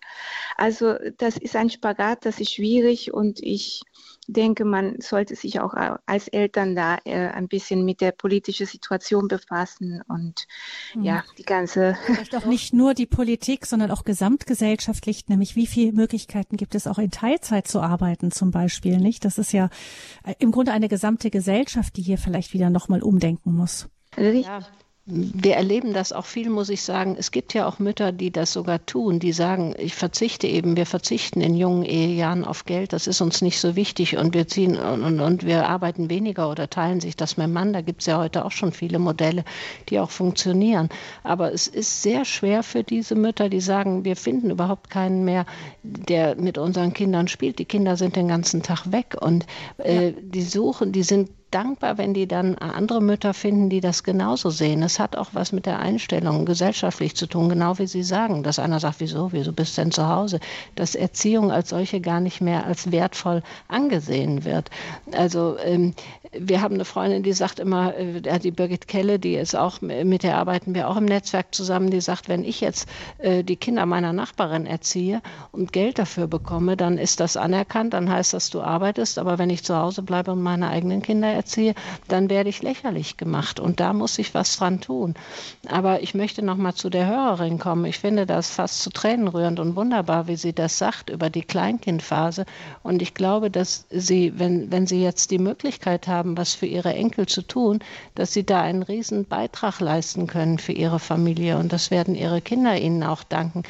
Also 0.57 0.95
das 1.17 1.37
ist 1.37 1.55
ein 1.55 1.69
Spagat, 1.69 2.25
das 2.25 2.39
ist 2.39 2.53
schwierig 2.53 3.13
und 3.13 3.39
ich 3.41 3.81
denke, 4.27 4.63
man 4.63 5.01
sollte 5.01 5.35
sich 5.35 5.59
auch 5.59 5.73
als 6.05 6.27
Eltern 6.27 6.75
da 6.75 6.97
äh, 7.03 7.29
ein 7.29 7.47
bisschen 7.47 7.83
mit 7.83 8.01
der 8.01 8.11
politischen 8.11 8.67
Situation 8.67 9.27
befassen 9.27 10.01
und 10.07 10.45
mhm. 10.93 11.03
ja, 11.03 11.23
die 11.37 11.43
ganze. 11.43 11.97
Vielleicht 12.05 12.35
auch 12.35 12.45
nicht 12.45 12.73
nur 12.73 12.93
die 12.93 13.05
Politik, 13.05 13.65
sondern 13.65 13.91
auch 13.91 14.03
gesamtgesellschaftlich, 14.03 15.27
nämlich 15.27 15.55
wie 15.55 15.67
viele 15.67 15.93
Möglichkeiten 15.93 16.57
gibt 16.57 16.75
es 16.75 16.87
auch 16.87 16.99
in 16.99 17.11
Teilzeit 17.11 17.67
zu 17.67 17.81
arbeiten 17.81 18.31
zum 18.31 18.51
Beispiel, 18.51 18.97
nicht? 18.97 19.25
Das 19.25 19.37
ist 19.37 19.51
ja 19.51 19.69
äh, 20.23 20.35
im 20.39 20.51
Grunde 20.51 20.71
eine 20.71 20.89
gesamte 20.89 21.29
Gesellschaft, 21.29 21.97
die 21.97 22.01
hier 22.01 22.17
vielleicht 22.17 22.53
wieder 22.53 22.69
nochmal 22.69 23.01
umdenken 23.01 23.55
muss. 23.55 23.87
Richtig. 24.17 24.45
Ja, 24.45 24.59
wir 25.11 25.55
erleben 25.55 25.93
das 25.93 26.13
auch 26.13 26.25
viel, 26.25 26.49
muss 26.49 26.69
ich 26.69 26.83
sagen. 26.83 27.15
Es 27.17 27.31
gibt 27.31 27.53
ja 27.55 27.67
auch 27.67 27.79
Mütter, 27.79 28.11
die 28.11 28.31
das 28.31 28.53
sogar 28.53 28.85
tun, 28.85 29.19
die 29.19 29.31
sagen, 29.31 29.73
ich 29.77 29.95
verzichte 29.95 30.45
eben, 30.47 30.77
wir 30.77 30.85
verzichten 30.85 31.41
in 31.41 31.55
jungen 31.55 31.83
Ehejahren 31.83 32.45
auf 32.45 32.65
Geld, 32.65 32.93
das 32.93 33.07
ist 33.07 33.19
uns 33.19 33.41
nicht 33.41 33.59
so 33.59 33.75
wichtig 33.75 34.17
und 34.17 34.35
wir 34.35 34.47
ziehen 34.47 34.77
und, 34.77 35.01
und, 35.01 35.19
und 35.19 35.45
wir 35.45 35.67
arbeiten 35.67 36.09
weniger 36.09 36.49
oder 36.51 36.69
teilen 36.69 36.99
sich 36.99 37.15
das 37.15 37.37
mit 37.37 37.47
dem 37.47 37.53
Mann. 37.53 37.73
Da 37.73 37.81
gibt 37.81 38.01
es 38.01 38.07
ja 38.07 38.19
heute 38.19 38.45
auch 38.45 38.51
schon 38.51 38.71
viele 38.71 38.99
Modelle, 38.99 39.43
die 39.89 39.99
auch 39.99 40.11
funktionieren. 40.11 40.89
Aber 41.23 41.51
es 41.51 41.67
ist 41.67 42.03
sehr 42.03 42.23
schwer 42.23 42.61
für 42.61 42.83
diese 42.83 43.15
Mütter, 43.15 43.49
die 43.49 43.61
sagen, 43.61 44.05
wir 44.05 44.15
finden 44.15 44.51
überhaupt 44.51 44.91
keinen 44.91 45.25
mehr, 45.25 45.45
der 45.81 46.35
mit 46.35 46.57
unseren 46.59 46.93
Kindern 46.93 47.27
spielt. 47.27 47.57
Die 47.57 47.65
Kinder 47.65 47.97
sind 47.97 48.15
den 48.15 48.27
ganzen 48.27 48.61
Tag 48.61 48.91
weg 48.91 49.15
und 49.19 49.47
äh, 49.79 50.09
ja. 50.09 50.11
die 50.21 50.43
suchen, 50.43 50.91
die 50.91 51.03
sind 51.03 51.29
dankbar, 51.51 51.97
wenn 51.97 52.13
die 52.13 52.27
dann 52.27 52.55
andere 52.55 53.01
Mütter 53.01 53.33
finden, 53.33 53.69
die 53.69 53.81
das 53.81 54.03
genauso 54.03 54.49
sehen. 54.49 54.83
Es 54.83 54.99
hat 54.99 55.15
auch 55.15 55.29
was 55.33 55.51
mit 55.51 55.65
der 55.65 55.79
Einstellung 55.79 56.45
gesellschaftlich 56.45 57.15
zu 57.15 57.27
tun, 57.27 57.49
genau 57.49 57.77
wie 57.79 57.87
Sie 57.87 58.03
sagen, 58.03 58.43
dass 58.43 58.59
einer 58.59 58.79
sagt, 58.79 58.99
wieso, 58.99 59.31
wieso 59.31 59.51
bist 59.51 59.77
du 59.77 59.81
denn 59.81 59.91
zu 59.91 60.07
Hause? 60.07 60.39
Dass 60.75 60.95
Erziehung 60.95 61.51
als 61.51 61.69
solche 61.69 62.01
gar 62.01 62.19
nicht 62.19 62.41
mehr 62.41 62.65
als 62.65 62.91
wertvoll 62.91 63.41
angesehen 63.67 64.45
wird. 64.45 64.69
Also 65.11 65.57
ähm, 65.63 65.93
wir 66.31 66.61
haben 66.61 66.75
eine 66.75 66.85
Freundin, 66.85 67.23
die 67.23 67.33
sagt 67.33 67.59
immer, 67.59 67.95
äh, 67.95 68.39
die 68.39 68.51
Birgit 68.51 68.87
Kelle, 68.87 69.17
die 69.19 69.35
ist 69.35 69.55
auch, 69.55 69.81
mit 69.81 70.23
der 70.23 70.37
arbeiten 70.37 70.75
wir 70.75 70.89
auch 70.89 70.97
im 70.97 71.05
Netzwerk 71.05 71.53
zusammen, 71.55 71.89
die 71.89 72.01
sagt, 72.01 72.29
wenn 72.29 72.43
ich 72.43 72.61
jetzt 72.61 72.87
äh, 73.17 73.43
die 73.43 73.55
Kinder 73.55 73.85
meiner 73.85 74.13
Nachbarin 74.13 74.65
erziehe 74.65 75.21
und 75.51 75.73
Geld 75.73 75.97
dafür 75.97 76.27
bekomme, 76.27 76.77
dann 76.77 76.97
ist 76.97 77.19
das 77.19 77.37
anerkannt, 77.37 77.93
dann 77.93 78.09
heißt 78.09 78.33
das, 78.33 78.49
du 78.49 78.61
arbeitest, 78.61 79.17
aber 79.17 79.39
wenn 79.39 79.49
ich 79.49 79.63
zu 79.63 79.75
Hause 79.75 80.03
bleibe 80.03 80.31
und 80.31 80.43
meine 80.43 80.69
eigenen 80.69 81.01
Kinder 81.01 81.33
erziehe, 81.39 81.73
dann 82.07 82.29
werde 82.29 82.49
ich 82.49 82.61
lächerlich 82.61 83.17
gemacht 83.17 83.59
und 83.59 83.79
da 83.79 83.93
muss 83.93 84.19
ich 84.19 84.33
was 84.33 84.57
dran 84.57 84.81
tun. 84.81 85.15
Aber 85.67 86.03
ich 86.03 86.13
möchte 86.13 86.41
noch 86.41 86.57
mal 86.57 86.73
zu 86.73 86.89
der 86.89 87.07
Hörerin 87.07 87.59
kommen. 87.59 87.85
Ich 87.85 87.99
finde 87.99 88.25
das 88.25 88.51
fast 88.51 88.81
zu 88.83 88.89
Tränen 88.89 89.27
rührend 89.27 89.59
und 89.59 89.75
wunderbar, 89.75 90.27
wie 90.27 90.35
sie 90.35 90.53
das 90.53 90.77
sagt 90.77 91.09
über 91.09 91.29
die 91.29 91.43
Kleinkindphase 91.43 92.45
und 92.83 93.01
ich 93.01 93.13
glaube, 93.13 93.49
dass 93.49 93.85
sie, 93.89 94.33
wenn, 94.37 94.71
wenn 94.71 94.87
sie 94.87 95.01
jetzt 95.01 95.31
die 95.31 95.39
Möglichkeit 95.39 96.07
haben, 96.07 96.37
was 96.37 96.53
für 96.53 96.65
ihre 96.65 96.93
Enkel 96.93 97.25
zu 97.25 97.41
tun, 97.41 97.79
dass 98.15 98.33
sie 98.33 98.45
da 98.45 98.61
einen 98.61 98.83
riesen 98.83 99.25
Beitrag 99.25 99.79
leisten 99.79 100.27
können 100.27 100.59
für 100.59 100.73
ihre 100.73 100.99
Familie. 100.99 101.57
Und 101.57 101.71
das 101.73 101.91
werden 101.91 102.15
ihre 102.15 102.41
Kinder 102.41 102.79
ihnen 102.79 103.03
auch 103.03 103.23
danken. 103.23 103.63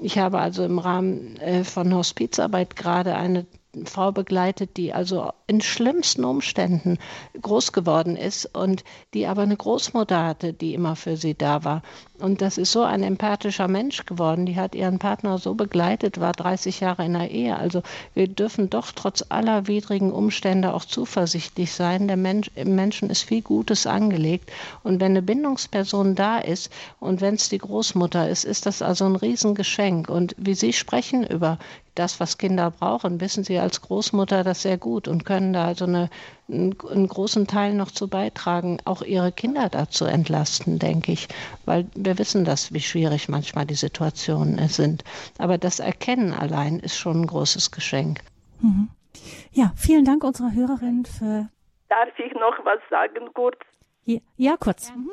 Ich 0.00 0.18
habe 0.18 0.38
also 0.38 0.64
im 0.64 0.78
Rahmen 0.78 1.36
äh, 1.38 1.64
von 1.64 1.94
Hospizarbeit 1.94 2.76
gerade 2.76 3.16
eine 3.16 3.46
Frau 3.86 4.12
begleitet, 4.12 4.76
die 4.76 4.92
also 4.92 5.32
in 5.46 5.60
schlimmsten 5.60 6.24
Umständen 6.24 6.98
groß 7.40 7.72
geworden 7.72 8.16
ist 8.16 8.46
und 8.54 8.84
die 9.14 9.26
aber 9.26 9.42
eine 9.42 9.56
Großmutter 9.56 10.24
hatte, 10.24 10.52
die 10.52 10.74
immer 10.74 10.96
für 10.96 11.16
sie 11.16 11.34
da 11.34 11.64
war. 11.64 11.82
Und 12.20 12.42
das 12.42 12.58
ist 12.58 12.72
so 12.72 12.82
ein 12.82 13.04
empathischer 13.04 13.68
Mensch 13.68 14.04
geworden. 14.04 14.44
Die 14.44 14.56
hat 14.56 14.74
ihren 14.74 14.98
Partner 14.98 15.38
so 15.38 15.54
begleitet, 15.54 16.18
war 16.18 16.32
30 16.32 16.80
Jahre 16.80 17.04
in 17.04 17.12
der 17.12 17.30
Ehe. 17.30 17.56
Also 17.56 17.82
wir 18.14 18.26
dürfen 18.26 18.70
doch 18.70 18.90
trotz 18.92 19.24
aller 19.28 19.68
widrigen 19.68 20.12
Umstände 20.12 20.74
auch 20.74 20.84
zuversichtlich 20.84 21.72
sein. 21.72 22.08
Der 22.08 22.16
Mensch, 22.16 22.50
im 22.56 22.74
Menschen 22.74 23.08
ist 23.08 23.22
viel 23.22 23.42
Gutes 23.42 23.86
angelegt. 23.86 24.50
Und 24.82 25.00
wenn 25.00 25.12
eine 25.12 25.22
Bindungsperson 25.22 26.16
da 26.16 26.38
ist 26.38 26.72
und 26.98 27.20
wenn 27.20 27.34
es 27.34 27.48
die 27.50 27.58
Großmutter 27.58 28.28
ist, 28.28 28.44
ist 28.44 28.66
das 28.66 28.82
also 28.82 29.04
ein 29.04 29.16
Riesengeschenk. 29.16 30.08
Und 30.08 30.34
wie 30.38 30.54
Sie 30.54 30.72
sprechen 30.72 31.24
über 31.24 31.58
das, 31.94 32.20
was 32.20 32.38
Kinder 32.38 32.70
brauchen, 32.70 33.20
wissen 33.20 33.44
Sie 33.44 33.58
als 33.58 33.80
Großmutter 33.80 34.44
das 34.44 34.62
sehr 34.62 34.78
gut 34.78 35.08
und 35.08 35.24
können 35.24 35.52
da 35.52 35.66
also 35.66 35.84
eine, 35.84 36.10
einen, 36.48 37.08
großen 37.08 37.46
Teil 37.46 37.74
noch 37.74 37.90
zu 37.90 38.08
beitragen, 38.08 38.78
auch 38.84 39.02
Ihre 39.02 39.32
Kinder 39.32 39.68
dazu 39.68 40.04
entlasten, 40.04 40.78
denke 40.78 41.12
ich, 41.12 41.28
weil 41.64 41.86
wir 41.94 42.18
wissen 42.18 42.44
das, 42.44 42.72
wie 42.72 42.80
schwierig 42.80 43.28
manchmal 43.28 43.66
die 43.66 43.74
Situationen 43.74 44.58
sind. 44.68 45.04
Aber 45.38 45.58
das 45.58 45.80
Erkennen 45.80 46.32
allein 46.32 46.78
ist 46.78 46.96
schon 46.96 47.22
ein 47.22 47.26
großes 47.26 47.70
Geschenk. 47.70 48.20
Mhm. 48.60 48.88
Ja, 49.52 49.72
vielen 49.76 50.04
Dank 50.04 50.24
unserer 50.24 50.52
Hörerin 50.52 51.04
für. 51.04 51.48
Darf 51.88 52.18
ich 52.18 52.32
noch 52.34 52.64
was 52.64 52.80
sagen, 52.90 53.32
kurz? 53.34 53.58
Ja, 54.04 54.18
ja 54.36 54.56
kurz. 54.56 54.92
Mhm. 54.94 55.10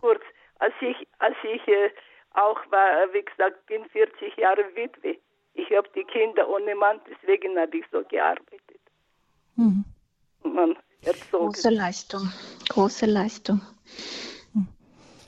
Kurz. 0.00 0.22
Als 0.58 0.74
ich, 0.80 0.96
als 1.18 1.36
ich 1.42 1.66
äh, 1.68 1.90
auch 2.34 2.58
war, 2.70 3.12
wie 3.12 3.22
gesagt, 3.22 3.66
bin 3.66 3.84
40 3.86 4.36
Jahre 4.36 4.64
Witwe 4.74 5.18
ich 5.54 5.70
habe 5.70 5.88
die 5.94 6.04
Kinder 6.04 6.48
ohne 6.48 6.74
Mann, 6.74 7.00
deswegen 7.08 7.58
habe 7.58 7.78
ich 7.78 7.84
so 7.90 8.02
gearbeitet. 8.04 8.80
Mhm. 9.56 9.84
Man 10.44 10.74
Große 11.30 11.70
Leistung, 11.70 12.30
große 12.68 13.06
Leistung. 13.06 13.60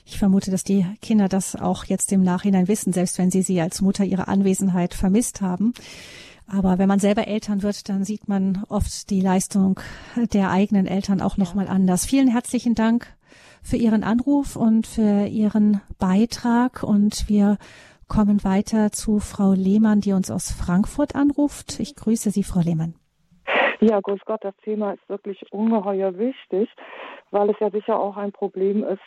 Ich 0.07 0.19
vermute, 0.19 0.51
dass 0.51 0.64
die 0.64 0.87
Kinder 1.03 1.29
das 1.29 1.57
auch 1.57 1.85
jetzt 1.85 2.12
im 2.12 2.23
Nachhinein 2.23 2.69
wissen, 2.69 2.93
selbst 2.93 3.19
wenn 3.19 3.31
sie 3.31 3.43
sie 3.43 3.61
als 3.61 3.83
Mutter 3.83 4.05
ihre 4.05 4.29
Anwesenheit 4.29 4.95
vermisst 4.95 5.41
haben. 5.41 5.75
Aber 6.47 6.79
wenn 6.79 6.89
man 6.89 7.01
selber 7.01 7.27
Eltern 7.27 7.62
wird, 7.62 7.89
dann 7.89 8.05
sieht 8.05 8.29
man 8.29 8.62
oft 8.69 9.11
die 9.11 9.21
Leistung 9.21 9.81
der 10.33 10.51
eigenen 10.51 10.87
Eltern 10.87 11.21
auch 11.21 11.37
nochmal 11.37 11.67
anders. 11.67 12.07
Vielen 12.07 12.29
herzlichen 12.29 12.77
Dank 12.77 13.09
für 13.62 13.77
Ihren 13.77 14.05
Anruf 14.05 14.55
und 14.55 14.87
für 14.87 15.27
Ihren 15.27 15.81
Beitrag 15.99 16.85
und 16.85 17.29
wir 17.29 17.59
kommen 18.07 18.45
weiter 18.45 18.93
zu 18.93 19.19
Frau 19.19 19.53
Lehmann, 19.53 20.01
die 20.01 20.12
uns 20.12 20.31
aus 20.31 20.53
Frankfurt 20.53 21.17
anruft. 21.17 21.81
Ich 21.81 21.97
grüße 21.97 22.31
Sie, 22.31 22.45
Frau 22.45 22.61
Lehmann. 22.61 22.95
Ja, 23.81 24.01
grüß 24.01 24.20
Gott, 24.24 24.43
das 24.43 24.57
Thema 24.64 24.93
ist 24.93 25.09
wirklich 25.09 25.53
ungeheuer 25.53 26.16
wichtig, 26.18 26.68
weil 27.31 27.51
es 27.51 27.59
ja 27.61 27.70
sicher 27.70 27.99
auch 27.99 28.16
ein 28.16 28.33
Problem 28.33 28.85
ist, 28.85 29.03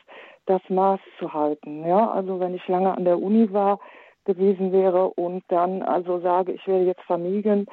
das 0.45 0.61
Maß 0.70 0.99
zu 1.17 1.34
halten. 1.34 1.86
Ja, 1.88 2.09
also 2.11 2.39
wenn 2.39 2.53
ich 2.53 2.67
lange 2.67 2.95
an 2.95 3.05
der 3.05 3.20
Uni 3.20 3.51
war, 3.51 3.80
gewesen 4.26 4.72
wäre 4.72 5.07
und 5.09 5.43
dann 5.47 5.82
also 5.82 6.20
sage, 6.20 6.51
ich 6.51 6.67
werde 6.67 6.86
jetzt 6.86 7.01
Familien 7.03 7.65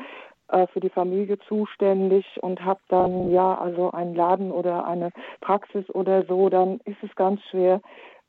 äh, 0.49 0.67
für 0.69 0.81
die 0.81 0.89
Familie 0.89 1.39
zuständig 1.41 2.25
und 2.41 2.65
habe 2.65 2.81
dann 2.89 3.31
ja 3.31 3.57
also 3.59 3.91
einen 3.91 4.15
Laden 4.15 4.51
oder 4.53 4.87
eine 4.87 5.11
Praxis 5.43 5.85
oder 5.91 6.25
so, 6.25 6.49
dann 6.49 6.81
ist 6.85 7.03
es 7.03 7.15
ganz 7.15 7.43
schwer. 7.51 7.83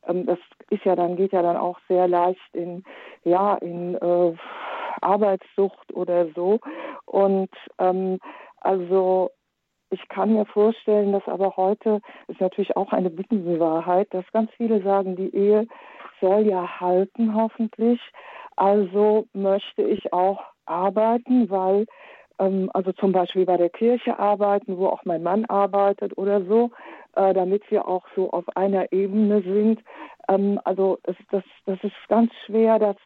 Ähm, 0.06 0.26
das 0.26 0.38
ist 0.68 0.84
ja 0.84 0.94
dann 0.94 1.16
geht 1.16 1.32
ja 1.32 1.40
dann 1.42 1.56
auch 1.56 1.78
sehr 1.88 2.06
leicht 2.06 2.54
in 2.54 2.84
ja 3.24 3.54
in 3.56 3.94
äh, 3.94 4.34
Arbeitssucht 5.00 5.94
oder 5.94 6.26
so 6.34 6.58
und 7.06 7.50
ähm, 7.78 8.18
also 8.60 9.30
ich 9.90 10.06
kann 10.08 10.34
mir 10.34 10.44
vorstellen, 10.44 11.12
dass 11.12 11.26
aber 11.26 11.56
heute 11.56 12.00
ist 12.26 12.40
natürlich 12.40 12.76
auch 12.76 12.92
eine 12.92 13.10
Bittenwahrheit, 13.10 14.12
dass 14.12 14.30
ganz 14.32 14.50
viele 14.56 14.82
sagen, 14.82 15.16
die 15.16 15.34
Ehe 15.34 15.66
soll 16.20 16.46
ja 16.46 16.80
halten 16.80 17.34
hoffentlich. 17.34 18.00
Also 18.56 19.26
möchte 19.32 19.82
ich 19.82 20.12
auch 20.12 20.42
arbeiten, 20.66 21.48
weil 21.48 21.86
ähm, 22.38 22.70
also 22.74 22.92
zum 22.92 23.12
Beispiel 23.12 23.46
bei 23.46 23.56
der 23.56 23.70
Kirche 23.70 24.18
arbeiten, 24.18 24.76
wo 24.76 24.88
auch 24.88 25.04
mein 25.04 25.22
Mann 25.22 25.44
arbeitet 25.46 26.18
oder 26.18 26.44
so, 26.44 26.70
äh, 27.16 27.32
damit 27.32 27.70
wir 27.70 27.88
auch 27.88 28.06
so 28.14 28.30
auf 28.30 28.44
einer 28.56 28.92
Ebene 28.92 29.42
sind. 29.42 29.82
Ähm, 30.28 30.60
also 30.64 30.98
es, 31.04 31.16
das, 31.30 31.44
das 31.66 31.82
ist 31.82 31.94
ganz 32.08 32.32
schwer, 32.46 32.78
das 32.78 32.96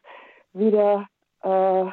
wieder 0.53 1.07
äh, 1.43 1.85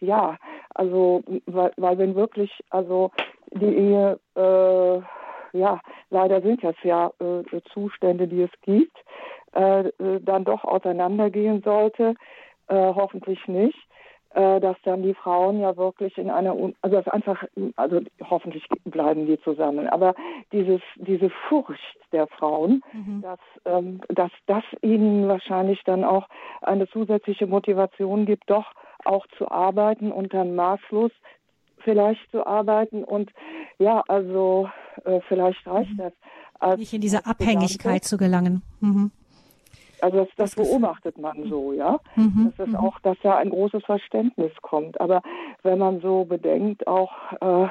ja, 0.00 0.36
also 0.78 1.22
weil, 1.46 1.72
weil 1.76 1.98
wenn 1.98 2.14
wirklich 2.14 2.52
also 2.70 3.10
die 3.52 3.74
Ehe, 3.74 4.18
äh, 4.36 5.58
ja, 5.58 5.80
leider 6.10 6.40
sind 6.40 6.62
das 6.62 6.76
ja 6.82 7.10
äh, 7.20 7.60
Zustände, 7.72 8.28
die 8.28 8.42
es 8.42 8.50
gibt, 8.62 8.96
äh, 9.52 9.90
dann 10.20 10.44
doch 10.44 10.64
auseinandergehen 10.64 11.62
sollte, 11.62 12.14
äh, 12.68 12.74
hoffentlich 12.94 13.46
nicht, 13.48 13.78
äh, 14.34 14.60
dass 14.60 14.76
dann 14.84 15.02
die 15.02 15.14
Frauen 15.14 15.58
ja 15.60 15.76
wirklich 15.76 16.16
in 16.18 16.30
einer, 16.30 16.52
also 16.82 16.96
das 16.96 17.08
einfach, 17.08 17.42
also 17.76 18.00
hoffentlich 18.28 18.66
bleiben 18.84 19.26
die 19.26 19.40
zusammen, 19.40 19.88
aber 19.88 20.14
dieses, 20.52 20.82
diese 20.96 21.30
Furcht 21.48 21.80
der 22.12 22.26
Frauen, 22.26 22.82
mhm. 22.92 23.22
dass, 23.22 23.40
ähm, 23.64 24.00
dass 24.08 24.30
das 24.46 24.64
ihnen 24.82 25.28
wahrscheinlich 25.28 25.82
dann 25.84 26.04
auch 26.04 26.28
eine 26.60 26.86
zusätzliche 26.88 27.46
Motivation 27.46 28.26
gibt, 28.26 28.48
doch 28.50 28.66
auch 29.04 29.26
zu 29.36 29.50
arbeiten 29.50 30.12
und 30.12 30.34
dann 30.34 30.54
maßlos 30.54 31.12
vielleicht 31.78 32.30
zu 32.30 32.46
arbeiten 32.46 33.04
und 33.04 33.30
ja, 33.78 34.02
also 34.08 34.68
äh, 35.04 35.20
vielleicht 35.28 35.66
reicht 35.66 35.92
mhm. 35.92 35.98
das. 35.98 36.12
Als, 36.58 36.78
Nicht 36.78 36.92
in 36.92 37.00
diese 37.00 37.24
Abhängigkeit 37.24 38.04
zu 38.04 38.16
gelangen. 38.16 38.62
Mhm. 38.80 39.12
Also 40.00 40.18
das, 40.18 40.28
das, 40.36 40.54
beobachtet 40.54 41.18
man 41.18 41.48
so, 41.48 41.72
ja. 41.72 41.98
Mhm. 42.16 42.52
Das 42.56 42.66
ist 42.66 42.72
mhm. 42.72 42.78
auch, 42.78 42.98
dass 43.00 43.16
da 43.22 43.36
ein 43.36 43.50
großes 43.50 43.84
Verständnis 43.84 44.52
kommt. 44.62 45.00
Aber 45.00 45.22
wenn 45.62 45.78
man 45.78 46.00
so 46.00 46.24
bedenkt, 46.24 46.86
auch 46.86 47.12
äh, 47.40 47.68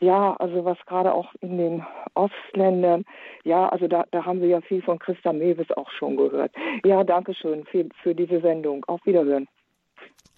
ja, 0.00 0.34
also 0.38 0.64
was 0.64 0.78
gerade 0.86 1.12
auch 1.12 1.34
in 1.40 1.58
den 1.58 1.84
Ostländern, 2.14 3.04
ja, 3.44 3.68
also 3.68 3.86
da, 3.86 4.04
da 4.10 4.24
haben 4.24 4.40
wir 4.40 4.48
ja 4.48 4.60
viel 4.60 4.82
von 4.82 4.98
Christa 4.98 5.32
Mewes 5.32 5.70
auch 5.76 5.90
schon 5.90 6.16
gehört. 6.16 6.52
Ja, 6.84 7.04
danke 7.04 7.34
schön 7.34 7.64
für, 7.66 7.86
für 8.02 8.14
diese 8.14 8.40
Sendung. 8.40 8.84
Auf 8.86 9.04
Wiederhören. 9.04 9.46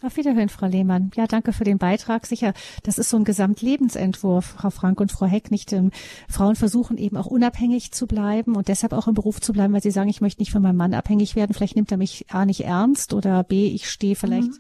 Auf 0.03 0.17
Wiederhören, 0.17 0.49
Frau 0.49 0.67
Lehmann. 0.67 1.13
Ja, 1.15 1.29
danke 1.29 1.53
für 1.53 1.63
den 1.63 1.79
Beitrag. 1.79 2.27
Sicher, 2.27 2.55
das 2.83 2.99
ist 2.99 3.09
so 3.09 3.17
ein 3.17 3.25
Gesamtlebensentwurf, 3.25 4.57
Frau 4.59 4.71
Frank 4.71 5.01
und 5.01 5.13
Frau 5.13 5.27
Heck. 5.27 5.53
Nicht 5.53 5.73
ähm, 5.73 5.93
Frauen 6.29 6.57
versuchen 6.57 6.99
eben 6.99 7.17
auch 7.17 7.27
unabhängig 7.27 7.93
zu 7.93 8.09
bleiben 8.09 8.57
und 8.57 8.67
deshalb 8.67 8.95
auch 8.95 9.07
im 9.07 9.15
Beruf 9.15 9.41
zu 9.41 9.53
bleiben, 9.53 9.73
weil 9.73 9.83
sie 9.83 9.93
sagen, 9.93 10.11
ich 10.11 10.21
möchte 10.21 10.43
nicht 10.43 10.51
von 10.51 10.61
meinem 10.61 10.77
Mann 10.77 10.95
abhängig 10.95 11.37
werden. 11.37 11.55
Vielleicht 11.55 11.77
nimmt 11.77 11.93
er 11.93 11.99
mich 11.99 12.27
A 12.31 12.45
nicht 12.45 12.65
ernst 12.65 13.15
oder 13.15 13.45
B, 13.45 13.69
ich 13.69 13.89
stehe 13.89 14.17
vielleicht, 14.17 14.51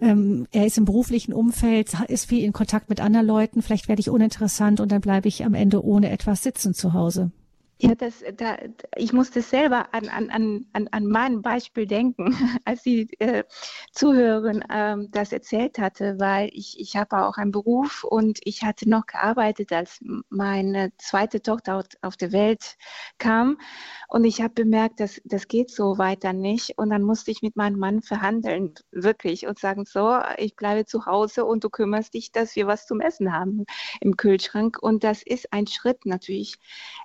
mhm. 0.00 0.08
ähm, 0.08 0.46
er 0.52 0.66
ist 0.66 0.76
im 0.76 0.84
beruflichen 0.84 1.32
Umfeld, 1.32 1.96
ist 2.08 2.26
viel 2.26 2.44
in 2.44 2.52
Kontakt 2.52 2.90
mit 2.90 3.00
anderen 3.00 3.26
Leuten. 3.26 3.62
Vielleicht 3.62 3.88
werde 3.88 4.00
ich 4.00 4.10
uninteressant 4.10 4.80
und 4.80 4.92
dann 4.92 5.00
bleibe 5.00 5.26
ich 5.26 5.42
am 5.46 5.54
Ende 5.54 5.82
ohne 5.82 6.10
etwas 6.10 6.42
sitzen 6.42 6.74
zu 6.74 6.92
Hause. 6.92 7.30
Ja, 7.78 7.94
das, 7.94 8.24
da, 8.36 8.56
ich 8.96 9.12
musste 9.12 9.42
selber 9.42 9.92
an, 9.92 10.08
an, 10.08 10.64
an, 10.72 10.88
an 10.92 11.06
mein 11.06 11.42
Beispiel 11.42 11.86
denken, 11.86 12.34
als 12.64 12.82
die 12.84 13.06
äh, 13.20 13.44
Zuhörerin 13.92 14.64
ähm, 14.70 15.08
das 15.10 15.30
erzählt 15.30 15.78
hatte, 15.78 16.18
weil 16.18 16.48
ich, 16.54 16.80
ich 16.80 16.96
habe 16.96 17.26
auch 17.26 17.36
einen 17.36 17.50
Beruf 17.50 18.02
und 18.02 18.38
ich 18.44 18.62
hatte 18.62 18.88
noch 18.88 19.04
gearbeitet, 19.04 19.72
als 19.72 20.00
meine 20.30 20.90
zweite 20.96 21.42
Tochter 21.42 21.84
auf 22.00 22.16
die 22.16 22.32
Welt 22.32 22.76
kam. 23.18 23.58
Und 24.08 24.24
ich 24.24 24.40
habe 24.40 24.54
bemerkt, 24.54 25.00
dass 25.00 25.20
das 25.24 25.46
geht 25.46 25.70
so 25.70 25.98
weiter 25.98 26.32
nicht. 26.32 26.78
Und 26.78 26.88
dann 26.88 27.02
musste 27.02 27.30
ich 27.30 27.42
mit 27.42 27.56
meinem 27.56 27.78
Mann 27.78 28.00
verhandeln, 28.00 28.72
wirklich, 28.90 29.46
und 29.46 29.58
sagen, 29.58 29.84
so, 29.84 30.18
ich 30.38 30.56
bleibe 30.56 30.86
zu 30.86 31.04
Hause 31.04 31.44
und 31.44 31.62
du 31.62 31.68
kümmerst 31.68 32.14
dich, 32.14 32.32
dass 32.32 32.56
wir 32.56 32.66
was 32.66 32.86
zum 32.86 33.00
Essen 33.00 33.34
haben 33.34 33.66
im 34.00 34.16
Kühlschrank. 34.16 34.78
Und 34.80 35.04
das 35.04 35.22
ist 35.22 35.52
ein 35.52 35.66
Schritt 35.66 36.06
natürlich 36.06 36.56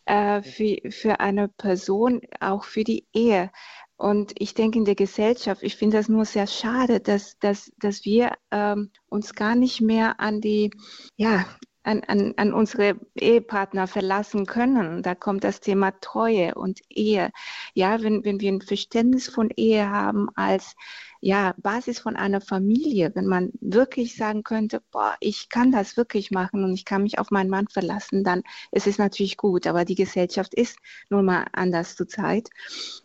äh, 0.06 0.42
für, 0.42 0.61
für 0.90 1.20
eine 1.20 1.48
Person, 1.48 2.22
auch 2.40 2.64
für 2.64 2.84
die 2.84 3.08
Ehe. 3.14 3.52
Und 3.98 4.34
ich 4.40 4.54
denke 4.56 4.80
in 4.80 4.86
der 4.86 4.96
Gesellschaft, 4.96 5.62
ich 5.62 5.76
finde 5.76 5.98
das 5.98 6.10
nur 6.10 6.26
sehr 6.26 6.48
schade, 6.48 7.00
dass, 7.00 7.38
dass, 7.40 7.72
dass 7.78 8.04
wir 8.04 8.32
ähm, 8.50 8.92
uns 9.08 9.36
gar 9.36 9.56
nicht 9.56 9.80
mehr 9.82 10.20
an 10.20 10.42
die, 10.42 10.72
ja, 11.18 11.46
an, 11.84 12.02
an, 12.08 12.34
an 12.38 12.54
unsere 12.54 13.00
Ehepartner 13.16 13.88
verlassen 13.88 14.46
können. 14.46 15.04
Da 15.04 15.16
kommt 15.16 15.44
das 15.44 15.60
Thema 15.60 15.92
Treue 16.00 16.56
und 16.56 16.80
Ehe. 16.90 17.32
Ja, 17.74 18.02
wenn, 18.02 18.24
wenn 18.24 18.40
wir 18.40 18.52
ein 18.52 18.62
Verständnis 18.62 19.28
von 19.28 19.50
Ehe 19.56 19.90
haben 19.90 20.30
als 20.36 20.76
ja, 21.22 21.54
Basis 21.58 22.00
von 22.00 22.16
einer 22.16 22.42
Familie, 22.42 23.12
wenn 23.14 23.28
man 23.28 23.52
wirklich 23.62 24.16
sagen 24.16 24.44
könnte, 24.44 24.82
boah, 24.92 25.16
ich 25.20 25.50
kann 25.50 25.72
das 25.72 25.96
wirklich 25.96 26.32
machen 26.32 26.64
und 26.64 26.74
ich 26.74 26.84
kann 26.84 27.04
mich 27.04 27.20
auf 27.20 27.30
meinen 27.30 27.50
Mann 27.50 27.68
verlassen, 27.68 28.24
dann 28.24 28.42
ist 28.72 28.88
es 28.88 28.98
natürlich 28.98 29.38
gut. 29.38 29.68
Aber 29.68 29.86
die 29.86 29.96
Gesellschaft 29.96 30.54
ist 30.56 30.78
nun 31.10 31.26
mal 31.26 31.46
anders 31.54 31.96
zurzeit. 31.96 32.50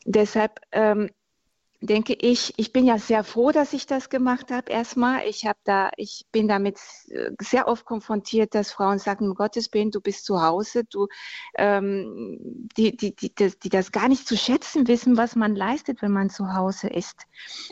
Deshalb 0.06 0.60
ähm, 0.72 1.10
denke 1.80 2.14
ich, 2.14 2.54
ich 2.56 2.72
bin 2.72 2.86
ja 2.86 2.98
sehr 2.98 3.24
froh, 3.24 3.52
dass 3.52 3.72
ich 3.72 3.86
das 3.86 4.08
gemacht 4.08 4.50
habe. 4.50 4.70
Erstmal, 4.70 5.26
ich 5.26 5.46
habe 5.46 5.58
da, 5.64 5.90
ich 5.96 6.26
bin 6.32 6.48
damit 6.48 6.78
äh, 7.08 7.30
sehr 7.40 7.68
oft 7.68 7.84
konfrontiert, 7.84 8.54
dass 8.54 8.72
Frauen 8.72 8.98
sagen, 8.98 9.28
um 9.28 9.34
Gottes 9.34 9.72
Willen, 9.72 9.90
du 9.90 10.00
bist 10.00 10.24
zu 10.24 10.42
Hause, 10.42 10.84
du, 10.84 11.08
ähm, 11.56 12.68
die, 12.76 12.96
die, 12.96 13.14
die, 13.14 13.34
die, 13.34 13.52
die 13.62 13.68
das 13.68 13.92
gar 13.92 14.08
nicht 14.08 14.26
zu 14.26 14.36
schätzen 14.36 14.88
wissen, 14.88 15.16
was 15.16 15.36
man 15.36 15.54
leistet, 15.54 16.02
wenn 16.02 16.12
man 16.12 16.30
zu 16.30 16.54
Hause 16.54 16.88
ist. 16.88 17.26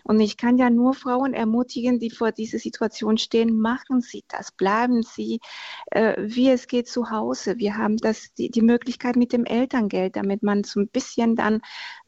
Und 0.04 0.20
ich 0.20 0.36
kann 0.36 0.58
ja 0.58 0.70
nur 0.70 0.94
Frauen 0.94 1.34
ermutigen, 1.34 1.98
die 1.98 2.10
vor 2.10 2.32
dieser 2.32 2.58
Situation 2.58 3.18
stehen, 3.18 3.58
machen 3.58 4.00
Sie 4.00 4.24
das, 4.28 4.52
bleiben 4.52 5.02
Sie, 5.02 5.40
äh, 5.86 6.14
wie 6.18 6.50
es 6.50 6.66
geht 6.66 6.88
zu 6.88 7.10
Hause. 7.10 7.58
Wir 7.58 7.76
haben 7.76 7.96
das, 7.96 8.34
die, 8.34 8.50
die 8.50 8.62
Möglichkeit 8.62 9.16
mit 9.16 9.32
dem 9.32 9.44
Elterngeld, 9.44 10.16
damit 10.16 10.42
man 10.42 10.64
so 10.64 10.80
ein 10.80 10.88
bisschen 10.88 11.36
dann 11.36 11.60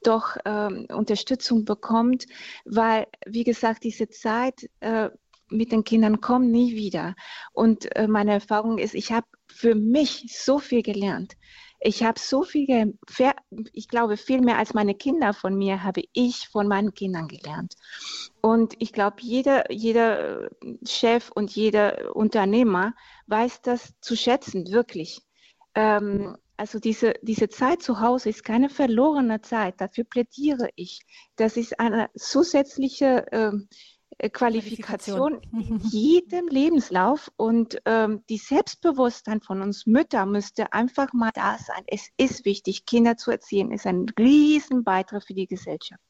doch 0.06 0.36
ähm, 0.44 0.86
Unterstützung 0.90 1.64
bekommt, 1.64 2.26
weil, 2.64 3.06
wie 3.26 3.44
gesagt, 3.44 3.84
diese 3.84 4.08
Zeit 4.08 4.68
äh, 4.80 5.10
mit 5.48 5.72
den 5.72 5.84
Kindern 5.84 6.20
kommt 6.20 6.50
nie 6.50 6.74
wieder. 6.74 7.14
Und 7.52 7.94
äh, 7.96 8.08
meine 8.08 8.32
Erfahrung 8.32 8.78
ist, 8.78 8.94
ich 8.94 9.12
habe 9.12 9.26
für 9.46 9.74
mich 9.74 10.26
so 10.36 10.58
viel 10.58 10.82
gelernt. 10.82 11.34
Ich 11.78 12.02
habe 12.02 12.18
so 12.18 12.42
viel, 12.42 12.98
ich 13.72 13.88
glaube, 13.88 14.16
viel 14.16 14.40
mehr 14.40 14.58
als 14.58 14.72
meine 14.72 14.94
Kinder 14.94 15.34
von 15.34 15.56
mir 15.56 15.82
habe 15.82 16.02
ich 16.14 16.48
von 16.48 16.68
meinen 16.68 16.94
Kindern 16.94 17.28
gelernt. 17.28 17.74
Und 18.40 18.74
ich 18.78 18.92
glaube, 18.92 19.16
jeder, 19.20 19.70
jeder 19.70 20.48
Chef 20.86 21.30
und 21.34 21.54
jeder 21.54 22.16
Unternehmer 22.16 22.94
weiß 23.26 23.60
das 23.60 23.92
zu 24.00 24.16
schätzen, 24.16 24.72
wirklich. 24.72 25.20
Ähm, 25.74 26.36
also 26.56 26.78
diese, 26.78 27.14
diese 27.22 27.48
Zeit 27.48 27.82
zu 27.82 28.00
Hause 28.00 28.30
ist 28.30 28.44
keine 28.44 28.68
verlorene 28.68 29.40
Zeit, 29.42 29.80
dafür 29.80 30.04
plädiere 30.04 30.68
ich. 30.74 31.00
Das 31.36 31.56
ist 31.56 31.78
eine 31.78 32.08
zusätzliche 32.16 33.26
ähm, 33.32 33.68
äh, 34.18 34.30
Qualifikation, 34.30 35.40
Qualifikation, 35.40 35.80
in 35.80 35.80
jedem 35.90 36.48
Lebenslauf 36.48 37.30
und 37.36 37.78
ähm, 37.84 38.24
die 38.30 38.38
Selbstbewusstsein 38.38 39.42
von 39.42 39.60
uns 39.60 39.86
Mütter 39.86 40.24
müsste 40.24 40.72
einfach 40.72 41.12
mal 41.12 41.30
da 41.34 41.58
sein. 41.58 41.84
Es 41.86 42.08
ist 42.16 42.44
wichtig, 42.44 42.86
Kinder 42.86 43.16
zu 43.16 43.30
erziehen, 43.30 43.72
ist 43.72 43.86
ein 43.86 44.06
Riesenbeitrag 44.18 45.22
für 45.24 45.34
die 45.34 45.46
Gesellschaft. 45.46 46.00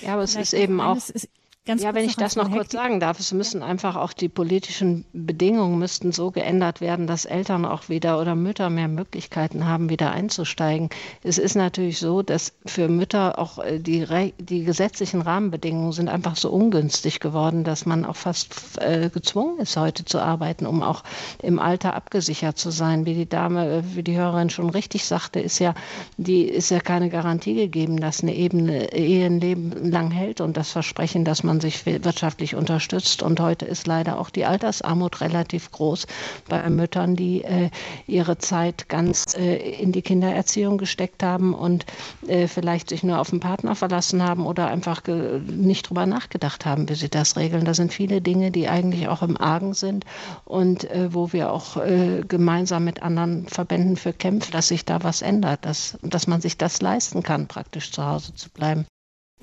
Ja, 0.00 0.14
aber 0.14 0.22
es 0.22 0.32
Vielleicht 0.32 0.54
ist 0.54 0.58
eben 0.58 0.80
auch. 0.80 0.96
Ist, 0.96 1.28
Ganz 1.66 1.82
ja, 1.82 1.94
wenn 1.94 2.04
ich 2.04 2.16
das 2.16 2.36
noch 2.36 2.50
kurz 2.50 2.72
sagen 2.72 3.00
darf, 3.00 3.18
es 3.18 3.32
müssen 3.32 3.62
einfach 3.62 3.96
auch 3.96 4.12
die 4.12 4.28
politischen 4.28 5.06
Bedingungen 5.14 5.78
müssten 5.78 6.12
so 6.12 6.30
geändert 6.30 6.82
werden, 6.82 7.06
dass 7.06 7.24
Eltern 7.24 7.64
auch 7.64 7.88
wieder 7.88 8.20
oder 8.20 8.34
Mütter 8.34 8.68
mehr 8.68 8.86
Möglichkeiten 8.86 9.66
haben, 9.66 9.88
wieder 9.88 10.10
einzusteigen. 10.10 10.90
Es 11.22 11.38
ist 11.38 11.54
natürlich 11.54 12.00
so, 12.00 12.20
dass 12.20 12.52
für 12.66 12.88
Mütter 12.88 13.38
auch 13.38 13.60
äh, 13.60 13.78
die, 13.78 14.06
die 14.38 14.64
gesetzlichen 14.64 15.22
Rahmenbedingungen 15.22 15.92
sind 15.92 16.10
einfach 16.10 16.36
so 16.36 16.50
ungünstig 16.50 17.18
geworden, 17.20 17.64
dass 17.64 17.86
man 17.86 18.04
auch 18.04 18.16
fast 18.16 18.78
äh, 18.82 19.08
gezwungen 19.08 19.56
ist, 19.56 19.78
heute 19.78 20.04
zu 20.04 20.20
arbeiten, 20.20 20.66
um 20.66 20.82
auch 20.82 21.02
im 21.42 21.58
Alter 21.58 21.94
abgesichert 21.94 22.58
zu 22.58 22.72
sein. 22.72 23.06
Wie 23.06 23.14
die 23.14 23.28
Dame, 23.28 23.76
äh, 23.78 23.82
wie 23.94 24.02
die 24.02 24.18
Hörerin 24.18 24.50
schon 24.50 24.68
richtig 24.68 25.06
sagte, 25.06 25.40
ist 25.40 25.60
ja, 25.60 25.72
die 26.18 26.42
ist 26.42 26.68
ja 26.68 26.80
keine 26.80 27.08
Garantie 27.08 27.54
gegeben, 27.54 28.00
dass 28.00 28.20
eine 28.20 28.34
Ebene 28.34 28.92
Ehe 28.92 29.24
ein 29.24 29.40
Leben 29.40 29.90
lang 29.90 30.10
hält 30.10 30.42
und 30.42 30.58
das 30.58 30.70
Versprechen, 30.70 31.24
dass 31.24 31.42
man 31.42 31.53
man 31.54 31.60
sich 31.60 31.86
wirtschaftlich 31.86 32.56
unterstützt. 32.56 33.22
Und 33.22 33.38
heute 33.38 33.64
ist 33.64 33.86
leider 33.86 34.18
auch 34.18 34.30
die 34.30 34.44
Altersarmut 34.44 35.20
relativ 35.20 35.70
groß 35.70 36.06
bei 36.48 36.68
Müttern, 36.68 37.14
die 37.14 37.44
äh, 37.44 37.70
ihre 38.06 38.38
Zeit 38.38 38.88
ganz 38.88 39.24
äh, 39.36 39.56
in 39.80 39.92
die 39.92 40.02
Kindererziehung 40.02 40.78
gesteckt 40.78 41.22
haben 41.22 41.54
und 41.54 41.86
äh, 42.26 42.48
vielleicht 42.48 42.88
sich 42.88 43.04
nur 43.04 43.20
auf 43.20 43.30
den 43.30 43.38
Partner 43.38 43.76
verlassen 43.76 44.22
haben 44.22 44.46
oder 44.46 44.66
einfach 44.66 45.02
nicht 45.06 45.88
drüber 45.88 46.06
nachgedacht 46.06 46.66
haben, 46.66 46.88
wie 46.88 46.94
sie 46.94 47.08
das 47.08 47.36
regeln. 47.36 47.64
Da 47.64 47.74
sind 47.74 47.92
viele 47.92 48.20
Dinge, 48.20 48.50
die 48.50 48.68
eigentlich 48.68 49.06
auch 49.06 49.22
im 49.22 49.36
Argen 49.36 49.74
sind 49.74 50.04
und 50.44 50.90
äh, 50.90 51.14
wo 51.14 51.32
wir 51.32 51.52
auch 51.52 51.76
äh, 51.76 52.22
gemeinsam 52.26 52.84
mit 52.84 53.02
anderen 53.02 53.46
Verbänden 53.46 53.96
für 53.96 54.12
kämpfen, 54.12 54.50
dass 54.50 54.68
sich 54.68 54.84
da 54.84 55.04
was 55.04 55.22
ändert, 55.22 55.64
dass, 55.64 55.98
dass 56.02 56.26
man 56.26 56.40
sich 56.40 56.58
das 56.58 56.82
leisten 56.82 57.22
kann, 57.22 57.46
praktisch 57.46 57.92
zu 57.92 58.04
Hause 58.04 58.34
zu 58.34 58.50
bleiben. 58.50 58.86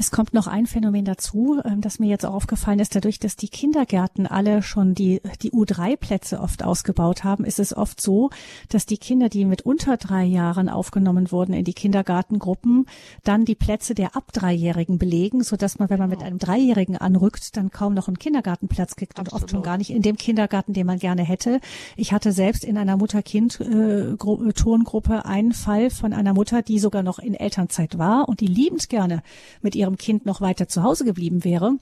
Es 0.01 0.09
kommt 0.09 0.33
noch 0.33 0.47
ein 0.47 0.65
Phänomen 0.65 1.05
dazu, 1.05 1.61
ähm, 1.63 1.79
das 1.79 1.99
mir 1.99 2.07
jetzt 2.07 2.25
auch 2.25 2.33
aufgefallen 2.33 2.79
ist. 2.79 2.95
Dadurch, 2.95 3.19
dass 3.19 3.35
die 3.35 3.49
Kindergärten 3.49 4.25
alle 4.25 4.63
schon 4.63 4.95
die, 4.95 5.21
die 5.43 5.51
U3-Plätze 5.51 6.39
oft 6.39 6.63
ausgebaut 6.63 7.23
haben, 7.23 7.45
ist 7.45 7.59
es 7.59 7.77
oft 7.77 8.01
so, 8.01 8.31
dass 8.69 8.87
die 8.87 8.97
Kinder, 8.97 9.29
die 9.29 9.45
mit 9.45 9.61
unter 9.61 9.97
drei 9.97 10.23
Jahren 10.23 10.69
aufgenommen 10.69 11.31
wurden 11.31 11.53
in 11.53 11.65
die 11.65 11.75
Kindergartengruppen, 11.75 12.87
dann 13.23 13.45
die 13.45 13.53
Plätze 13.53 13.93
der 13.93 14.15
ab 14.15 14.33
Dreijährigen 14.33 14.97
belegen, 14.97 15.43
so 15.43 15.55
dass 15.55 15.77
man, 15.77 15.91
wenn 15.91 15.99
man 15.99 16.09
mit 16.09 16.23
einem 16.23 16.39
Dreijährigen 16.39 16.97
anrückt, 16.97 17.55
dann 17.55 17.69
kaum 17.69 17.93
noch 17.93 18.07
einen 18.07 18.17
Kindergartenplatz 18.17 18.95
kriegt 18.95 19.19
und 19.19 19.31
oft 19.33 19.51
schon 19.51 19.61
gar 19.61 19.77
nicht 19.77 19.91
in 19.91 20.01
dem 20.01 20.17
Kindergarten, 20.17 20.73
den 20.73 20.87
man 20.87 20.97
gerne 20.97 21.21
hätte. 21.21 21.59
Ich 21.95 22.11
hatte 22.11 22.31
selbst 22.31 22.63
in 22.63 22.79
einer 22.79 22.97
Mutter-Kind-Tongruppe 22.97 25.25
einen 25.25 25.51
Fall 25.51 25.91
von 25.91 26.13
einer 26.13 26.33
Mutter, 26.33 26.63
die 26.63 26.79
sogar 26.79 27.03
noch 27.03 27.19
in 27.19 27.35
Elternzeit 27.35 27.99
war 27.99 28.27
und 28.27 28.39
die 28.39 28.47
liebend 28.47 28.89
gerne 28.89 29.21
mit 29.61 29.75
ihrem 29.75 29.90
ihrem 29.91 29.97
Kind 29.97 30.25
noch 30.25 30.41
weiter 30.41 30.67
zu 30.67 30.83
Hause 30.83 31.05
geblieben 31.05 31.43
wäre. 31.43 31.77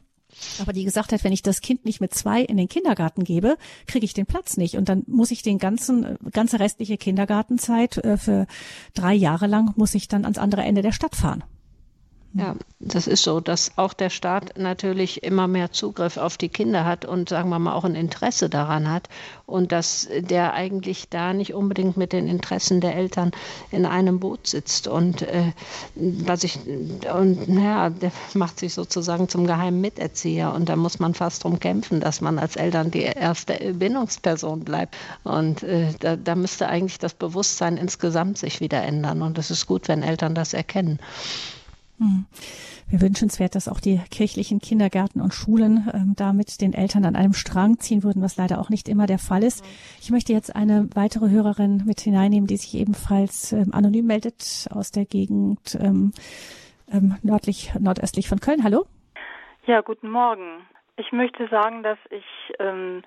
Aber 0.60 0.74
die 0.74 0.84
gesagt 0.84 1.12
hat, 1.12 1.24
wenn 1.24 1.34
ich 1.34 1.42
das 1.42 1.62
Kind 1.62 1.86
nicht 1.86 2.02
mit 2.02 2.14
zwei 2.14 2.42
in 2.42 2.58
den 2.58 2.68
Kindergarten 2.68 3.24
gebe, 3.24 3.58
kriege 3.88 4.06
ich 4.06 4.14
den 4.14 4.28
Platz 4.28 4.58
nicht. 4.58 4.76
Und 4.76 4.88
dann 4.88 5.04
muss 5.08 5.32
ich 5.32 5.42
den 5.42 5.58
ganzen, 5.58 6.18
ganze 6.32 6.60
restliche 6.60 6.98
Kindergartenzeit 6.98 7.98
äh, 7.98 8.18
für 8.18 8.46
drei 8.94 9.16
Jahre 9.16 9.48
lang 9.48 9.74
muss 9.76 9.96
ich 9.96 10.08
dann 10.08 10.26
ans 10.26 10.38
andere 10.38 10.62
Ende 10.62 10.84
der 10.84 10.92
Stadt 10.92 11.16
fahren. 11.16 11.44
Ja, 12.34 12.56
das 12.80 13.08
ist 13.08 13.24
so, 13.24 13.40
dass 13.40 13.72
auch 13.76 13.94
der 13.94 14.12
Staat 14.12 14.56
natürlich 14.56 15.24
immer 15.24 15.48
mehr 15.48 15.72
Zugriff 15.72 16.18
auf 16.18 16.38
die 16.38 16.50
Kinder 16.50 16.86
hat 16.86 17.04
und 17.04 17.28
sagen 17.28 17.50
wir 17.50 17.58
mal 17.58 17.74
auch 17.74 17.86
ein 17.86 17.96
Interesse 17.96 18.50
daran 18.50 18.92
hat 18.92 19.10
und 19.48 19.72
dass 19.72 20.08
der 20.16 20.54
eigentlich 20.54 21.10
da 21.10 21.34
nicht 21.34 21.56
unbedingt 21.56 21.98
mit 21.98 22.14
den 22.14 22.28
Interessen 22.28 22.82
der 22.82 22.96
Eltern 22.96 23.32
in 23.72 23.88
einem 23.88 24.20
Boot 24.20 24.46
sitzt 24.46 24.88
und 24.88 25.24
äh, 25.24 25.54
was 25.96 26.44
ich 26.44 26.60
und 27.12 27.48
ja, 27.48 27.90
der 27.90 28.12
macht 28.36 28.60
sich 28.60 28.76
sozusagen 28.76 29.28
zum 29.28 29.48
geheimen 29.48 29.82
Miterzieher 29.82 30.54
und 30.54 30.70
da 30.70 30.76
muss 30.76 31.00
man 31.00 31.16
fast 31.16 31.44
drum 31.44 31.60
kämpfen, 31.60 32.00
dass 32.00 32.22
man 32.22 32.38
als 32.38 32.56
Eltern 32.58 32.92
die 32.92 33.02
erste 33.02 33.74
Bindungsperson 33.74 34.60
bleibt 34.60 34.96
und 35.24 35.64
äh, 35.64 35.94
da, 36.00 36.16
da 36.16 36.36
müsste 36.36 36.68
eigentlich 36.68 37.00
das 37.00 37.16
Bewusstsein 37.16 37.78
insgesamt 37.78 38.38
sich 38.38 38.62
wieder 38.62 38.84
ändern 38.84 39.24
und 39.24 39.40
es 39.40 39.50
ist 39.50 39.66
gut, 39.66 39.88
wenn 39.88 40.04
Eltern 40.04 40.36
das 40.36 40.54
erkennen. 40.54 41.00
Hm. 42.00 42.26
Wir 42.90 43.02
wünschenswert, 43.02 43.56
dass 43.56 43.68
auch 43.68 43.80
die 43.80 44.00
kirchlichen 44.10 44.60
Kindergärten 44.60 45.22
und 45.22 45.34
Schulen 45.34 45.90
ähm, 45.94 46.14
da 46.18 46.34
mit 46.34 46.60
den 46.62 46.74
Eltern 46.74 47.06
an 47.06 47.16
einem 47.16 47.34
Strang 47.34 47.78
ziehen 47.78 48.04
würden, 48.04 48.24
was 48.24 48.38
leider 48.38 48.60
auch 48.60 48.70
nicht 48.70 48.90
immer 48.90 49.06
der 49.06 49.20
Fall 49.20 49.44
ist. 49.44 49.64
Ich 50.02 50.10
möchte 50.10 50.34
jetzt 50.34 50.56
eine 50.56 50.90
weitere 50.96 51.30
Hörerin 51.30 51.84
mit 51.86 52.00
hineinnehmen, 52.00 52.48
die 52.48 52.58
sich 52.58 52.74
ebenfalls 52.74 53.52
ähm, 53.52 53.74
anonym 53.74 54.08
meldet 54.08 54.68
aus 54.72 54.92
der 54.92 55.06
Gegend 55.06 55.78
ähm, 55.80 56.14
ähm, 56.92 57.18
nördlich, 57.22 57.74
nordöstlich 57.80 58.28
von 58.28 58.40
Köln. 58.40 58.64
Hallo? 58.64 58.86
Ja, 59.68 59.82
guten 59.82 60.10
Morgen. 60.10 60.66
Ich 60.98 61.12
möchte 61.12 61.48
sagen, 61.50 61.84
dass 61.84 62.00
ich 62.10 62.26
ähm, 62.60 63.04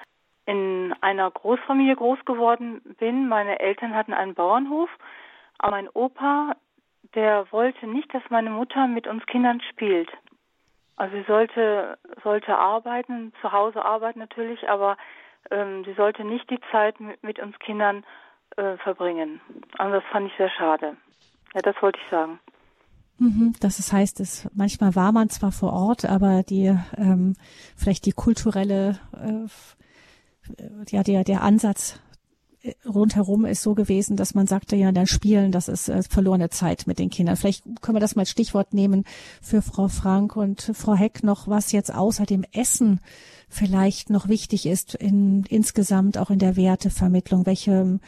in 0.46 0.94
einer 1.00 1.30
Großfamilie 1.30 1.96
groß 1.96 2.24
geworden 2.24 2.80
bin. 2.98 3.26
Meine 3.28 3.58
Eltern 3.58 3.94
hatten 3.94 4.12
einen 4.12 4.34
Bauernhof. 4.34 4.90
Aber 5.58 5.72
mein 5.72 5.88
Opa 5.88 6.54
der 7.14 7.50
wollte 7.52 7.86
nicht, 7.86 8.12
dass 8.14 8.22
meine 8.30 8.50
Mutter 8.50 8.86
mit 8.86 9.06
uns 9.06 9.24
Kindern 9.26 9.60
spielt. 9.70 10.10
Also 10.96 11.16
sie 11.16 11.24
sollte, 11.24 11.98
sollte 12.22 12.56
arbeiten, 12.56 13.32
zu 13.40 13.52
Hause 13.52 13.84
arbeiten 13.84 14.18
natürlich, 14.18 14.68
aber 14.68 14.96
ähm, 15.50 15.84
sie 15.84 15.94
sollte 15.94 16.24
nicht 16.24 16.48
die 16.50 16.60
Zeit 16.70 17.00
mit, 17.00 17.22
mit 17.22 17.38
uns 17.38 17.58
Kindern 17.58 18.04
äh, 18.56 18.76
verbringen. 18.78 19.40
Also 19.78 19.96
das 19.96 20.04
fand 20.12 20.28
ich 20.28 20.36
sehr 20.36 20.50
schade. 20.50 20.96
Ja, 21.54 21.60
das 21.60 21.74
wollte 21.80 21.98
ich 22.02 22.10
sagen. 22.10 22.38
Mhm, 23.18 23.54
das 23.60 23.92
heißt, 23.92 24.20
es 24.20 24.48
manchmal 24.54 24.94
war 24.94 25.12
man 25.12 25.28
zwar 25.28 25.52
vor 25.52 25.72
Ort, 25.72 26.04
aber 26.04 26.42
die 26.42 26.76
ähm, 26.96 27.34
vielleicht 27.76 28.06
die 28.06 28.12
kulturelle 28.12 28.98
äh, 29.14 29.46
ja 30.88 31.02
der 31.02 31.22
der 31.22 31.42
Ansatz 31.42 32.00
rundherum 32.86 33.44
ist 33.44 33.62
so 33.62 33.74
gewesen, 33.74 34.16
dass 34.16 34.34
man 34.34 34.46
sagte, 34.46 34.76
ja, 34.76 34.92
dann 34.92 35.06
spielen, 35.06 35.52
das 35.52 35.68
ist 35.68 35.88
äh, 35.88 36.02
verlorene 36.02 36.50
Zeit 36.50 36.86
mit 36.86 36.98
den 36.98 37.10
Kindern. 37.10 37.36
Vielleicht 37.36 37.64
können 37.80 37.96
wir 37.96 38.00
das 38.00 38.14
mal 38.14 38.22
als 38.22 38.30
Stichwort 38.30 38.72
nehmen 38.72 39.04
für 39.40 39.62
Frau 39.62 39.88
Frank 39.88 40.36
und 40.36 40.72
Frau 40.74 40.94
Heck 40.94 41.22
noch, 41.22 41.48
was 41.48 41.72
jetzt 41.72 41.92
außer 41.92 42.24
dem 42.24 42.44
Essen 42.52 43.00
vielleicht 43.52 44.08
noch 44.08 44.28
wichtig 44.28 44.64
ist 44.64 44.94
in, 44.94 45.44
insgesamt 45.48 46.16
auch 46.16 46.30
in 46.30 46.38
der 46.38 46.56
Wertevermittlung. 46.56 47.44
Welche 47.44 48.00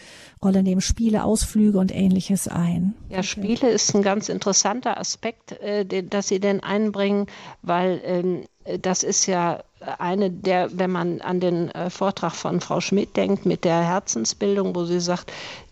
Rolle 0.43 0.63
nehmen 0.63 0.81
Spiele, 0.81 1.25
Ausflüge 1.25 1.79
und 1.79 1.95
ähnliches 1.95 2.49
ein? 2.49 2.95
Ja, 3.11 3.23
Spiele 3.23 3.69
ist 3.69 3.95
ein 3.95 4.03
ganz 4.03 4.29
interessanter 4.29 4.99
Aspekt, 4.99 5.53
äh, 5.61 5.85
den, 5.85 6.09
dass 6.09 6.29
Sie 6.29 6.41
denn 6.41 6.61
einbringen, 6.61 7.27
weil 7.61 8.01
ähm, 8.05 8.45
das 8.81 9.03
ist 9.03 9.27
ja 9.27 9.63
eine 9.99 10.31
der, 10.31 10.79
wenn 10.79 10.91
man 10.91 11.21
an 11.21 11.41
den 11.41 11.71
äh, 11.71 11.91
Vortrag 11.91 12.33
von 12.33 12.61
Frau 12.61 12.81
Schmidt 12.81 13.17
denkt 13.17 13.45
mit 13.45 13.65
der 13.65 13.83
Herzensbildung, 13.83 14.75
wo 14.75 14.85
sie 14.85 15.01
sagt, 15.01 15.31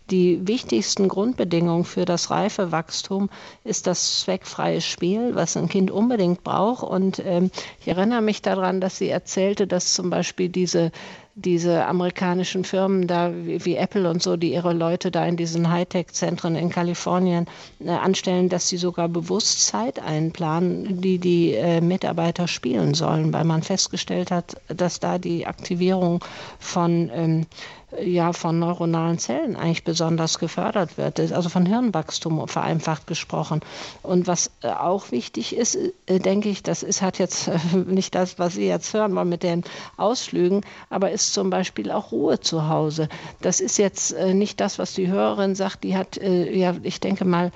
die 0.09 0.45
wichtigsten 0.47 1.07
Grundbedingungen 1.07 1.85
für 1.85 2.05
das 2.05 2.29
reife 2.29 2.71
Wachstum 2.71 3.29
ist 3.63 3.87
das 3.87 4.19
zweckfreie 4.19 4.81
Spiel, 4.81 5.33
was 5.33 5.55
ein 5.55 5.69
Kind 5.69 5.91
unbedingt 5.91 6.43
braucht. 6.43 6.83
Und 6.83 7.21
ähm, 7.25 7.51
ich 7.79 7.87
erinnere 7.87 8.21
mich 8.21 8.41
daran, 8.41 8.81
dass 8.81 8.97
sie 8.97 9.09
erzählte, 9.09 9.65
dass 9.65 9.93
zum 9.93 10.09
Beispiel 10.09 10.49
diese 10.49 10.91
diese 11.35 11.85
amerikanischen 11.85 12.63
Firmen 12.63 13.07
da 13.07 13.31
wie, 13.33 13.65
wie, 13.65 13.75
Apple 13.75 14.07
und 14.09 14.21
so, 14.21 14.37
die 14.37 14.53
ihre 14.53 14.73
Leute 14.73 15.09
da 15.09 15.25
in 15.25 15.35
diesen 15.35 15.71
Hightech-Zentren 15.71 16.55
in 16.55 16.69
Kalifornien 16.69 17.47
äh, 17.79 17.89
anstellen, 17.89 18.49
dass 18.49 18.69
sie 18.69 18.77
sogar 18.77 19.09
bewusst 19.09 19.65
Zeit 19.65 19.99
einplanen, 19.99 21.01
die 21.01 21.17
die 21.17 21.53
äh, 21.53 21.81
Mitarbeiter 21.81 22.47
spielen 22.47 22.93
sollen, 22.93 23.33
weil 23.33 23.45
man 23.45 23.63
festgestellt 23.63 24.29
hat, 24.29 24.57
dass 24.67 24.99
da 24.99 25.17
die 25.17 25.47
Aktivierung 25.47 26.23
von 26.59 27.09
ähm, 27.13 27.45
ja 28.01 28.33
von 28.33 28.59
neuronalen 28.59 29.19
Zellen 29.19 29.55
eigentlich 29.55 29.83
besonders 29.83 30.39
gefördert 30.39 30.97
wird, 30.97 31.19
also 31.19 31.49
von 31.49 31.65
Hirnwachstum 31.65 32.47
vereinfacht 32.47 33.07
gesprochen. 33.07 33.61
Und 34.01 34.27
was 34.27 34.51
äh, 34.61 34.67
auch 34.67 35.11
wichtig 35.11 35.55
ist, 35.55 35.77
äh, 36.05 36.19
denke 36.19 36.49
ich, 36.49 36.63
das 36.63 36.83
ist 36.83 37.01
hat 37.01 37.19
jetzt 37.19 37.49
nicht 37.85 38.15
das, 38.15 38.39
was 38.39 38.53
Sie 38.55 38.67
jetzt 38.67 38.93
hören 38.93 39.15
wollen 39.15 39.29
mit 39.29 39.43
den 39.43 39.63
Ausflügen, 39.97 40.61
aber 40.89 41.11
ist 41.11 41.33
zum 41.33 41.49
Beispiel 41.49 41.91
auch 41.91 42.11
Ruhe 42.11 42.39
zu 42.39 42.67
Hause. 42.67 43.09
Das 43.41 43.59
ist 43.59 43.77
jetzt 43.77 44.13
äh, 44.13 44.33
nicht 44.33 44.59
das, 44.59 44.79
was 44.79 44.93
die 44.93 45.07
Hörerin 45.07 45.55
sagt, 45.55 45.83
die 45.83 45.95
hat, 45.95 46.19
ja, 46.23 46.75
ich 46.83 46.99
denke 46.99 47.25
mal, 47.25 47.51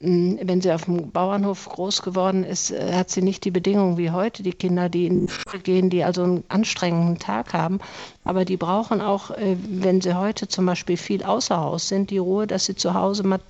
wenn 0.00 0.60
sie 0.60 0.72
auf 0.72 0.84
dem 0.84 1.10
Bauernhof 1.10 1.68
groß 1.68 2.02
geworden 2.02 2.44
ist, 2.44 2.70
äh, 2.70 2.92
hat 2.92 3.10
sie 3.10 3.20
nicht 3.20 3.44
die 3.44 3.50
Bedingungen 3.50 3.96
wie 3.98 4.12
heute, 4.12 4.44
die 4.44 4.52
Kinder, 4.52 4.88
die 4.88 5.06
in 5.06 5.26
die 5.26 5.32
Schule 5.32 5.58
gehen, 5.58 5.90
die 5.90 6.04
also 6.04 6.22
einen 6.22 6.44
anstrengenden 6.48 7.18
Tag 7.18 7.52
haben. 7.52 7.80
Aber 8.22 8.44
die 8.44 8.56
brauchen 8.56 9.00
auch, 9.00 9.32
äh, 9.32 9.56
wenn 9.68 10.00
sie 10.00 10.16
heute 10.16 10.46
zum 10.46 10.66
Beispiel 10.66 10.96
viel 10.96 11.24
außer 11.24 11.56
Haus 11.56 11.88
sind, 11.88 12.10
die 12.10 12.18
Ruhe, 12.18 12.46
dass 12.46 12.66
sie 12.66 12.76
zu 12.76 12.94
Hause 12.94 13.24
mal 13.24 13.40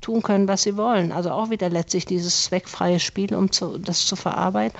tun 0.00 0.22
können, 0.22 0.48
was 0.48 0.62
sie 0.64 0.76
wollen. 0.76 1.12
Also 1.12 1.30
auch 1.30 1.50
wieder 1.50 1.70
letztlich 1.70 2.06
dieses 2.06 2.44
zweckfreie 2.44 2.98
Spiel, 2.98 3.32
um 3.34 3.52
zu, 3.52 3.78
das 3.78 4.04
zu 4.04 4.16
verarbeiten. 4.16 4.78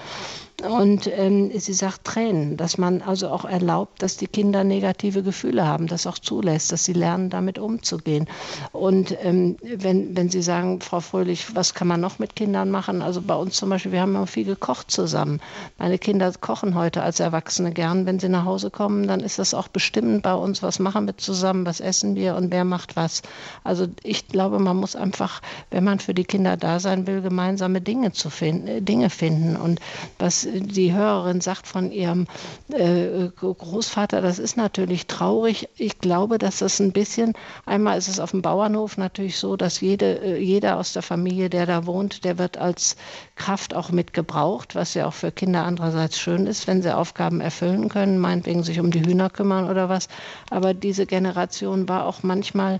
Und 0.62 1.10
ähm, 1.12 1.50
sie 1.58 1.72
sagt 1.72 2.04
Tränen, 2.04 2.56
dass 2.56 2.78
man 2.78 3.02
also 3.02 3.28
auch 3.28 3.44
erlaubt, 3.44 4.00
dass 4.02 4.16
die 4.16 4.28
Kinder 4.28 4.62
negative 4.62 5.22
Gefühle 5.22 5.66
haben, 5.66 5.88
das 5.88 6.06
auch 6.06 6.18
zulässt, 6.18 6.70
dass 6.70 6.84
sie 6.84 6.92
lernen, 6.92 7.28
damit 7.28 7.58
umzugehen. 7.58 8.28
Und 8.72 9.16
ähm, 9.20 9.56
wenn, 9.62 10.16
wenn 10.16 10.30
Sie 10.30 10.42
sagen, 10.42 10.80
Frau 10.80 11.00
Fröhlich, 11.00 11.54
was 11.56 11.74
kann 11.74 11.88
man 11.88 12.00
noch 12.00 12.18
mit 12.18 12.36
Kindern 12.36 12.70
machen? 12.70 13.02
Also 13.02 13.20
bei 13.20 13.34
uns 13.34 13.56
zum 13.56 13.68
Beispiel, 13.68 13.92
wir 13.92 14.00
haben 14.00 14.14
immer 14.14 14.26
viel 14.26 14.44
gekocht 14.44 14.90
zusammen. 14.90 15.40
Meine 15.76 15.98
Kinder 15.98 16.32
kochen 16.40 16.76
heute 16.76 17.02
als 17.02 17.20
Erwachsene 17.20 17.72
gern. 17.72 18.06
Wenn 18.06 18.20
sie 18.20 18.28
nach 18.28 18.44
Hause 18.44 18.70
kommen, 18.70 19.08
dann 19.08 19.20
ist 19.20 19.38
das 19.38 19.54
auch 19.54 19.68
bestimmend 19.68 20.22
bei 20.22 20.34
uns, 20.34 20.62
was 20.62 20.78
machen 20.78 21.06
wir 21.06 21.16
zusammen, 21.18 21.66
was 21.66 21.80
essen 21.80 22.14
wir 22.14 22.36
und 22.36 22.52
wer 22.52 22.64
macht 22.64 22.96
was. 22.96 23.22
Also 23.64 23.88
ich 24.02 24.28
glaube, 24.28 24.60
man 24.60 24.76
muss 24.76 24.94
einfach, 24.96 25.42
wenn 25.70 25.84
man 25.84 25.98
für 25.98 26.14
die 26.14 26.24
Kinder 26.24 26.56
da 26.56 26.78
sein 26.78 27.06
will, 27.06 27.22
gemeinsame 27.22 27.80
Dinge 27.80 28.12
zu 28.12 28.30
finden, 28.30 28.84
Dinge 28.84 29.10
finden. 29.10 29.56
Und 29.56 29.80
was 30.18 30.43
die 30.44 30.92
Hörerin 30.92 31.40
sagt 31.40 31.66
von 31.66 31.90
ihrem 31.90 32.26
äh, 32.72 33.28
Großvater, 33.28 34.20
das 34.20 34.38
ist 34.38 34.56
natürlich 34.56 35.06
traurig. 35.06 35.68
Ich 35.76 35.98
glaube, 35.98 36.38
dass 36.38 36.58
das 36.58 36.80
ein 36.80 36.92
bisschen, 36.92 37.32
einmal 37.66 37.98
ist 37.98 38.08
es 38.08 38.20
auf 38.20 38.30
dem 38.30 38.42
Bauernhof 38.42 38.96
natürlich 38.96 39.38
so, 39.38 39.56
dass 39.56 39.80
jede, 39.80 40.20
äh, 40.20 40.38
jeder 40.38 40.78
aus 40.78 40.92
der 40.92 41.02
Familie, 41.02 41.50
der 41.50 41.66
da 41.66 41.86
wohnt, 41.86 42.24
der 42.24 42.38
wird 42.38 42.58
als 42.58 42.96
Kraft 43.36 43.74
auch 43.74 43.90
mitgebraucht, 43.90 44.74
was 44.74 44.94
ja 44.94 45.06
auch 45.06 45.14
für 45.14 45.32
Kinder 45.32 45.64
andererseits 45.64 46.18
schön 46.18 46.46
ist, 46.46 46.66
wenn 46.66 46.82
sie 46.82 46.94
Aufgaben 46.94 47.40
erfüllen 47.40 47.88
können, 47.88 48.18
meinetwegen 48.18 48.62
sich 48.62 48.80
um 48.80 48.90
die 48.90 49.04
Hühner 49.04 49.30
kümmern 49.30 49.68
oder 49.68 49.88
was. 49.88 50.08
Aber 50.50 50.74
diese 50.74 51.06
Generation 51.06 51.88
war 51.88 52.06
auch 52.06 52.22
manchmal 52.22 52.78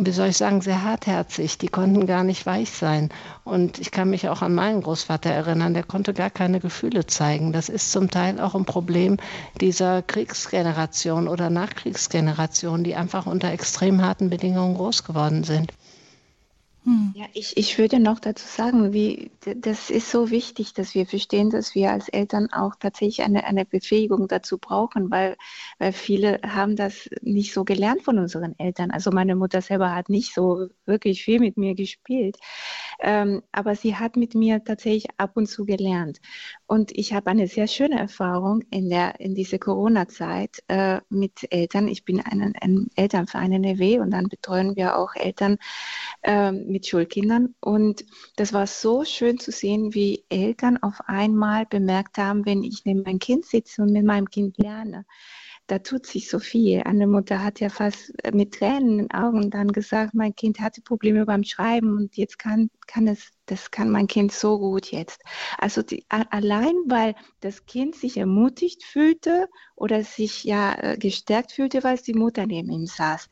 wie 0.00 0.10
soll 0.10 0.28
ich 0.28 0.36
sagen, 0.36 0.60
sehr 0.60 0.82
hartherzig. 0.82 1.58
Die 1.58 1.68
konnten 1.68 2.06
gar 2.06 2.24
nicht 2.24 2.46
weich 2.46 2.70
sein. 2.70 3.10
Und 3.44 3.78
ich 3.78 3.90
kann 3.90 4.10
mich 4.10 4.28
auch 4.28 4.42
an 4.42 4.54
meinen 4.54 4.82
Großvater 4.82 5.30
erinnern, 5.30 5.74
der 5.74 5.84
konnte 5.84 6.12
gar 6.14 6.30
keine 6.30 6.60
Gefühle 6.60 7.06
zeigen. 7.06 7.52
Das 7.52 7.68
ist 7.68 7.92
zum 7.92 8.10
Teil 8.10 8.40
auch 8.40 8.54
ein 8.54 8.64
Problem 8.64 9.18
dieser 9.60 10.02
Kriegsgeneration 10.02 11.28
oder 11.28 11.50
Nachkriegsgeneration, 11.50 12.82
die 12.82 12.96
einfach 12.96 13.26
unter 13.26 13.50
extrem 13.52 14.02
harten 14.02 14.30
Bedingungen 14.30 14.74
groß 14.74 15.04
geworden 15.04 15.44
sind. 15.44 15.72
Hm. 16.84 17.14
Ja, 17.16 17.24
ich, 17.32 17.56
ich 17.56 17.78
würde 17.78 17.98
noch 17.98 18.20
dazu 18.20 18.46
sagen, 18.46 18.92
wie, 18.92 19.30
das 19.40 19.88
ist 19.88 20.10
so 20.10 20.30
wichtig, 20.30 20.74
dass 20.74 20.94
wir 20.94 21.06
verstehen, 21.06 21.48
dass 21.48 21.74
wir 21.74 21.90
als 21.90 22.10
Eltern 22.10 22.52
auch 22.52 22.74
tatsächlich 22.76 23.22
eine, 23.22 23.44
eine 23.44 23.64
Befähigung 23.64 24.28
dazu 24.28 24.58
brauchen, 24.58 25.10
weil, 25.10 25.36
weil 25.78 25.94
viele 25.94 26.40
haben 26.46 26.76
das 26.76 27.08
nicht 27.22 27.54
so 27.54 27.64
gelernt 27.64 28.02
von 28.02 28.18
unseren 28.18 28.58
Eltern. 28.58 28.90
Also 28.90 29.10
meine 29.12 29.34
Mutter 29.34 29.62
selber 29.62 29.94
hat 29.94 30.10
nicht 30.10 30.34
so 30.34 30.68
wirklich 30.84 31.24
viel 31.24 31.40
mit 31.40 31.56
mir 31.56 31.74
gespielt, 31.74 32.36
ähm, 33.04 33.42
aber 33.52 33.76
sie 33.76 33.96
hat 33.96 34.16
mit 34.16 34.34
mir 34.34 34.64
tatsächlich 34.64 35.06
ab 35.18 35.32
und 35.34 35.46
zu 35.46 35.66
gelernt. 35.66 36.20
Und 36.66 36.90
ich 36.90 37.12
habe 37.12 37.30
eine 37.30 37.46
sehr 37.48 37.66
schöne 37.66 37.98
Erfahrung 37.98 38.62
in, 38.70 38.88
der, 38.88 39.20
in 39.20 39.34
dieser 39.34 39.58
Corona-Zeit 39.58 40.62
äh, 40.68 41.00
mit 41.10 41.46
Eltern. 41.52 41.86
Ich 41.86 42.06
bin 42.06 42.20
ein, 42.22 42.54
ein 42.58 42.88
Elternverein 42.96 43.52
in 43.52 43.64
NRW 43.64 44.00
und 44.00 44.10
dann 44.10 44.28
betreuen 44.28 44.74
wir 44.74 44.96
auch 44.96 45.14
Eltern, 45.14 45.58
äh, 46.22 46.50
mit 46.50 46.86
Schulkindern. 46.86 47.54
Und 47.60 48.06
das 48.36 48.54
war 48.54 48.66
so 48.66 49.04
schön 49.04 49.38
zu 49.38 49.52
sehen, 49.52 49.92
wie 49.92 50.24
Eltern 50.30 50.82
auf 50.82 51.00
einmal 51.06 51.66
bemerkt 51.66 52.16
haben, 52.16 52.46
wenn 52.46 52.62
ich 52.62 52.86
neben 52.86 53.02
meinem 53.02 53.18
Kind 53.18 53.44
sitze 53.44 53.82
und 53.82 53.92
mit 53.92 54.06
meinem 54.06 54.30
Kind 54.30 54.56
lerne, 54.56 55.04
da 55.66 55.78
tut 55.78 56.06
sich 56.06 56.28
so 56.28 56.38
viel. 56.38 56.82
Eine 56.82 57.06
Mutter 57.06 57.42
hat 57.42 57.60
ja 57.60 57.70
fast 57.70 58.12
mit 58.32 58.54
Tränen 58.54 58.88
in 58.88 58.98
den 58.98 59.10
Augen 59.12 59.50
dann 59.50 59.68
gesagt, 59.68 60.14
mein 60.14 60.34
Kind 60.34 60.60
hatte 60.60 60.82
Probleme 60.82 61.24
beim 61.24 61.42
Schreiben 61.42 61.96
und 61.96 62.16
jetzt 62.16 62.38
kann, 62.38 62.70
kann 62.86 63.08
es, 63.08 63.30
das 63.46 63.70
kann 63.70 63.90
mein 63.90 64.06
Kind 64.06 64.32
so 64.32 64.58
gut 64.58 64.90
jetzt. 64.90 65.22
Also 65.58 65.82
die, 65.82 66.04
allein, 66.08 66.74
weil 66.86 67.14
das 67.40 67.64
Kind 67.64 67.94
sich 67.94 68.18
ermutigt 68.18 68.84
fühlte 68.84 69.48
oder 69.74 70.04
sich 70.04 70.44
ja 70.44 70.74
äh, 70.74 70.98
gestärkt 70.98 71.52
fühlte, 71.52 71.82
weil 71.82 71.94
es 71.94 72.02
die 72.02 72.14
Mutter 72.14 72.46
neben 72.46 72.70
ihm 72.70 72.86
saß. 72.86 73.28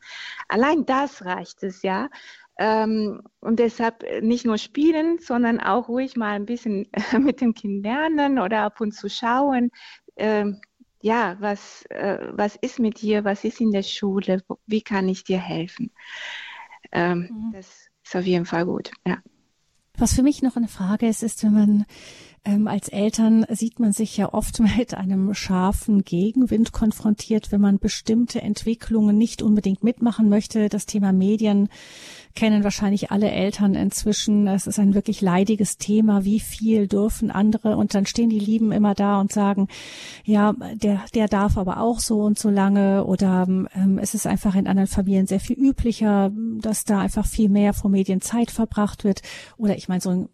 Allein 0.47 0.85
das 0.85 1.23
reicht 1.23 1.61
es 1.61 1.83
ja, 1.83 2.09
ähm, 2.59 3.21
und 3.39 3.59
deshalb 3.59 4.03
nicht 4.21 4.45
nur 4.45 4.57
spielen, 4.57 5.17
sondern 5.19 5.59
auch 5.59 5.87
ruhig 5.87 6.15
mal 6.15 6.33
ein 6.33 6.45
bisschen 6.45 6.87
mit 7.19 7.41
dem 7.41 7.53
Kind 7.53 7.83
lernen 7.83 8.39
oder 8.39 8.61
ab 8.61 8.79
und 8.81 8.93
zu 8.93 9.09
schauen. 9.09 9.71
Ähm, 10.15 10.61
ja, 11.03 11.35
was, 11.41 11.83
äh, 11.89 12.29
was 12.31 12.55
ist 12.55 12.79
mit 12.79 13.01
dir? 13.01 13.25
Was 13.25 13.43
ist 13.43 13.59
in 13.59 13.71
der 13.71 13.83
Schule? 13.83 14.41
Wie 14.65 14.81
kann 14.81 15.09
ich 15.09 15.25
dir 15.25 15.37
helfen? 15.37 15.91
Ähm, 16.93 17.29
mhm. 17.29 17.51
Das 17.51 17.89
ist 18.05 18.15
auf 18.15 18.25
jeden 18.25 18.45
Fall 18.45 18.65
gut. 18.65 18.91
Ja. 19.05 19.17
Was 19.97 20.13
für 20.13 20.23
mich 20.23 20.41
noch 20.41 20.55
eine 20.55 20.69
Frage 20.69 21.07
ist, 21.07 21.21
ist, 21.21 21.43
wenn 21.43 21.53
man 21.53 21.85
ähm, 22.45 22.67
als 22.67 22.89
Eltern 22.89 23.45
sieht 23.49 23.79
man 23.79 23.93
sich 23.93 24.17
ja 24.17 24.33
oft 24.33 24.59
mit 24.77 24.93
einem 24.93 25.33
scharfen 25.33 26.03
Gegenwind 26.03 26.73
konfrontiert, 26.73 27.51
wenn 27.51 27.61
man 27.61 27.79
bestimmte 27.79 28.41
Entwicklungen 28.41 29.17
nicht 29.17 29.41
unbedingt 29.41 29.83
mitmachen 29.83 30.29
möchte. 30.29 30.67
Das 30.69 30.85
Thema 30.85 31.13
Medien 31.13 31.69
kennen 32.35 32.63
wahrscheinlich 32.63 33.11
alle 33.11 33.31
Eltern 33.31 33.75
inzwischen. 33.75 34.47
Es 34.47 34.67
ist 34.67 34.79
ein 34.79 34.93
wirklich 34.93 35.21
leidiges 35.21 35.77
Thema. 35.77 36.25
Wie 36.25 36.39
viel 36.39 36.87
dürfen 36.87 37.31
andere? 37.31 37.77
Und 37.77 37.93
dann 37.93 38.05
stehen 38.05 38.29
die 38.29 38.39
Lieben 38.39 38.71
immer 38.71 38.93
da 38.93 39.21
und 39.21 39.31
sagen, 39.31 39.67
ja, 40.25 40.53
der, 40.73 41.01
der 41.13 41.27
darf 41.27 41.57
aber 41.57 41.79
auch 41.79 41.99
so 41.99 42.21
und 42.21 42.39
so 42.39 42.49
lange. 42.49 43.05
Oder 43.05 43.45
ähm, 43.47 43.99
es 44.01 44.13
ist 44.13 44.27
einfach 44.27 44.55
in 44.55 44.67
anderen 44.67 44.87
Familien 44.87 45.27
sehr 45.27 45.39
viel 45.39 45.57
üblicher, 45.57 46.31
dass 46.59 46.83
da 46.83 46.99
einfach 46.99 47.25
viel 47.25 47.49
mehr 47.49 47.73
vor 47.73 47.89
Medien 47.89 48.19
Zeit 48.19 48.51
verbracht 48.51 49.03
wird. 49.03 49.21
Oder 49.57 49.77
ich 49.77 49.87
meine, 49.87 50.01
so 50.01 50.09
ein 50.09 50.29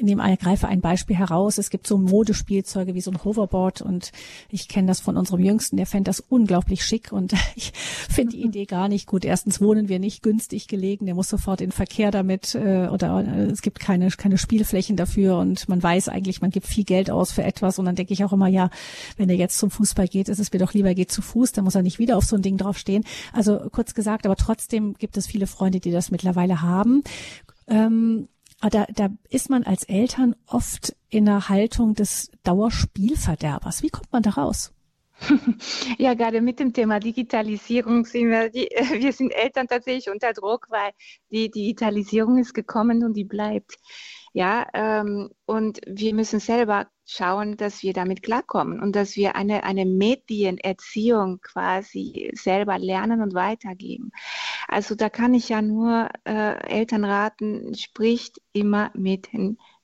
nehme 0.00 0.36
greife 0.36 0.68
ein 0.68 0.80
Beispiel 0.80 1.16
heraus. 1.16 1.58
Es 1.58 1.70
gibt 1.70 1.86
so 1.86 1.98
Modespielzeuge 1.98 2.94
wie 2.94 3.00
so 3.00 3.10
ein 3.10 3.24
Hoverboard 3.24 3.82
und 3.82 4.12
ich 4.48 4.68
kenne 4.68 4.88
das 4.88 5.00
von 5.00 5.16
unserem 5.16 5.40
Jüngsten, 5.40 5.76
der 5.76 5.86
fände 5.86 6.08
das 6.08 6.20
unglaublich 6.20 6.84
schick 6.84 7.12
und 7.12 7.32
ich 7.56 7.72
finde 7.74 8.36
die 8.36 8.42
Idee 8.42 8.66
gar 8.66 8.88
nicht 8.88 9.06
gut. 9.06 9.24
Erstens 9.24 9.60
wohnen 9.60 9.88
wir 9.88 9.98
nicht 9.98 10.22
günstig 10.22 10.68
gelegen, 10.68 11.06
der 11.06 11.14
muss 11.14 11.28
sofort 11.28 11.60
in 11.60 11.72
Verkehr 11.72 12.10
damit 12.10 12.54
äh, 12.54 12.88
oder 12.88 13.24
äh, 13.26 13.46
es 13.46 13.62
gibt 13.62 13.80
keine, 13.80 14.08
keine 14.10 14.38
Spielflächen 14.38 14.96
dafür 14.96 15.38
und 15.38 15.68
man 15.68 15.82
weiß 15.82 16.08
eigentlich, 16.08 16.40
man 16.40 16.50
gibt 16.50 16.66
viel 16.66 16.84
Geld 16.84 17.10
aus 17.10 17.32
für 17.32 17.42
etwas 17.42 17.78
und 17.78 17.86
dann 17.86 17.96
denke 17.96 18.12
ich 18.12 18.24
auch 18.24 18.32
immer, 18.32 18.48
ja, 18.48 18.70
wenn 19.16 19.28
er 19.28 19.36
jetzt 19.36 19.58
zum 19.58 19.70
Fußball 19.70 20.08
geht, 20.08 20.28
ist 20.28 20.38
es 20.38 20.52
mir 20.52 20.58
doch 20.58 20.74
lieber, 20.74 20.94
geht 20.94 21.10
zu 21.10 21.22
Fuß, 21.22 21.52
dann 21.52 21.64
muss 21.64 21.74
er 21.74 21.82
nicht 21.82 21.98
wieder 21.98 22.16
auf 22.16 22.24
so 22.24 22.36
ein 22.36 22.42
Ding 22.42 22.56
draufstehen. 22.56 23.04
Also 23.32 23.58
kurz 23.70 23.94
gesagt, 23.94 24.26
aber 24.26 24.36
trotzdem 24.36 24.94
gibt 24.94 25.16
es 25.16 25.26
viele 25.26 25.46
Freunde, 25.46 25.80
die 25.80 25.90
das 25.90 26.10
mittlerweile 26.10 26.62
haben. 26.62 27.02
Ähm, 27.68 28.28
aber 28.60 28.70
da, 28.70 28.86
da 28.94 29.08
ist 29.28 29.50
man 29.50 29.64
als 29.64 29.84
Eltern 29.84 30.34
oft 30.46 30.96
in 31.08 31.28
einer 31.28 31.48
Haltung 31.48 31.94
des 31.94 32.30
Dauerspielverderbers. 32.42 33.82
Wie 33.82 33.90
kommt 33.90 34.12
man 34.12 34.22
da 34.22 34.30
raus? 34.30 34.72
Ja, 35.98 36.14
gerade 36.14 36.40
mit 36.40 36.60
dem 36.60 36.72
Thema 36.72 37.00
Digitalisierung 37.00 38.04
sind 38.04 38.30
wir, 38.30 38.50
die, 38.50 38.68
wir 39.00 39.12
sind 39.12 39.30
Eltern 39.30 39.66
tatsächlich 39.66 40.10
unter 40.10 40.32
Druck, 40.32 40.66
weil 40.70 40.92
die 41.30 41.50
Digitalisierung 41.50 42.38
ist 42.38 42.54
gekommen 42.54 43.04
und 43.04 43.14
die 43.14 43.24
bleibt. 43.24 43.76
Ja, 44.36 44.66
ähm, 44.74 45.30
und 45.46 45.80
wir 45.86 46.12
müssen 46.12 46.40
selber 46.40 46.88
schauen, 47.06 47.56
dass 47.56 47.82
wir 47.82 47.94
damit 47.94 48.22
klarkommen 48.22 48.82
und 48.82 48.94
dass 48.94 49.16
wir 49.16 49.34
eine, 49.34 49.64
eine 49.64 49.86
Medienerziehung 49.86 51.40
quasi 51.40 52.30
selber 52.34 52.78
lernen 52.78 53.22
und 53.22 53.32
weitergeben. 53.32 54.12
Also 54.68 54.94
da 54.94 55.08
kann 55.08 55.32
ich 55.32 55.48
ja 55.48 55.62
nur 55.62 56.10
äh, 56.24 56.68
Eltern 56.68 57.06
raten, 57.06 57.74
spricht 57.76 58.42
immer 58.52 58.90
mit, 58.92 59.30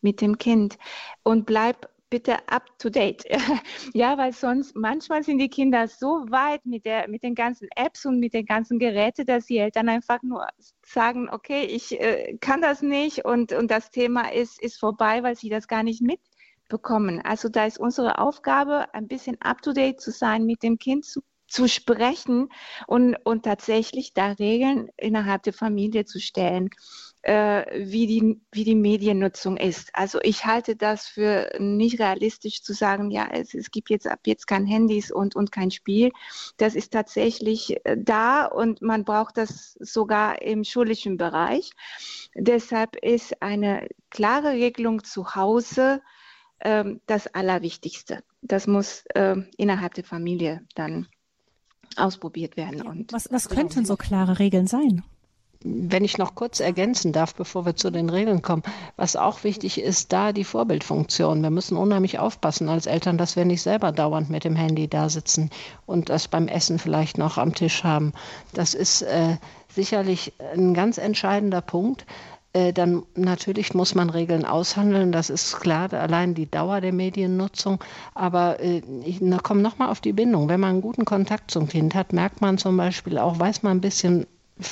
mit 0.03 0.21
dem 0.21 0.37
Kind 0.37 0.77
und 1.23 1.47
bleib 1.47 1.89
bitte 2.13 2.37
up 2.47 2.67
to 2.79 2.91
date. 2.91 3.25
ja, 3.95 4.19
weil 4.19 4.35
sonst 4.35 4.77
manchmal 4.77 5.23
sind 5.23 5.39
die 5.39 5.49
Kinder 5.49 5.89
so 5.89 6.27
weit 6.29 6.67
mit, 6.67 6.85
der, 6.85 7.09
mit 7.09 7.23
den 7.23 7.35
ganzen 7.35 7.69
Apps 7.75 8.05
und 8.05 8.21
mit 8.21 8.35
den 8.35 8.45
ganzen 8.45 8.79
Geräten, 8.79 9.25
dass 9.25 9.47
die 9.47 9.57
Eltern 9.57 9.89
einfach 9.89 10.23
nur 10.23 10.47
sagen, 10.85 11.31
okay, 11.31 11.65
ich 11.65 11.99
äh, 11.99 12.37
kann 12.39 12.61
das 12.61 12.83
nicht 12.83 13.25
und, 13.25 13.53
und 13.53 13.71
das 13.71 13.91
Thema 13.91 14.31
ist, 14.31 14.61
ist 14.61 14.79
vorbei, 14.79 15.23
weil 15.23 15.37
sie 15.37 15.49
das 15.49 15.67
gar 15.69 15.83
nicht 15.83 16.03
mitbekommen. 16.03 17.23
Also 17.25 17.49
da 17.49 17.65
ist 17.65 17.81
unsere 17.81 18.19
Aufgabe, 18.19 18.93
ein 18.93 19.09
bisschen 19.09 19.41
up 19.41 19.63
to 19.63 19.73
date 19.73 19.99
zu 19.99 20.11
sein, 20.11 20.45
mit 20.45 20.63
dem 20.63 20.79
Kind 20.79 21.07
zu 21.07 21.23
zu 21.49 21.69
sprechen 21.69 22.49
und, 22.87 23.15
und 23.25 23.45
tatsächlich 23.45 24.15
da 24.15 24.33
Regeln 24.33 24.89
innerhalb 24.97 25.43
der 25.43 25.53
Familie 25.53 26.07
zu 26.07 26.19
stellen 26.19 26.71
wie, 27.25 28.07
die, 28.07 28.41
wie 28.51 28.65
die 28.65 28.75
Mediennutzung 28.75 29.57
ist. 29.57 29.91
Also 29.93 30.19
ich 30.23 30.45
halte 30.45 30.75
das 30.75 31.07
für 31.07 31.51
nicht 31.59 32.01
realistisch 32.01 32.63
zu 32.63 32.73
sagen, 32.73 33.11
ja, 33.11 33.29
es, 33.31 33.55
es 33.55 33.71
gibt 33.71 33.91
jetzt 33.91 34.09
ab 34.09 34.21
jetzt 34.27 34.47
kein 34.47 34.67
Handys 34.67 35.13
und, 35.13 35.37
und 35.37 35.53
kein 35.53 35.71
Spiel. 35.71 36.11
Das 36.57 36.75
ist 36.75 36.93
tatsächlich 36.93 37.77
äh, 37.85 37.97
da 37.97 38.47
und 38.47 38.83
man 38.83 39.05
braucht 39.05 39.37
das 39.37 39.75
sogar 39.79 40.43
im 40.43 40.65
schulischen 40.65 41.17
Bereich. 41.17 41.71
Deshalb 42.35 42.97
ist 42.97 43.41
eine 43.43 43.89
klare 44.11 44.53
Regelung 44.53 45.05
zu 45.05 45.35
Hause 45.35 46.03
äh, 46.59 46.85
das 47.07 47.29
Allerwichtigste. 47.29 48.25
Das 48.41 48.67
muss 48.67 49.05
äh, 49.15 49.37
innerhalb 49.57 49.95
der 49.95 50.05
Familie 50.05 50.65
dann 50.75 51.07
ausprobiert 51.97 52.57
werden. 52.57 52.83
Und 52.83 53.13
was, 53.13 53.31
was 53.31 53.49
könnten 53.49 53.85
so 53.85 53.97
klare 53.97 54.39
Regeln 54.39 54.67
sein? 54.67 55.05
Wenn 55.65 56.05
ich 56.05 56.19
noch 56.19 56.35
kurz 56.35 56.61
ergänzen 56.61 57.13
darf, 57.13 57.35
bevor 57.35 57.67
wir 57.67 57.77
zu 57.77 57.91
den 57.91 58.11
Regeln 58.11 58.43
kommen, 58.43 58.63
was 58.97 59.17
auch 59.17 59.45
wichtig 59.45 59.81
ist, 59.81 60.13
da 60.13 60.33
die 60.33 60.45
Vorbildfunktion. 60.45 61.43
Wir 61.43 61.51
müssen 61.51 61.77
unheimlich 61.77 62.19
aufpassen 62.19 62.69
als 62.69 62.87
Eltern, 62.87 63.19
dass 63.19 63.37
wir 63.37 63.45
nicht 63.45 63.63
selber 63.63 63.93
dauernd 63.93 64.31
mit 64.31 64.45
dem 64.45 64.57
Handy 64.57 64.89
da 64.89 65.09
sitzen 65.09 65.51
und 65.87 66.09
das 66.09 66.29
beim 66.29 66.49
Essen 66.49 66.79
vielleicht 66.79 67.19
noch 67.19 67.39
am 67.39 67.55
Tisch 67.55 67.85
haben. 67.85 68.13
Das 68.53 68.75
ist 68.75 69.03
äh, 69.03 69.37
sicherlich 69.69 70.33
ein 70.55 70.75
ganz 70.75 70.99
entscheidender 70.99 71.61
Punkt. 71.61 72.07
Äh, 72.55 72.73
dann 72.73 73.05
natürlich 73.15 73.73
muss 73.73 73.95
man 73.95 74.11
Regeln 74.11 74.45
aushandeln, 74.45 75.11
das 75.11 75.31
ist 75.31 75.59
klar, 75.61 75.93
allein 75.95 76.35
die 76.35 76.51
Dauer 76.51 76.83
der 76.83 76.93
Mediennutzung. 76.93 77.83
Aber 78.15 78.61
äh, 78.61 78.83
ich 79.05 79.21
komme 79.43 79.63
nochmal 79.63 79.89
auf 79.89 80.01
die 80.01 80.13
Bindung. 80.13 80.49
Wenn 80.49 80.61
man 80.61 80.71
einen 80.71 80.83
guten 80.83 81.05
Kontakt 81.05 81.51
zum 81.51 81.69
Kind 81.69 81.95
hat, 81.95 82.13
merkt 82.13 82.41
man 82.43 82.59
zum 82.59 82.77
Beispiel 82.77 83.17
auch, 83.19 83.39
weiß 83.39 83.63
man 83.63 83.79
ein 83.79 83.81
bisschen 83.81 84.27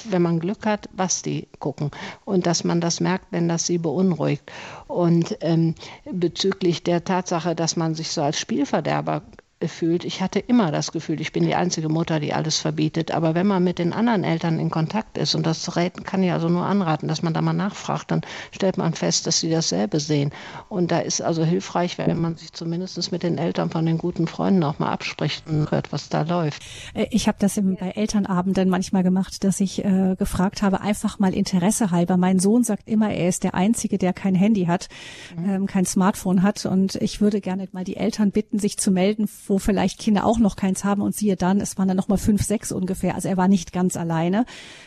wenn 0.09 0.23
man 0.23 0.41
Glück 0.41 0.67
hat, 0.67 0.89
was 0.93 1.23
die 1.23 1.49
gucken 1.59 1.91
und 2.25 2.47
dass 2.47 2.65
man 2.65 2.81
das 2.81 3.01
merkt, 3.01 3.27
wenn 3.31 3.49
das 3.49 3.67
sie 3.67 3.79
beunruhigt. 3.79 4.51
Und 4.87 5.39
ähm, 5.41 5.75
bezüglich 6.11 6.83
der 6.83 7.05
Tatsache, 7.05 7.55
dass 7.55 7.77
man 7.77 7.95
sich 7.95 8.11
so 8.11 8.23
als 8.23 8.39
Spielverderber 8.39 9.23
fühlt. 9.69 10.05
Ich 10.05 10.23
hatte 10.23 10.39
immer 10.39 10.73
das 10.73 10.93
Gefühl, 10.93 11.21
ich 11.21 11.33
bin 11.33 11.45
die 11.45 11.55
einzige 11.55 11.89
Mutter, 11.89 12.21
die 12.21 12.33
alles 12.33 12.59
verbietet. 12.59 13.11
Aber 13.11 13.35
wenn 13.35 13.47
man 13.47 13.63
mit 13.63 13.79
den 13.79 13.93
anderen 13.93 14.25
Eltern 14.25 14.59
in 14.59 14.71
Kontakt 14.71 15.19
ist, 15.19 15.35
und 15.35 15.47
das 15.47 15.71
kann 16.05 16.23
ich 16.23 16.33
also 16.33 16.49
nur 16.49 16.65
anraten, 16.65 17.09
dass 17.09 17.23
man 17.23 17.35
da 17.35 17.43
mal 17.43 17.53
nachfragt, 17.53 18.11
dann 18.11 18.23
stellt 18.53 18.79
man 18.79 18.95
fest, 18.95 19.27
dass 19.27 19.41
sie 19.41 19.51
dasselbe 19.51 20.01
sehen. 20.01 20.33
Und 20.69 20.91
da 20.91 21.01
ist 21.01 21.21
also 21.21 21.45
hilfreich, 21.45 21.99
wenn 21.99 22.21
man 22.21 22.37
sich 22.37 22.53
zumindest 22.53 23.13
mit 23.13 23.23
den 23.23 23.39
Eltern 23.39 23.71
von 23.71 23.87
den 23.87 23.99
guten 23.99 24.27
Freunden 24.27 24.63
auch 24.65 24.79
mal 24.79 24.91
abspricht 24.91 25.47
und 25.49 25.71
hört, 25.71 25.93
was 25.93 26.09
da 26.09 26.23
läuft. 26.23 26.63
Äh, 26.95 27.07
ich 27.11 27.29
habe 27.29 27.39
das 27.41 27.57
bei 27.57 27.91
Elternabenden 27.91 28.69
manchmal 28.69 29.03
gemacht, 29.03 29.45
dass 29.45 29.61
ich 29.61 29.85
äh, 29.85 30.17
gefragt 30.19 30.63
habe, 30.63 30.81
einfach 30.81 31.19
mal 31.19 31.35
Interesse 31.35 31.91
halber. 31.91 32.17
Mein 32.17 32.39
Sohn 32.39 32.65
sagt 32.65 32.89
immer, 32.89 33.13
er 33.13 33.29
ist 33.29 33.45
der 33.45 33.55
Einzige, 33.55 33.99
der 33.99 34.13
kein 34.13 34.35
Handy 34.35 34.67
hat, 34.67 34.89
mhm. 35.37 35.51
ähm, 35.51 35.67
kein 35.67 35.85
Smartphone 35.85 36.43
hat. 36.43 36.67
Und 36.67 36.97
ich 36.97 37.21
würde 37.21 37.41
gerne 37.41 37.69
mal 37.73 37.85
die 37.85 37.97
Eltern 37.97 38.31
bitten, 38.31 38.59
sich 38.59 38.77
zu 38.79 38.91
melden, 38.91 39.27
wo 39.51 39.59
vielleicht 39.59 39.99
Kinder 39.99 40.25
auch 40.25 40.39
noch 40.39 40.57
keins 40.57 40.85
haben 40.85 41.03
und 41.03 41.15
siehe 41.15 41.37
dann, 41.37 41.61
es 41.61 41.77
waren 41.77 41.89
dann 41.89 41.97
noch 41.97 42.09
mal 42.09 42.17
fünf, 42.17 42.43
sechs 42.43 42.73
ungefähr. 42.73 43.15
Also 43.15 43.29
er 43.29 43.37
war 43.37 43.49
nicht 43.49 43.73
ganz 43.73 43.97
alleine. 43.97 44.47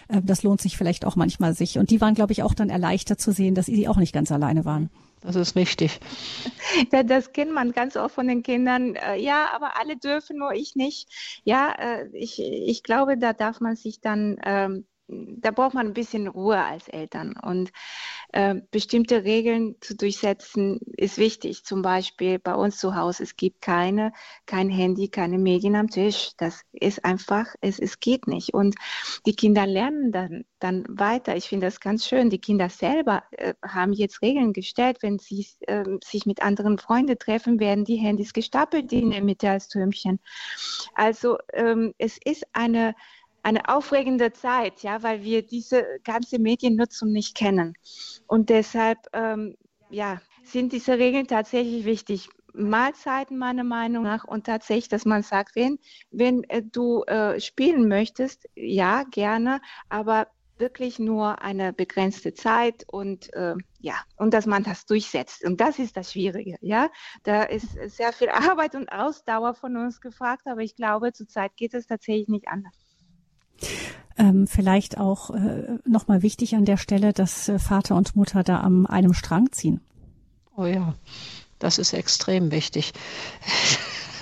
Ähm, 0.10 0.26
das 0.26 0.42
lohnt 0.42 0.62
sich 0.62 0.78
vielleicht 0.78 1.06
auch 1.06 1.16
manchmal 1.16 1.54
sich. 1.54 1.78
Und 1.78 1.92
die 1.92 2.02
waren, 2.02 2.16
glaube 2.16 2.32
ich, 2.32 2.42
auch 2.42 2.54
dann 2.54 2.70
erleichtert 2.70 3.20
zu 3.20 3.32
sehen, 3.32 3.54
dass 3.54 3.68
sie 3.68 3.88
auch 3.88 3.98
nicht 3.98 4.14
ganz 4.14 4.32
alleine 4.32 4.66
waren. 4.66 4.90
Das 5.22 5.36
ist 5.36 5.56
richtig. 5.56 6.00
Das 7.06 7.34
kennt 7.34 7.54
man 7.54 7.72
ganz 7.72 7.96
oft 7.96 8.16
von 8.16 8.28
den 8.28 8.42
Kindern. 8.42 8.96
Äh, 8.96 9.18
ja, 9.18 9.50
aber 9.54 9.80
alle 9.80 9.96
dürfen, 9.98 10.38
nur 10.38 10.54
ich 10.54 10.76
nicht. 10.76 11.08
Ja, 11.44 11.74
äh, 11.78 12.08
ich, 12.14 12.40
ich 12.42 12.82
glaube, 12.84 13.18
da 13.18 13.34
darf 13.34 13.60
man 13.60 13.76
sich 13.76 14.02
dann 14.02 14.38
ähm, 14.44 14.86
da 15.08 15.52
braucht 15.52 15.74
man 15.74 15.88
ein 15.88 15.94
bisschen 15.94 16.28
Ruhe 16.28 16.64
als 16.64 16.88
Eltern. 16.88 17.36
Und 17.42 17.72
äh, 18.32 18.56
bestimmte 18.72 19.24
Regeln 19.24 19.76
zu 19.82 19.96
durchsetzen 19.96 20.80
ist 20.98 21.18
wichtig. 21.18 21.66
Zum 21.66 21.82
Beispiel 21.82 22.40
bei 22.40 22.56
uns 22.56 22.78
zu 22.78 22.96
Hause, 22.96 23.24
es 23.24 23.36
gibt 23.36 23.62
keine, 23.62 24.14
kein 24.46 24.70
Handy, 24.70 25.10
keine 25.10 25.38
Medien 25.38 25.76
am 25.76 25.90
Tisch. 25.90 26.32
Das 26.38 26.62
ist 26.72 27.04
einfach, 27.04 27.48
es, 27.62 27.80
es 27.80 28.00
geht 28.00 28.28
nicht. 28.28 28.54
Und 28.54 28.76
die 29.26 29.36
Kinder 29.36 29.68
lernen 29.68 30.12
dann, 30.12 30.46
dann 30.60 30.86
weiter. 30.88 31.36
Ich 31.36 31.50
finde 31.50 31.68
das 31.68 31.80
ganz 31.80 32.08
schön. 32.08 32.30
Die 32.30 32.40
Kinder 32.40 32.70
selber 32.70 33.24
äh, 33.32 33.54
haben 33.62 33.94
jetzt 33.94 34.22
Regeln 34.22 34.54
gestellt. 34.54 34.98
Wenn 35.02 35.20
sie 35.20 35.46
äh, 35.68 35.84
sich 36.04 36.26
mit 36.26 36.42
anderen 36.42 36.78
Freunden 36.78 37.20
treffen, 37.20 37.60
werden 37.60 37.84
die 37.84 37.98
Handys 37.98 38.34
gestapelt 38.34 38.92
in 38.94 39.12
der 39.12 39.24
Mitte 39.24 39.50
als 39.50 39.68
Türmchen. 39.68 40.20
Also 40.96 41.38
ähm, 41.54 41.94
es 41.98 42.18
ist 42.24 42.46
eine 42.54 42.96
eine 43.44 43.68
aufregende 43.68 44.32
Zeit, 44.32 44.82
ja, 44.84 45.04
weil 45.04 45.22
wir 45.24 45.46
diese 45.46 45.86
ganze 46.04 46.40
Mediennutzung 46.40 47.12
nicht 47.12 47.36
kennen. 47.36 47.76
Und 48.26 48.50
deshalb, 48.50 49.00
ähm, 49.14 49.56
ja, 49.90 50.22
sind 50.44 50.74
diese 50.74 50.98
Regeln 50.98 51.28
tatsächlich 51.28 51.86
wichtig. 51.86 52.30
Mahlzeiten 52.54 53.38
meiner 53.38 53.64
Meinung 53.64 54.04
nach 54.04 54.26
und 54.26 54.46
tatsächlich, 54.46 54.90
dass 54.90 55.06
man 55.06 55.24
sagt, 55.24 55.56
wenn, 55.56 55.80
wenn 56.12 56.44
äh, 56.46 56.62
du 56.62 57.04
äh, 57.04 57.40
spielen 57.40 57.88
möchtest, 57.88 58.48
ja, 58.56 59.04
gerne, 59.10 59.60
aber 59.90 60.28
wirklich 60.58 61.00
nur 61.00 61.42
eine 61.42 61.74
begrenzte 61.74 62.34
Zeit 62.34 62.86
und 62.88 63.34
äh, 63.34 63.56
ja, 63.80 63.96
und 64.18 64.34
dass 64.34 64.46
man 64.46 64.64
das 64.64 64.86
durchsetzt. 64.86 65.44
Und 65.44 65.60
das 65.60 65.80
ist 65.80 65.98
das 65.98 66.12
Schwierige, 66.14 66.58
ja. 66.62 66.90
Da 67.24 67.44
ist 67.44 67.74
sehr 67.88 68.14
viel 68.14 68.30
Arbeit 68.30 68.76
und 68.76 68.90
Ausdauer 68.90 69.56
von 69.56 69.76
uns 69.76 70.00
gefragt, 70.00 70.44
aber 70.46 70.62
ich 70.62 70.76
glaube, 70.76 71.12
zurzeit 71.12 71.58
geht 71.58 71.74
es 71.74 71.88
tatsächlich 71.88 72.28
nicht 72.28 72.48
anders. 72.48 72.83
Ähm, 74.18 74.48
vielleicht 74.48 74.98
auch 74.98 75.32
äh, 75.32 75.80
nochmal 75.86 76.22
wichtig 76.22 76.56
an 76.56 76.66
der 76.66 76.78
Stelle, 76.78 77.14
dass 77.14 77.50
äh, 77.50 77.58
Vater 77.58 77.96
und 77.96 78.16
Mutter 78.16 78.44
da 78.44 78.62
am 78.62 78.86
einem 78.86 79.14
Strang 79.14 79.52
ziehen. 79.52 79.82
Oh 80.56 80.66
ja, 80.66 80.94
das 81.58 81.80
ist 81.80 81.94
extrem 81.94 82.52
wichtig. 82.52 82.94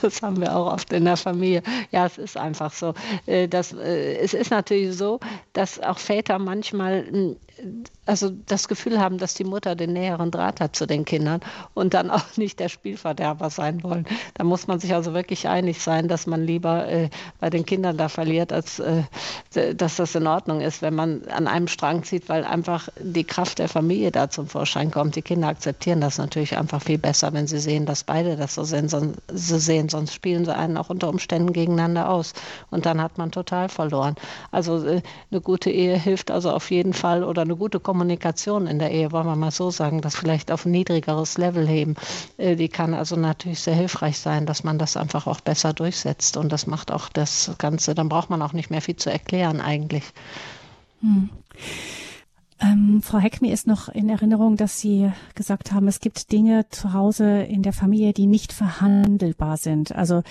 Das 0.02 0.24
haben 0.24 0.42
wir 0.42 0.56
auch 0.56 0.74
oft 0.74 0.92
in 0.94 1.06
der 1.06 1.16
Familie. 1.16 1.62
Ja, 1.92 2.08
es 2.08 2.18
ist 2.18 2.36
einfach 2.36 2.74
so. 2.74 2.96
Äh, 3.28 3.48
das, 3.48 3.72
äh, 3.72 4.16
es 4.16 4.34
ist 4.34 4.50
natürlich 4.50 4.98
so, 4.98 5.20
dass 5.54 5.80
auch 5.80 6.00
Väter 6.00 6.40
manchmal 6.40 7.38
also 8.12 8.30
das 8.48 8.68
Gefühl 8.68 9.00
haben, 9.00 9.18
dass 9.20 9.36
die 9.36 9.46
Mutter 9.46 9.74
den 9.74 9.94
näheren 9.94 10.32
Draht 10.32 10.60
hat 10.60 10.76
zu 10.76 10.86
den 10.86 11.06
Kindern 11.06 11.40
und 11.74 11.94
dann 11.94 12.12
auch 12.12 12.26
nicht 12.36 12.60
der 12.60 12.68
Spielverderber 12.68 13.50
sein 13.50 13.84
wollen. 13.84 14.06
Da 14.34 14.44
muss 14.44 14.68
man 14.68 14.82
sich 14.82 14.94
also 14.94 15.14
wirklich 15.14 15.48
einig 15.48 15.82
sein, 15.82 16.10
dass 16.10 16.28
man 16.28 16.46
lieber 16.46 16.90
äh, 16.90 17.10
bei 17.40 17.50
den 17.50 17.66
Kindern 17.66 17.96
da 17.96 18.10
verliert, 18.10 18.52
als 18.52 18.80
äh, 18.80 19.04
dass 19.76 19.96
das 19.96 20.14
in 20.14 20.28
Ordnung 20.28 20.60
ist, 20.60 20.82
wenn 20.82 20.94
man 20.94 21.24
an 21.30 21.48
einem 21.48 21.70
Strang 21.70 22.04
zieht, 22.04 22.28
weil 22.28 22.44
einfach 22.44 22.90
die 23.00 23.24
Kraft 23.24 23.60
der 23.60 23.70
Familie 23.70 24.12
da 24.12 24.30
zum 24.30 24.48
Vorschein 24.48 24.92
kommt. 24.92 25.16
Die 25.16 25.22
Kinder 25.22 25.48
akzeptieren 25.48 26.02
das 26.02 26.18
natürlich 26.18 26.58
einfach 26.58 26.82
viel 26.82 26.98
besser, 26.98 27.32
wenn 27.32 27.48
sie 27.48 27.60
sehen, 27.60 27.86
dass 27.86 28.04
beide 28.04 28.36
das 28.36 28.56
so 28.56 28.66
sehen, 28.66 28.90
sonst, 28.90 29.22
so 29.34 29.58
sehen, 29.58 29.88
sonst 29.88 30.14
spielen 30.14 30.44
sie 30.44 30.54
einen 30.54 30.76
auch 30.76 30.90
unter 30.90 31.08
Umständen 31.08 31.54
gegeneinander 31.54 32.10
aus 32.10 32.34
und 32.72 32.86
dann 32.86 33.02
hat 33.02 33.18
man 33.18 33.32
total 33.32 33.70
verloren. 33.70 34.16
Also 34.52 34.86
äh, 34.86 35.02
eine 35.32 35.40
gute 35.40 35.72
Ehe 35.72 35.98
hilft 35.98 36.30
also 36.30 36.52
auf 36.52 36.72
jeden 36.72 36.92
Fall 36.94 37.24
oder 37.24 37.44
eine 37.44 37.56
gute 37.56 37.80
Kommunikation 37.80 38.01
in 38.10 38.80
der 38.80 38.92
Ehe, 38.92 39.12
wollen 39.12 39.28
wir 39.28 39.36
mal 39.36 39.52
so 39.52 39.72
sagen, 39.72 40.02
das 40.02 40.16
vielleicht 40.16 40.52
auf 40.52 40.66
ein 40.66 40.72
niedrigeres 40.72 41.38
Level 41.38 41.68
heben, 41.68 41.96
äh, 42.38 42.56
die 42.56 42.70
kann 42.70 42.94
also 42.94 43.16
natürlich 43.16 43.60
sehr 43.60 43.76
hilfreich 43.76 44.18
sein, 44.18 44.46
dass 44.46 44.64
man 44.64 44.78
das 44.78 44.98
einfach 44.98 45.28
auch 45.28 45.42
besser 45.42 45.74
durchsetzt. 45.74 46.38
Und 46.38 46.52
das 46.52 46.68
macht 46.68 46.92
auch 46.92 47.10
das 47.10 47.52
Ganze, 47.58 47.96
dann 47.96 48.10
braucht 48.10 48.30
man 48.30 48.42
auch 48.42 48.54
nicht 48.54 48.70
mehr 48.70 48.82
viel 48.82 48.96
zu 48.96 49.12
erklären 49.12 49.62
eigentlich. 49.62 50.04
Hm. 51.02 51.30
Ähm, 52.62 53.02
Frau 53.02 53.18
Heck, 53.18 53.42
mir 53.42 53.54
ist 53.54 53.66
noch 53.66 53.90
in 53.90 54.08
Erinnerung, 54.10 54.56
dass 54.56 54.80
Sie 54.80 55.12
gesagt 55.34 55.72
haben, 55.72 55.88
es 55.88 56.00
gibt 56.00 56.32
Dinge 56.32 56.68
zu 56.70 56.94
Hause 56.94 57.42
in 57.42 57.64
der 57.64 57.74
Familie, 57.74 58.14
die 58.14 58.28
nicht 58.28 58.54
verhandelbar 58.54 59.58
sind. 59.58 59.96
Also 59.96 60.22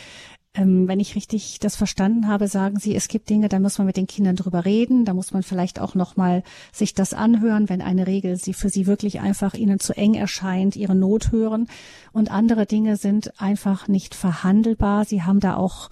ähm, 0.55 0.89
wenn 0.89 0.99
ich 0.99 1.15
richtig 1.15 1.61
das 1.61 1.77
verstanden 1.77 2.27
habe, 2.27 2.49
sagen 2.49 2.79
Sie, 2.79 2.95
es 2.97 3.07
gibt 3.07 3.31
Dinge, 3.31 3.49
da 3.49 3.61
muss 3.61 3.79
man 3.79 3.87
mit 3.87 3.97
den 3.97 4.09
Kindern 4.09 4.35
drüber 4.35 4.65
reden, 4.65 5.05
da 5.05 5.15
muss 5.15 5.33
man 5.33 5.45
vielleicht 5.45 5.81
auch 5.81 5.95
noch 5.95 6.17
mal 6.17 6.43
sich 6.73 6.93
das 6.93 7.15
anhören, 7.15 7.69
wenn 7.69 7.81
eine 7.81 8.09
Regel 8.09 8.37
sie 8.37 8.53
für 8.53 8.69
sie 8.69 8.87
wirklich 8.87 9.21
einfach 9.21 9.55
ihnen 9.55 9.79
zu 9.79 9.97
eng 9.97 10.15
erscheint, 10.15 10.75
ihre 10.75 10.97
Not 10.97 11.31
hören. 11.31 11.69
Und 12.13 12.33
andere 12.33 12.67
Dinge 12.67 12.97
sind 12.97 13.41
einfach 13.41 13.87
nicht 13.87 14.17
verhandelbar. 14.17 15.05
Sie 15.05 15.23
haben 15.23 15.39
da 15.39 15.55
auch 15.55 15.89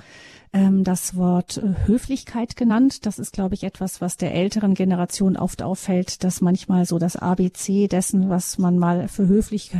ähm, 0.52 0.82
das 0.82 1.14
Wort 1.14 1.58
äh, 1.58 1.86
Höflichkeit 1.86 2.56
genannt. 2.56 3.06
Das 3.06 3.20
ist, 3.20 3.32
glaube 3.32 3.54
ich, 3.54 3.62
etwas, 3.62 4.00
was 4.00 4.16
der 4.16 4.34
älteren 4.34 4.74
Generation 4.74 5.36
oft 5.36 5.62
auffällt, 5.62 6.24
dass 6.24 6.40
manchmal 6.40 6.84
so 6.84 6.98
das 6.98 7.14
ABC 7.14 7.86
dessen, 7.86 8.28
was 8.28 8.58
man 8.58 8.76
mal 8.76 9.06
für 9.06 9.28
höflich 9.28 9.70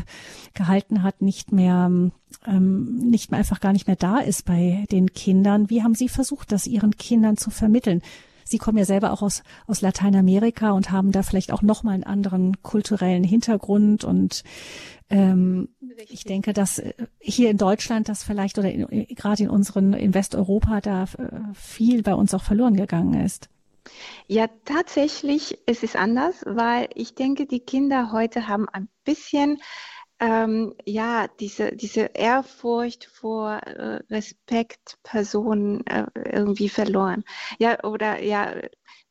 gehalten 0.55 1.03
hat, 1.03 1.20
nicht 1.20 1.51
mehr 1.51 1.91
ähm, 2.47 2.99
nicht 3.11 3.30
mehr 3.30 3.39
einfach 3.39 3.61
gar 3.61 3.72
nicht 3.72 3.86
mehr 3.86 3.97
da 3.97 4.18
ist 4.18 4.45
bei 4.45 4.86
den 4.91 5.12
Kindern. 5.12 5.70
Wie 5.70 5.82
haben 5.82 5.95
Sie 5.95 6.09
versucht, 6.09 6.53
das 6.53 6.66
Ihren 6.66 6.97
Kindern 6.97 7.36
zu 7.36 7.51
vermitteln? 7.51 8.03
Sie 8.45 8.59
kommen 8.59 8.78
ja 8.78 8.86
selber 8.86 9.12
auch 9.12 9.20
aus, 9.20 9.43
aus 9.66 9.82
Lateinamerika 9.82 10.70
und 10.70 10.91
haben 10.91 11.12
da 11.12 11.22
vielleicht 11.22 11.53
auch 11.53 11.61
nochmal 11.61 11.95
einen 11.95 12.05
anderen 12.05 12.62
kulturellen 12.62 13.24
Hintergrund 13.24 14.05
und 14.05 14.43
ähm, 15.11 15.68
ich 16.09 16.24
denke, 16.24 16.53
dass 16.53 16.78
äh, 16.78 16.95
hier 17.18 17.51
in 17.51 17.59
Deutschland 17.59 18.09
das 18.09 18.22
vielleicht 18.22 18.59
oder 18.59 18.70
in, 18.70 19.07
gerade 19.14 19.43
in 19.43 19.51
unseren 19.51 19.93
in 19.93 20.14
Westeuropa 20.14 20.80
da 20.80 21.05
äh, 21.05 21.41
viel 21.55 22.03
bei 22.03 22.14
uns 22.14 22.34
auch 22.34 22.43
verloren 22.43 22.76
gegangen 22.76 23.22
ist. 23.24 23.49
Ja, 24.26 24.47
tatsächlich 24.64 25.59
ist 25.66 25.82
es 25.82 25.97
anders, 25.97 26.43
weil 26.45 26.89
ich 26.95 27.14
denke, 27.14 27.47
die 27.47 27.61
Kinder 27.61 28.12
heute 28.12 28.49
haben 28.49 28.68
ein 28.68 28.89
bisschen 29.05 29.59
ähm, 30.21 30.75
ja, 30.85 31.29
diese, 31.41 31.75
diese 31.77 32.11
Ehrfurcht 32.14 33.05
vor 33.07 33.53
äh, 33.53 34.01
Respektpersonen 34.11 35.87
äh, 35.87 36.07
irgendwie 36.14 36.69
verloren. 36.69 37.25
Ja, 37.59 37.83
oder 37.85 38.21
ja, 38.23 38.55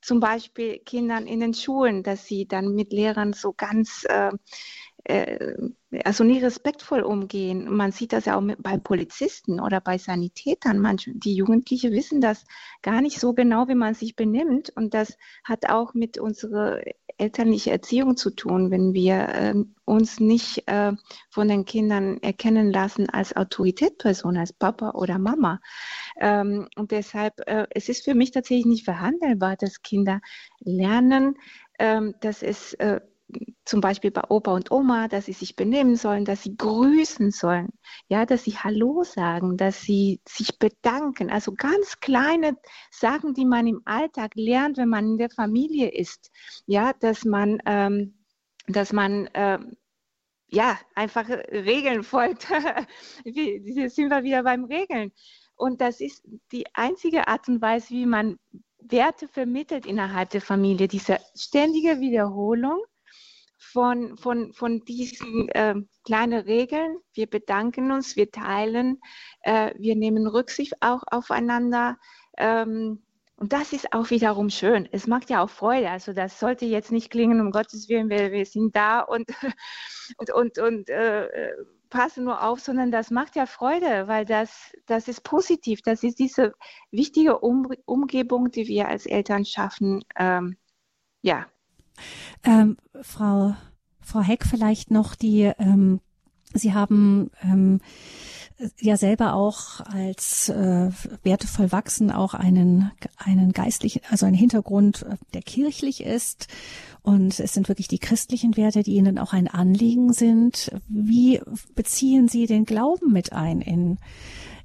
zum 0.02 0.20
Beispiel 0.20 0.80
Kindern 0.80 1.28
in 1.28 1.40
den 1.40 1.54
Schulen, 1.54 2.04
dass 2.04 2.26
sie 2.26 2.48
dann 2.48 2.76
mit 2.76 2.92
Lehrern 2.94 3.34
so 3.34 3.54
ganz 3.54 4.06
äh, 4.10 4.32
also 6.04 6.24
nie 6.24 6.40
respektvoll 6.40 7.02
umgehen. 7.02 7.74
Man 7.74 7.92
sieht 7.92 8.12
das 8.12 8.26
ja 8.26 8.38
auch 8.38 8.42
mit, 8.42 8.62
bei 8.62 8.78
Polizisten 8.78 9.60
oder 9.60 9.80
bei 9.80 9.98
Sanitätern. 9.98 10.80
Manche, 10.80 11.12
die 11.14 11.34
Jugendlichen 11.34 11.94
wissen 11.94 12.20
das 12.20 12.44
gar 12.82 13.02
nicht 13.02 13.20
so 13.20 13.34
genau, 13.34 13.68
wie 13.70 13.76
man 13.76 13.94
sich 13.94 14.16
benimmt. 14.16 14.70
Und 14.76 14.94
das 14.94 15.18
hat 15.46 15.70
auch 15.70 15.94
mit 15.94 16.18
unserer 16.18 16.82
elterlichen 17.18 17.72
Erziehung 17.72 18.18
zu 18.18 18.32
tun, 18.32 18.70
wenn 18.70 18.94
wir 18.94 19.30
äh, 19.30 19.56
uns 19.86 20.20
nicht 20.20 20.68
äh, 20.68 20.92
von 21.30 21.48
den 21.48 21.64
Kindern 21.64 22.18
erkennen 22.22 22.72
lassen 22.72 23.10
als 23.10 23.36
Autoritätsperson, 23.36 24.38
als 24.38 24.52
Papa 24.52 24.92
oder 24.92 25.18
Mama. 25.18 25.62
Ähm, 26.20 26.68
und 26.76 26.92
deshalb, 26.92 27.40
äh, 27.48 27.66
es 27.72 27.88
ist 27.88 28.04
für 28.04 28.14
mich 28.14 28.32
tatsächlich 28.32 28.66
nicht 28.66 28.84
verhandelbar, 28.84 29.56
dass 29.56 29.82
Kinder 29.82 30.20
lernen, 30.60 31.38
ähm, 31.80 32.14
dass 32.20 32.44
es 32.44 32.74
äh, 32.76 33.00
zum 33.66 33.82
Beispiel 33.82 34.12
bei 34.12 34.24
Opa 34.30 34.54
und 34.54 34.72
Oma, 34.72 35.08
dass 35.10 35.26
sie 35.26 35.34
sich 35.34 35.56
benehmen 35.56 35.96
sollen, 35.98 36.24
dass 36.24 36.44
sie 36.44 36.56
grüßen 36.56 37.32
sollen, 37.32 37.70
ja, 38.08 38.26
dass 38.26 38.46
sie 38.46 38.58
Hallo 38.58 39.04
sagen, 39.04 39.58
dass 39.58 39.82
sie 39.82 40.22
sich 40.28 40.58
bedanken. 40.58 41.30
Also 41.30 41.54
ganz 41.54 42.00
kleine 42.00 42.58
Sachen, 42.92 43.34
die 43.34 43.46
man 43.46 43.68
im 43.68 43.82
Alltag 43.86 44.32
lernt, 44.36 44.78
wenn 44.78 44.90
man 44.90 45.06
in 45.06 45.18
der 45.18 45.30
Familie 45.30 45.90
ist, 45.90 46.32
ja, 46.66 46.94
dass 46.94 47.26
man, 47.26 47.60
ähm, 47.66 48.18
dass 48.68 48.94
man 48.94 49.30
ähm, 49.34 49.76
ja 50.48 50.80
einfach 50.96 51.28
Regeln 51.30 52.04
folgt. 52.04 52.48
Hier 53.26 53.90
sind 53.90 54.10
wir 54.10 54.24
wieder 54.24 54.44
beim 54.44 54.64
Regeln. 54.64 55.12
Und 55.56 55.82
das 55.82 56.00
ist 56.00 56.24
die 56.54 56.66
einzige 56.74 57.28
Art 57.28 57.50
und 57.50 57.62
Weise, 57.62 57.90
wie 57.90 58.06
man 58.06 58.40
Werte 58.80 59.28
vermittelt 59.28 59.86
innerhalb 59.86 60.30
der 60.30 60.42
Familie, 60.42 60.88
diese 60.88 61.18
ständige 61.36 62.00
Wiederholung 62.00 62.80
von, 63.78 64.18
von, 64.18 64.54
von 64.54 64.84
diesen 64.86 65.50
äh, 65.50 65.76
kleinen 66.04 66.40
Regeln. 66.40 66.98
Wir 67.14 67.28
bedanken 67.28 67.92
uns, 67.92 68.16
wir 68.16 68.32
teilen, 68.32 69.00
äh, 69.42 69.72
wir 69.78 69.96
nehmen 69.96 70.26
Rücksicht 70.26 70.74
auch 70.82 71.04
aufeinander. 71.06 71.98
Ähm, 72.40 73.04
und 73.36 73.54
das 73.54 73.74
ist 73.74 73.94
auch 73.94 74.10
wiederum 74.10 74.50
schön. 74.50 74.90
Es 74.92 75.06
macht 75.06 75.30
ja 75.30 75.44
auch 75.44 75.52
Freude. 75.52 75.92
Also 75.92 76.12
das 76.12 76.40
sollte 76.40 76.66
jetzt 76.66 76.92
nicht 76.92 77.12
klingen, 77.12 77.40
um 77.40 77.52
Gottes 77.52 77.88
Willen, 77.88 78.10
wir, 78.10 78.32
wir 78.32 78.48
sind 78.48 78.76
da 78.76 79.02
und, 79.02 79.28
und, 80.18 80.34
und, 80.34 80.58
und 80.58 80.90
äh, 80.90 81.52
passen 81.92 82.24
nur 82.24 82.44
auf, 82.44 82.60
sondern 82.60 82.92
das 82.92 83.12
macht 83.12 83.36
ja 83.36 83.46
Freude, 83.46 84.08
weil 84.08 84.26
das, 84.26 84.74
das 84.88 85.08
ist 85.08 85.24
positiv. 85.24 85.84
Das 85.84 86.02
ist 86.02 86.18
diese 86.18 86.54
wichtige 86.90 87.38
um 87.38 87.68
Umgebung, 87.86 88.50
die 88.50 88.68
wir 88.68 88.88
als 88.88 89.06
Eltern 89.06 89.46
schaffen. 89.46 90.04
Ähm, 90.18 90.58
ja. 91.22 91.46
Ähm, 92.44 92.78
Frau, 93.02 93.56
Frau 94.02 94.22
Heck, 94.22 94.46
vielleicht 94.46 94.92
noch 94.92 95.16
die, 95.16 95.52
ähm, 95.60 96.00
Sie 96.54 96.74
haben 96.74 97.30
ähm, 97.44 97.82
ja 98.80 98.98
selber 98.98 99.34
auch 99.34 99.82
als 99.82 100.50
äh, 100.50 100.90
wertevoll 101.24 101.72
wachsen 101.72 102.12
auch 102.12 102.34
einen 102.34 102.92
einen 103.18 103.52
geistlichen, 103.52 104.02
also 104.10 104.26
einen 104.26 104.36
Hintergrund, 104.36 105.04
äh, 105.04 105.18
der 105.34 105.42
kirchlich 105.42 106.04
ist. 106.04 106.48
Und 107.04 107.40
es 107.40 107.54
sind 107.54 107.70
wirklich 107.70 107.88
die 107.88 108.00
christlichen 108.00 108.58
Werte, 108.58 108.84
die 108.84 108.96
Ihnen 108.96 109.18
auch 109.18 109.34
ein 109.34 109.48
Anliegen 109.48 110.12
sind. 110.14 110.72
Wie 110.88 111.42
beziehen 111.76 112.28
Sie 112.28 112.48
den 112.48 112.66
Glauben 112.66 113.14
mit 113.14 113.32
ein 113.32 113.62
in, 113.62 113.98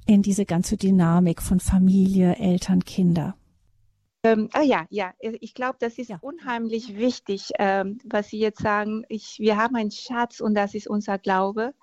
in 0.05 0.21
diese 0.21 0.45
ganze 0.45 0.75
Dynamik 0.75 1.41
von 1.41 1.59
Familie, 1.59 2.35
Eltern, 2.37 2.83
Kinder? 2.83 3.35
Ähm, 4.23 4.49
ah 4.53 4.61
ja, 4.61 4.85
ja, 4.89 5.13
ich 5.19 5.53
glaube, 5.53 5.77
das 5.79 5.97
ist 5.97 6.09
ja. 6.09 6.17
unheimlich 6.21 6.95
wichtig, 6.95 7.49
ähm, 7.59 7.99
was 8.05 8.29
Sie 8.29 8.39
jetzt 8.39 8.61
sagen. 8.61 9.03
Ich, 9.09 9.37
wir 9.39 9.57
haben 9.57 9.75
einen 9.75 9.91
Schatz 9.91 10.39
und 10.39 10.55
das 10.55 10.73
ist 10.73 10.87
unser 10.87 11.19
Glaube. 11.19 11.73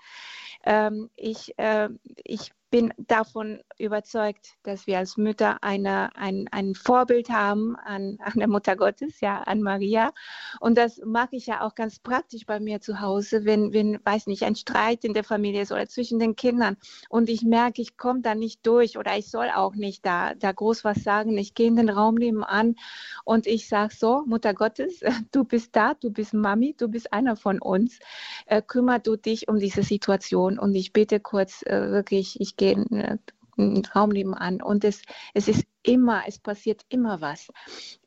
Ähm, 0.64 1.10
ich, 1.16 1.58
äh, 1.58 1.90
ich 2.24 2.52
bin 2.70 2.92
davon 2.98 3.60
überzeugt, 3.78 4.54
dass 4.62 4.86
wir 4.86 4.98
als 4.98 5.16
Mütter 5.16 5.62
eine, 5.62 6.14
ein, 6.16 6.48
ein 6.52 6.74
Vorbild 6.74 7.30
haben 7.30 7.76
an, 7.76 8.18
an 8.20 8.34
der 8.36 8.48
Mutter 8.48 8.76
Gottes, 8.76 9.20
ja, 9.20 9.42
an 9.42 9.62
Maria. 9.62 10.12
Und 10.60 10.78
das 10.78 11.00
mag 11.04 11.30
ich 11.32 11.46
ja 11.46 11.62
auch 11.66 11.74
ganz 11.74 11.98
praktisch 11.98 12.46
bei 12.46 12.60
mir 12.60 12.80
zu 12.80 13.00
Hause, 13.00 13.44
wenn, 13.44 13.72
wenn, 13.72 13.98
weiß 14.04 14.26
nicht, 14.28 14.44
ein 14.44 14.54
Streit 14.54 15.04
in 15.04 15.14
der 15.14 15.24
Familie 15.24 15.62
ist 15.62 15.72
oder 15.72 15.88
zwischen 15.88 16.18
den 16.18 16.36
Kindern 16.36 16.76
und 17.08 17.28
ich 17.28 17.42
merke, 17.42 17.82
ich 17.82 17.96
komme 17.96 18.20
da 18.20 18.34
nicht 18.34 18.66
durch 18.66 18.98
oder 18.98 19.16
ich 19.16 19.30
soll 19.30 19.50
auch 19.54 19.74
nicht 19.74 20.06
da, 20.06 20.34
da 20.34 20.52
groß 20.52 20.84
was 20.84 21.02
sagen. 21.02 21.36
Ich 21.38 21.54
gehe 21.54 21.66
in 21.66 21.76
den 21.76 21.88
Raum 21.90 22.14
nebenan 22.14 22.76
und 23.24 23.46
ich 23.46 23.68
sage 23.68 23.94
so, 23.94 24.22
Mutter 24.26 24.54
Gottes, 24.54 25.00
du 25.32 25.44
bist 25.44 25.74
da, 25.74 25.94
du 25.94 26.10
bist 26.10 26.34
Mami, 26.34 26.74
du 26.78 26.88
bist 26.88 27.12
einer 27.12 27.36
von 27.36 27.60
uns. 27.60 27.98
Äh, 28.46 28.62
kümmer 28.62 28.98
du 28.98 29.16
dich 29.16 29.48
um 29.48 29.58
diese 29.58 29.82
Situation 29.82 30.58
und 30.58 30.74
ich 30.74 30.92
bitte 30.92 31.20
kurz 31.20 31.62
äh, 31.62 31.90
wirklich, 31.90 32.40
ich 32.40 32.56
gehe 32.60 32.72
in 32.72 33.74
den 33.74 33.84
Raum 33.94 34.10
nebenan 34.10 34.62
und 34.62 34.84
es, 34.84 35.02
es 35.34 35.48
ist 35.48 35.64
immer, 35.82 36.22
es 36.26 36.38
passiert 36.38 36.82
immer 36.88 37.20
was. 37.20 37.48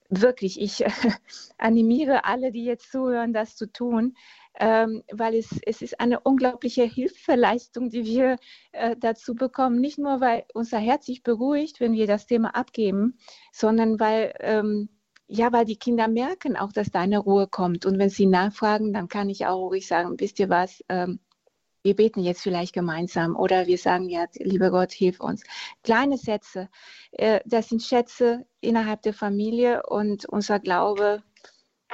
Wirklich, 0.10 0.62
ich 0.62 0.86
äh, 0.86 0.92
animiere 1.58 2.26
alle, 2.26 2.52
die 2.52 2.64
jetzt 2.64 2.92
zuhören, 2.92 3.34
das 3.34 3.56
zu 3.56 3.72
tun, 3.72 4.16
ähm, 4.60 5.04
weil 5.12 5.36
es, 5.36 5.60
es 5.66 5.82
ist 5.82 6.00
eine 6.00 6.20
unglaubliche 6.20 6.84
Hilfeleistung, 6.84 7.90
die 7.90 8.06
wir 8.06 8.38
äh, 8.72 8.96
dazu 8.96 9.34
bekommen. 9.34 9.80
Nicht 9.82 9.98
nur, 9.98 10.22
weil 10.22 10.46
unser 10.54 10.78
Herz 10.78 11.08
sich 11.08 11.24
beruhigt, 11.24 11.80
wenn 11.80 11.94
wir 11.94 12.06
das 12.06 12.28
Thema 12.28 12.56
abgeben, 12.56 13.18
sondern 13.52 14.00
weil, 14.00 14.36
ähm, 14.40 14.90
ja, 15.28 15.52
weil 15.52 15.66
die 15.66 15.78
Kinder 15.78 16.08
merken 16.08 16.56
auch, 16.58 16.72
dass 16.72 16.92
da 16.92 17.00
eine 17.00 17.18
Ruhe 17.18 17.48
kommt. 17.48 17.88
Und 17.88 17.98
wenn 17.98 18.10
sie 18.10 18.28
nachfragen, 18.28 18.94
dann 18.94 19.08
kann 19.08 19.30
ich 19.30 19.48
auch 19.48 19.70
ruhig 19.70 19.88
sagen, 19.88 20.20
wisst 20.20 20.38
ihr 20.38 20.50
was, 20.50 20.84
ähm, 20.90 21.20
wir 21.84 21.96
beten 21.96 22.22
jetzt 22.22 22.42
vielleicht 22.42 22.74
gemeinsam 22.74 23.36
oder 23.36 23.68
wir 23.68 23.78
sagen 23.78 24.10
ja, 24.10 24.26
lieber 24.36 24.72
Gott, 24.72 24.92
hilf 24.92 25.20
uns. 25.20 25.44
Kleine 25.84 26.18
Sätze, 26.18 26.70
äh, 27.12 27.42
das 27.46 27.70
sind 27.70 27.84
Schätze 27.84 28.46
innerhalb 28.62 29.02
der 29.02 29.14
Familie 29.14 29.84
und 29.88 30.26
unser 30.26 30.60
Glaube 30.60 31.22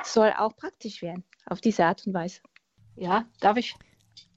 soll 0.03 0.33
auch 0.37 0.55
praktisch 0.55 1.01
werden, 1.01 1.23
auf 1.45 1.59
diese 1.59 1.85
Art 1.85 2.05
und 2.05 2.13
Weise. 2.13 2.41
Ja, 2.95 3.25
darf 3.39 3.57
ich? 3.57 3.75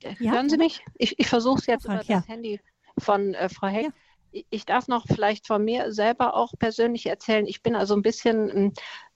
Ja. 0.01 0.33
Hören 0.33 0.49
Sie 0.49 0.57
mich? 0.57 0.83
Ich, 0.97 1.19
ich 1.19 1.29
versuche 1.29 1.61
es 1.61 1.67
jetzt 1.67 1.85
über 1.85 2.03
ja. 2.03 2.19
das 2.19 2.29
Handy 2.29 2.61
von 2.99 3.35
äh, 3.35 3.49
Frau 3.49 3.69
Heck. 3.69 3.85
Ja 3.85 3.93
ich 4.51 4.65
darf 4.65 4.89
noch 4.89 5.07
vielleicht 5.07 5.47
von 5.47 5.65
mir 5.65 5.93
selber 5.93 6.35
auch 6.35 6.53
persönlich 6.59 7.07
erzählen. 7.07 7.47
Ich 7.47 7.63
bin 7.63 7.77
also 7.77 7.95
ein 7.95 8.03
bisschen 8.03 8.51
ein 8.51 8.73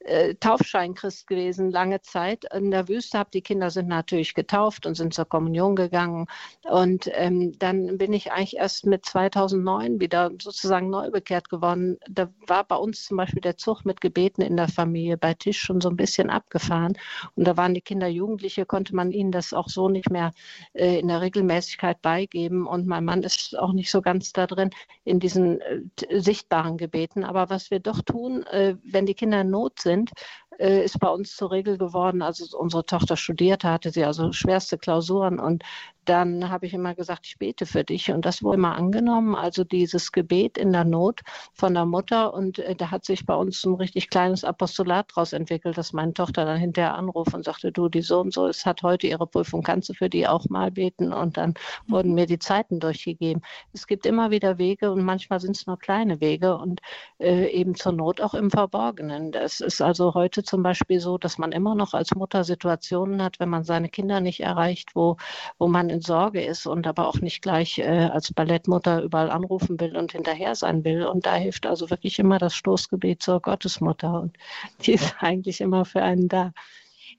äh, 0.06 0.34
Taufscheinchrist 0.36 1.26
gewesen, 1.26 1.70
lange 1.70 2.00
Zeit 2.00 2.44
in 2.54 2.70
der 2.70 2.88
Wüste. 2.88 3.18
Hab, 3.18 3.30
die 3.32 3.42
Kinder 3.42 3.70
sind 3.70 3.88
natürlich 3.88 4.34
getauft 4.34 4.86
und 4.86 4.94
sind 4.94 5.14
zur 5.14 5.24
Kommunion 5.24 5.76
gegangen. 5.76 6.26
Und 6.62 7.10
ähm, 7.12 7.58
dann 7.58 7.98
bin 7.98 8.12
ich 8.12 8.32
eigentlich 8.32 8.56
erst 8.56 8.86
mit 8.86 9.04
2009 9.04 10.00
wieder 10.00 10.30
sozusagen 10.40 10.90
neu 10.90 11.10
bekehrt 11.10 11.48
geworden. 11.48 11.98
Da 12.08 12.28
war 12.46 12.64
bei 12.64 12.76
uns 12.76 13.04
zum 13.04 13.16
Beispiel 13.16 13.40
der 13.40 13.56
Zug 13.56 13.84
mit 13.84 14.00
Gebeten 14.00 14.42
in 14.42 14.56
der 14.56 14.68
Familie 14.68 15.16
bei 15.16 15.34
Tisch 15.34 15.60
schon 15.60 15.80
so 15.80 15.88
ein 15.88 15.96
bisschen 15.96 16.30
abgefahren. 16.30 16.96
Und 17.34 17.46
da 17.46 17.56
waren 17.56 17.74
die 17.74 17.80
Kinder 17.80 18.06
Jugendliche, 18.06 18.66
konnte 18.66 18.94
man 18.94 19.10
ihnen 19.10 19.32
das 19.32 19.52
auch 19.52 19.68
so 19.68 19.88
nicht 19.88 20.10
mehr 20.10 20.32
äh, 20.74 21.00
in 21.00 21.08
der 21.08 21.20
Regelmäßigkeit 21.20 22.00
beigeben. 22.00 22.66
Und 22.66 22.86
mein 22.86 23.04
Mann 23.04 23.22
ist 23.22 23.58
auch 23.58 23.72
nicht 23.72 23.90
so 23.90 24.02
ganz 24.02 24.32
da 24.32 24.46
drin 24.46 24.70
in 25.04 25.20
diesen 25.20 25.60
äh, 25.60 25.80
sichtbaren 26.20 26.76
Gebeten. 26.76 27.24
Aber 27.24 27.50
was 27.50 27.70
wir 27.70 27.80
doch 27.80 28.02
tun, 28.02 28.44
äh, 28.44 28.76
wenn 28.84 29.06
die 29.06 29.14
Kinder 29.14 29.40
in 29.40 29.50
Not 29.50 29.80
sind, 29.80 29.95
sind, 29.96 30.10
äh, 30.58 30.84
ist 30.84 30.98
bei 30.98 31.08
uns 31.08 31.36
zur 31.36 31.50
Regel 31.50 31.78
geworden. 31.78 32.22
Also 32.22 32.56
unsere 32.58 32.84
Tochter 32.86 33.16
studierte, 33.16 33.70
hatte 33.70 33.90
sie 33.90 34.04
also 34.04 34.32
schwerste 34.32 34.78
Klausuren 34.78 35.38
und 35.38 35.64
dann 36.08 36.48
habe 36.50 36.66
ich 36.66 36.74
immer 36.74 36.94
gesagt, 36.94 37.26
ich 37.26 37.38
bete 37.38 37.66
für 37.66 37.84
dich. 37.84 38.10
Und 38.10 38.24
das 38.24 38.42
wurde 38.42 38.56
immer 38.56 38.76
angenommen, 38.76 39.34
also 39.34 39.64
dieses 39.64 40.12
Gebet 40.12 40.56
in 40.56 40.72
der 40.72 40.84
Not 40.84 41.20
von 41.52 41.74
der 41.74 41.84
Mutter. 41.84 42.32
Und 42.32 42.58
äh, 42.60 42.74
da 42.74 42.90
hat 42.90 43.04
sich 43.04 43.26
bei 43.26 43.34
uns 43.34 43.64
ein 43.64 43.74
richtig 43.74 44.08
kleines 44.08 44.44
Apostolat 44.44 45.10
daraus 45.10 45.32
entwickelt, 45.32 45.76
dass 45.76 45.92
meine 45.92 46.14
Tochter 46.14 46.44
dann 46.44 46.58
hinterher 46.58 46.94
anruft 46.94 47.34
und 47.34 47.44
sagte, 47.44 47.72
du, 47.72 47.88
die 47.88 48.02
so 48.02 48.20
und 48.20 48.32
so, 48.32 48.46
es 48.46 48.64
hat 48.64 48.82
heute 48.82 49.06
ihre 49.06 49.26
Prüfung, 49.26 49.62
kannst 49.62 49.88
du 49.88 49.94
für 49.94 50.08
die 50.08 50.26
auch 50.26 50.48
mal 50.48 50.70
beten? 50.70 51.12
Und 51.12 51.36
dann 51.36 51.54
wurden 51.88 52.14
mir 52.14 52.26
die 52.26 52.38
Zeiten 52.38 52.80
durchgegeben. 52.80 53.42
Es 53.72 53.86
gibt 53.86 54.06
immer 54.06 54.30
wieder 54.30 54.58
Wege 54.58 54.92
und 54.92 55.04
manchmal 55.04 55.40
sind 55.40 55.56
es 55.56 55.66
nur 55.66 55.78
kleine 55.78 56.20
Wege 56.20 56.56
und 56.56 56.80
äh, 57.18 57.48
eben 57.50 57.74
zur 57.74 57.92
Not 57.92 58.20
auch 58.20 58.34
im 58.34 58.50
Verborgenen. 58.50 59.32
Das 59.32 59.60
ist 59.60 59.82
also 59.82 60.14
heute 60.14 60.44
zum 60.46 60.62
Beispiel 60.62 61.00
so, 61.00 61.18
dass 61.18 61.38
man 61.38 61.52
immer 61.52 61.74
noch 61.74 61.94
als 61.94 62.14
Mutter 62.14 62.44
Situationen 62.44 63.22
hat, 63.22 63.40
wenn 63.40 63.48
man 63.48 63.64
seine 63.64 63.88
Kinder 63.88 64.20
nicht 64.20 64.40
erreicht, 64.40 64.90
wo, 64.94 65.16
wo 65.58 65.68
man 65.68 65.90
in 65.90 66.00
Sorge 66.00 66.44
ist 66.44 66.66
und 66.66 66.86
aber 66.86 67.08
auch 67.08 67.20
nicht 67.20 67.42
gleich 67.42 67.78
äh, 67.78 68.08
als 68.12 68.32
Ballettmutter 68.32 69.02
überall 69.02 69.30
anrufen 69.30 69.78
will 69.80 69.96
und 69.96 70.12
hinterher 70.12 70.54
sein 70.54 70.84
will. 70.84 71.06
Und 71.06 71.26
da 71.26 71.34
hilft 71.34 71.66
also 71.66 71.90
wirklich 71.90 72.18
immer 72.18 72.38
das 72.38 72.54
Stoßgebet 72.54 73.22
zur 73.22 73.40
Gottesmutter 73.40 74.20
und 74.22 74.36
die 74.82 74.92
ist 74.94 75.16
eigentlich 75.20 75.60
immer 75.60 75.84
für 75.84 76.02
einen 76.02 76.28
da. 76.28 76.52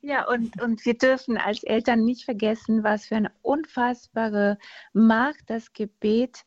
Ja, 0.02 0.28
und, 0.28 0.62
und 0.62 0.86
wir 0.86 0.98
dürfen 0.98 1.38
als 1.38 1.64
Eltern 1.64 2.04
nicht 2.04 2.24
vergessen, 2.24 2.84
was 2.84 3.08
für 3.08 3.16
eine 3.16 3.32
unfassbare 3.42 4.58
Macht 4.94 5.44
das 5.48 5.74
Gebet 5.74 6.46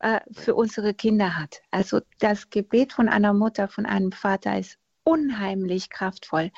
äh, 0.00 0.20
für 0.32 0.54
unsere 0.54 0.92
Kinder 0.92 1.38
hat. 1.38 1.62
Also 1.70 2.00
das 2.18 2.50
Gebet 2.50 2.92
von 2.92 3.08
einer 3.08 3.32
Mutter, 3.32 3.68
von 3.68 3.86
einem 3.86 4.12
Vater 4.12 4.58
ist 4.58 4.78
unheimlich 5.06 5.88
kraftvoll. 5.88 6.50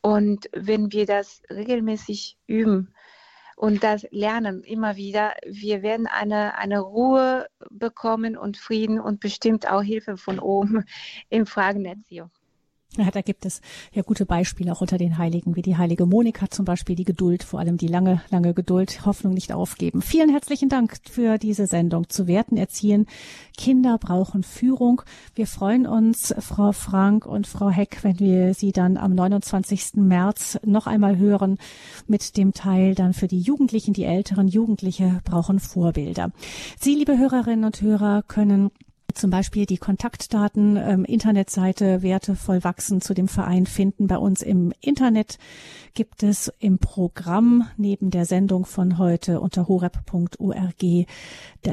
Und 0.00 0.48
wenn 0.52 0.92
wir 0.92 1.04
das 1.04 1.42
regelmäßig 1.50 2.38
üben 2.46 2.94
und 3.56 3.82
das 3.82 4.06
lernen 4.10 4.62
immer 4.62 4.96
wieder, 4.96 5.34
wir 5.44 5.82
werden 5.82 6.06
eine, 6.06 6.56
eine 6.56 6.80
Ruhe 6.80 7.48
bekommen 7.70 8.36
und 8.36 8.56
Frieden 8.56 9.00
und 9.00 9.18
bestimmt 9.18 9.68
auch 9.68 9.82
Hilfe 9.82 10.16
von 10.16 10.38
oben 10.38 10.84
in 11.28 11.44
Fragen 11.44 11.82
der 11.82 11.94
Erziehung. 11.94 12.30
Ja, 12.98 13.10
da 13.10 13.22
gibt 13.22 13.46
es 13.46 13.62
ja 13.94 14.02
gute 14.02 14.26
Beispiele 14.26 14.70
auch 14.70 14.82
unter 14.82 14.98
den 14.98 15.16
Heiligen, 15.16 15.56
wie 15.56 15.62
die 15.62 15.78
heilige 15.78 16.04
Monika 16.04 16.50
zum 16.50 16.66
Beispiel, 16.66 16.94
die 16.94 17.04
Geduld, 17.04 17.42
vor 17.42 17.58
allem 17.58 17.78
die 17.78 17.86
lange, 17.86 18.20
lange 18.28 18.52
Geduld, 18.52 19.06
Hoffnung 19.06 19.32
nicht 19.32 19.50
aufgeben. 19.50 20.02
Vielen 20.02 20.28
herzlichen 20.28 20.68
Dank 20.68 20.98
für 21.10 21.38
diese 21.38 21.66
Sendung 21.66 22.10
zu 22.10 22.26
Werten 22.26 22.58
erziehen. 22.58 23.06
Kinder 23.56 23.96
brauchen 23.96 24.42
Führung. 24.42 25.00
Wir 25.34 25.46
freuen 25.46 25.86
uns, 25.86 26.34
Frau 26.38 26.72
Frank 26.72 27.24
und 27.24 27.46
Frau 27.46 27.70
Heck, 27.70 28.00
wenn 28.02 28.20
wir 28.20 28.52
Sie 28.52 28.72
dann 28.72 28.98
am 28.98 29.14
29. 29.14 29.94
März 29.94 30.58
noch 30.62 30.86
einmal 30.86 31.16
hören 31.16 31.56
mit 32.06 32.36
dem 32.36 32.52
Teil 32.52 32.94
dann 32.94 33.14
für 33.14 33.26
die 33.26 33.40
Jugendlichen, 33.40 33.94
die 33.94 34.04
älteren 34.04 34.48
Jugendliche 34.48 35.22
brauchen 35.24 35.60
Vorbilder. 35.60 36.30
Sie, 36.78 36.94
liebe 36.94 37.16
Hörerinnen 37.16 37.64
und 37.64 37.80
Hörer, 37.80 38.22
können 38.22 38.70
zum 39.14 39.30
Beispiel 39.30 39.66
die 39.66 39.78
Kontaktdaten, 39.78 40.76
ähm, 40.76 41.04
Internetseite 41.04 42.02
Wertevoll 42.02 42.64
wachsen 42.64 43.00
zu 43.00 43.14
dem 43.14 43.28
Verein 43.28 43.66
finden. 43.66 44.06
Bei 44.06 44.18
uns 44.18 44.42
im 44.42 44.72
Internet 44.80 45.38
gibt 45.94 46.22
es 46.22 46.52
im 46.58 46.78
Programm 46.78 47.68
neben 47.76 48.10
der 48.10 48.24
Sendung 48.24 48.64
von 48.64 48.98
heute 48.98 49.40
unter 49.40 49.68
horep.org 49.68 50.82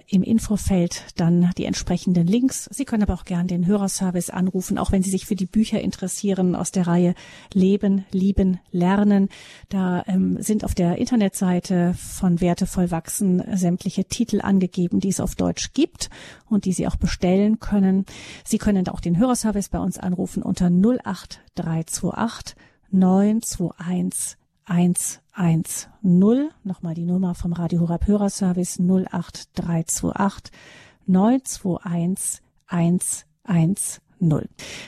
im 0.08 0.24
Infofeld 0.24 1.04
dann 1.16 1.52
die 1.58 1.66
entsprechenden 1.66 2.28
Links. 2.28 2.70
Sie 2.72 2.86
können 2.86 3.04
aber 3.04 3.14
auch 3.14 3.26
gern 3.26 3.48
den 3.48 3.66
Hörerservice 3.66 4.30
anrufen, 4.30 4.78
auch 4.78 4.92
wenn 4.92 5.04
Sie 5.04 5.10
sich 5.10 5.26
für 5.26 5.36
die 5.36 5.46
Bücher 5.46 5.82
interessieren 5.82 6.56
aus 6.56 6.72
der 6.72 6.88
Reihe 6.88 7.16
Leben, 7.54 8.06
Lieben, 8.12 8.60
Lernen. 8.72 9.30
Da 9.70 10.04
ähm, 10.08 10.38
sind 10.42 10.64
auf 10.64 10.76
der 10.76 10.98
Internetseite 10.98 11.94
von 11.96 12.42
Wertevoll 12.42 12.92
wachsen 12.92 13.42
sämtliche 13.58 14.06
Titel 14.06 14.42
angegeben, 14.42 15.00
die 15.00 15.10
es 15.10 15.20
auf 15.20 15.36
Deutsch 15.36 15.74
gibt 15.74 16.10
und 16.50 16.66
die 16.66 16.74
Sie 16.74 16.88
auch 16.88 16.98
bestellen 16.98 17.29
können. 17.60 18.06
Sie 18.44 18.58
können 18.58 18.88
auch 18.88 19.02
den 19.02 19.18
Hörerservice 19.18 19.70
bei 19.70 19.80
uns 19.80 19.98
anrufen 19.98 20.44
unter 20.44 20.68
08328 20.68 22.56
921 22.92 24.38
110. 24.66 25.64
Nochmal 26.64 26.94
die 26.94 27.06
Nummer 27.06 27.34
vom 27.36 27.54
Radio 27.54 27.82
Horab 27.82 28.08
Hörerservice 28.08 28.80
08328 28.80 30.52
921 31.08 32.42
110. 32.68 34.00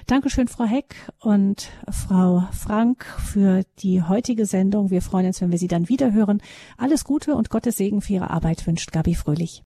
Dankeschön, 0.07 0.47
Frau 0.47 0.65
Heck 0.65 0.95
und 1.19 1.71
Frau 1.89 2.43
Frank, 2.51 3.05
für 3.05 3.63
die 3.79 4.03
heutige 4.03 4.45
Sendung. 4.45 4.89
Wir 4.91 5.01
freuen 5.01 5.27
uns, 5.27 5.41
wenn 5.41 5.51
wir 5.51 5.57
Sie 5.57 5.67
dann 5.67 5.87
wieder. 5.89 6.11
Alles 6.77 7.05
Gute 7.05 7.35
und 7.35 7.49
Gottes 7.49 7.77
Segen 7.77 8.01
für 8.01 8.13
Ihre 8.13 8.29
Arbeit 8.29 8.67
wünscht 8.67 8.91
Gabi 8.91 9.15
Fröhlich. 9.15 9.63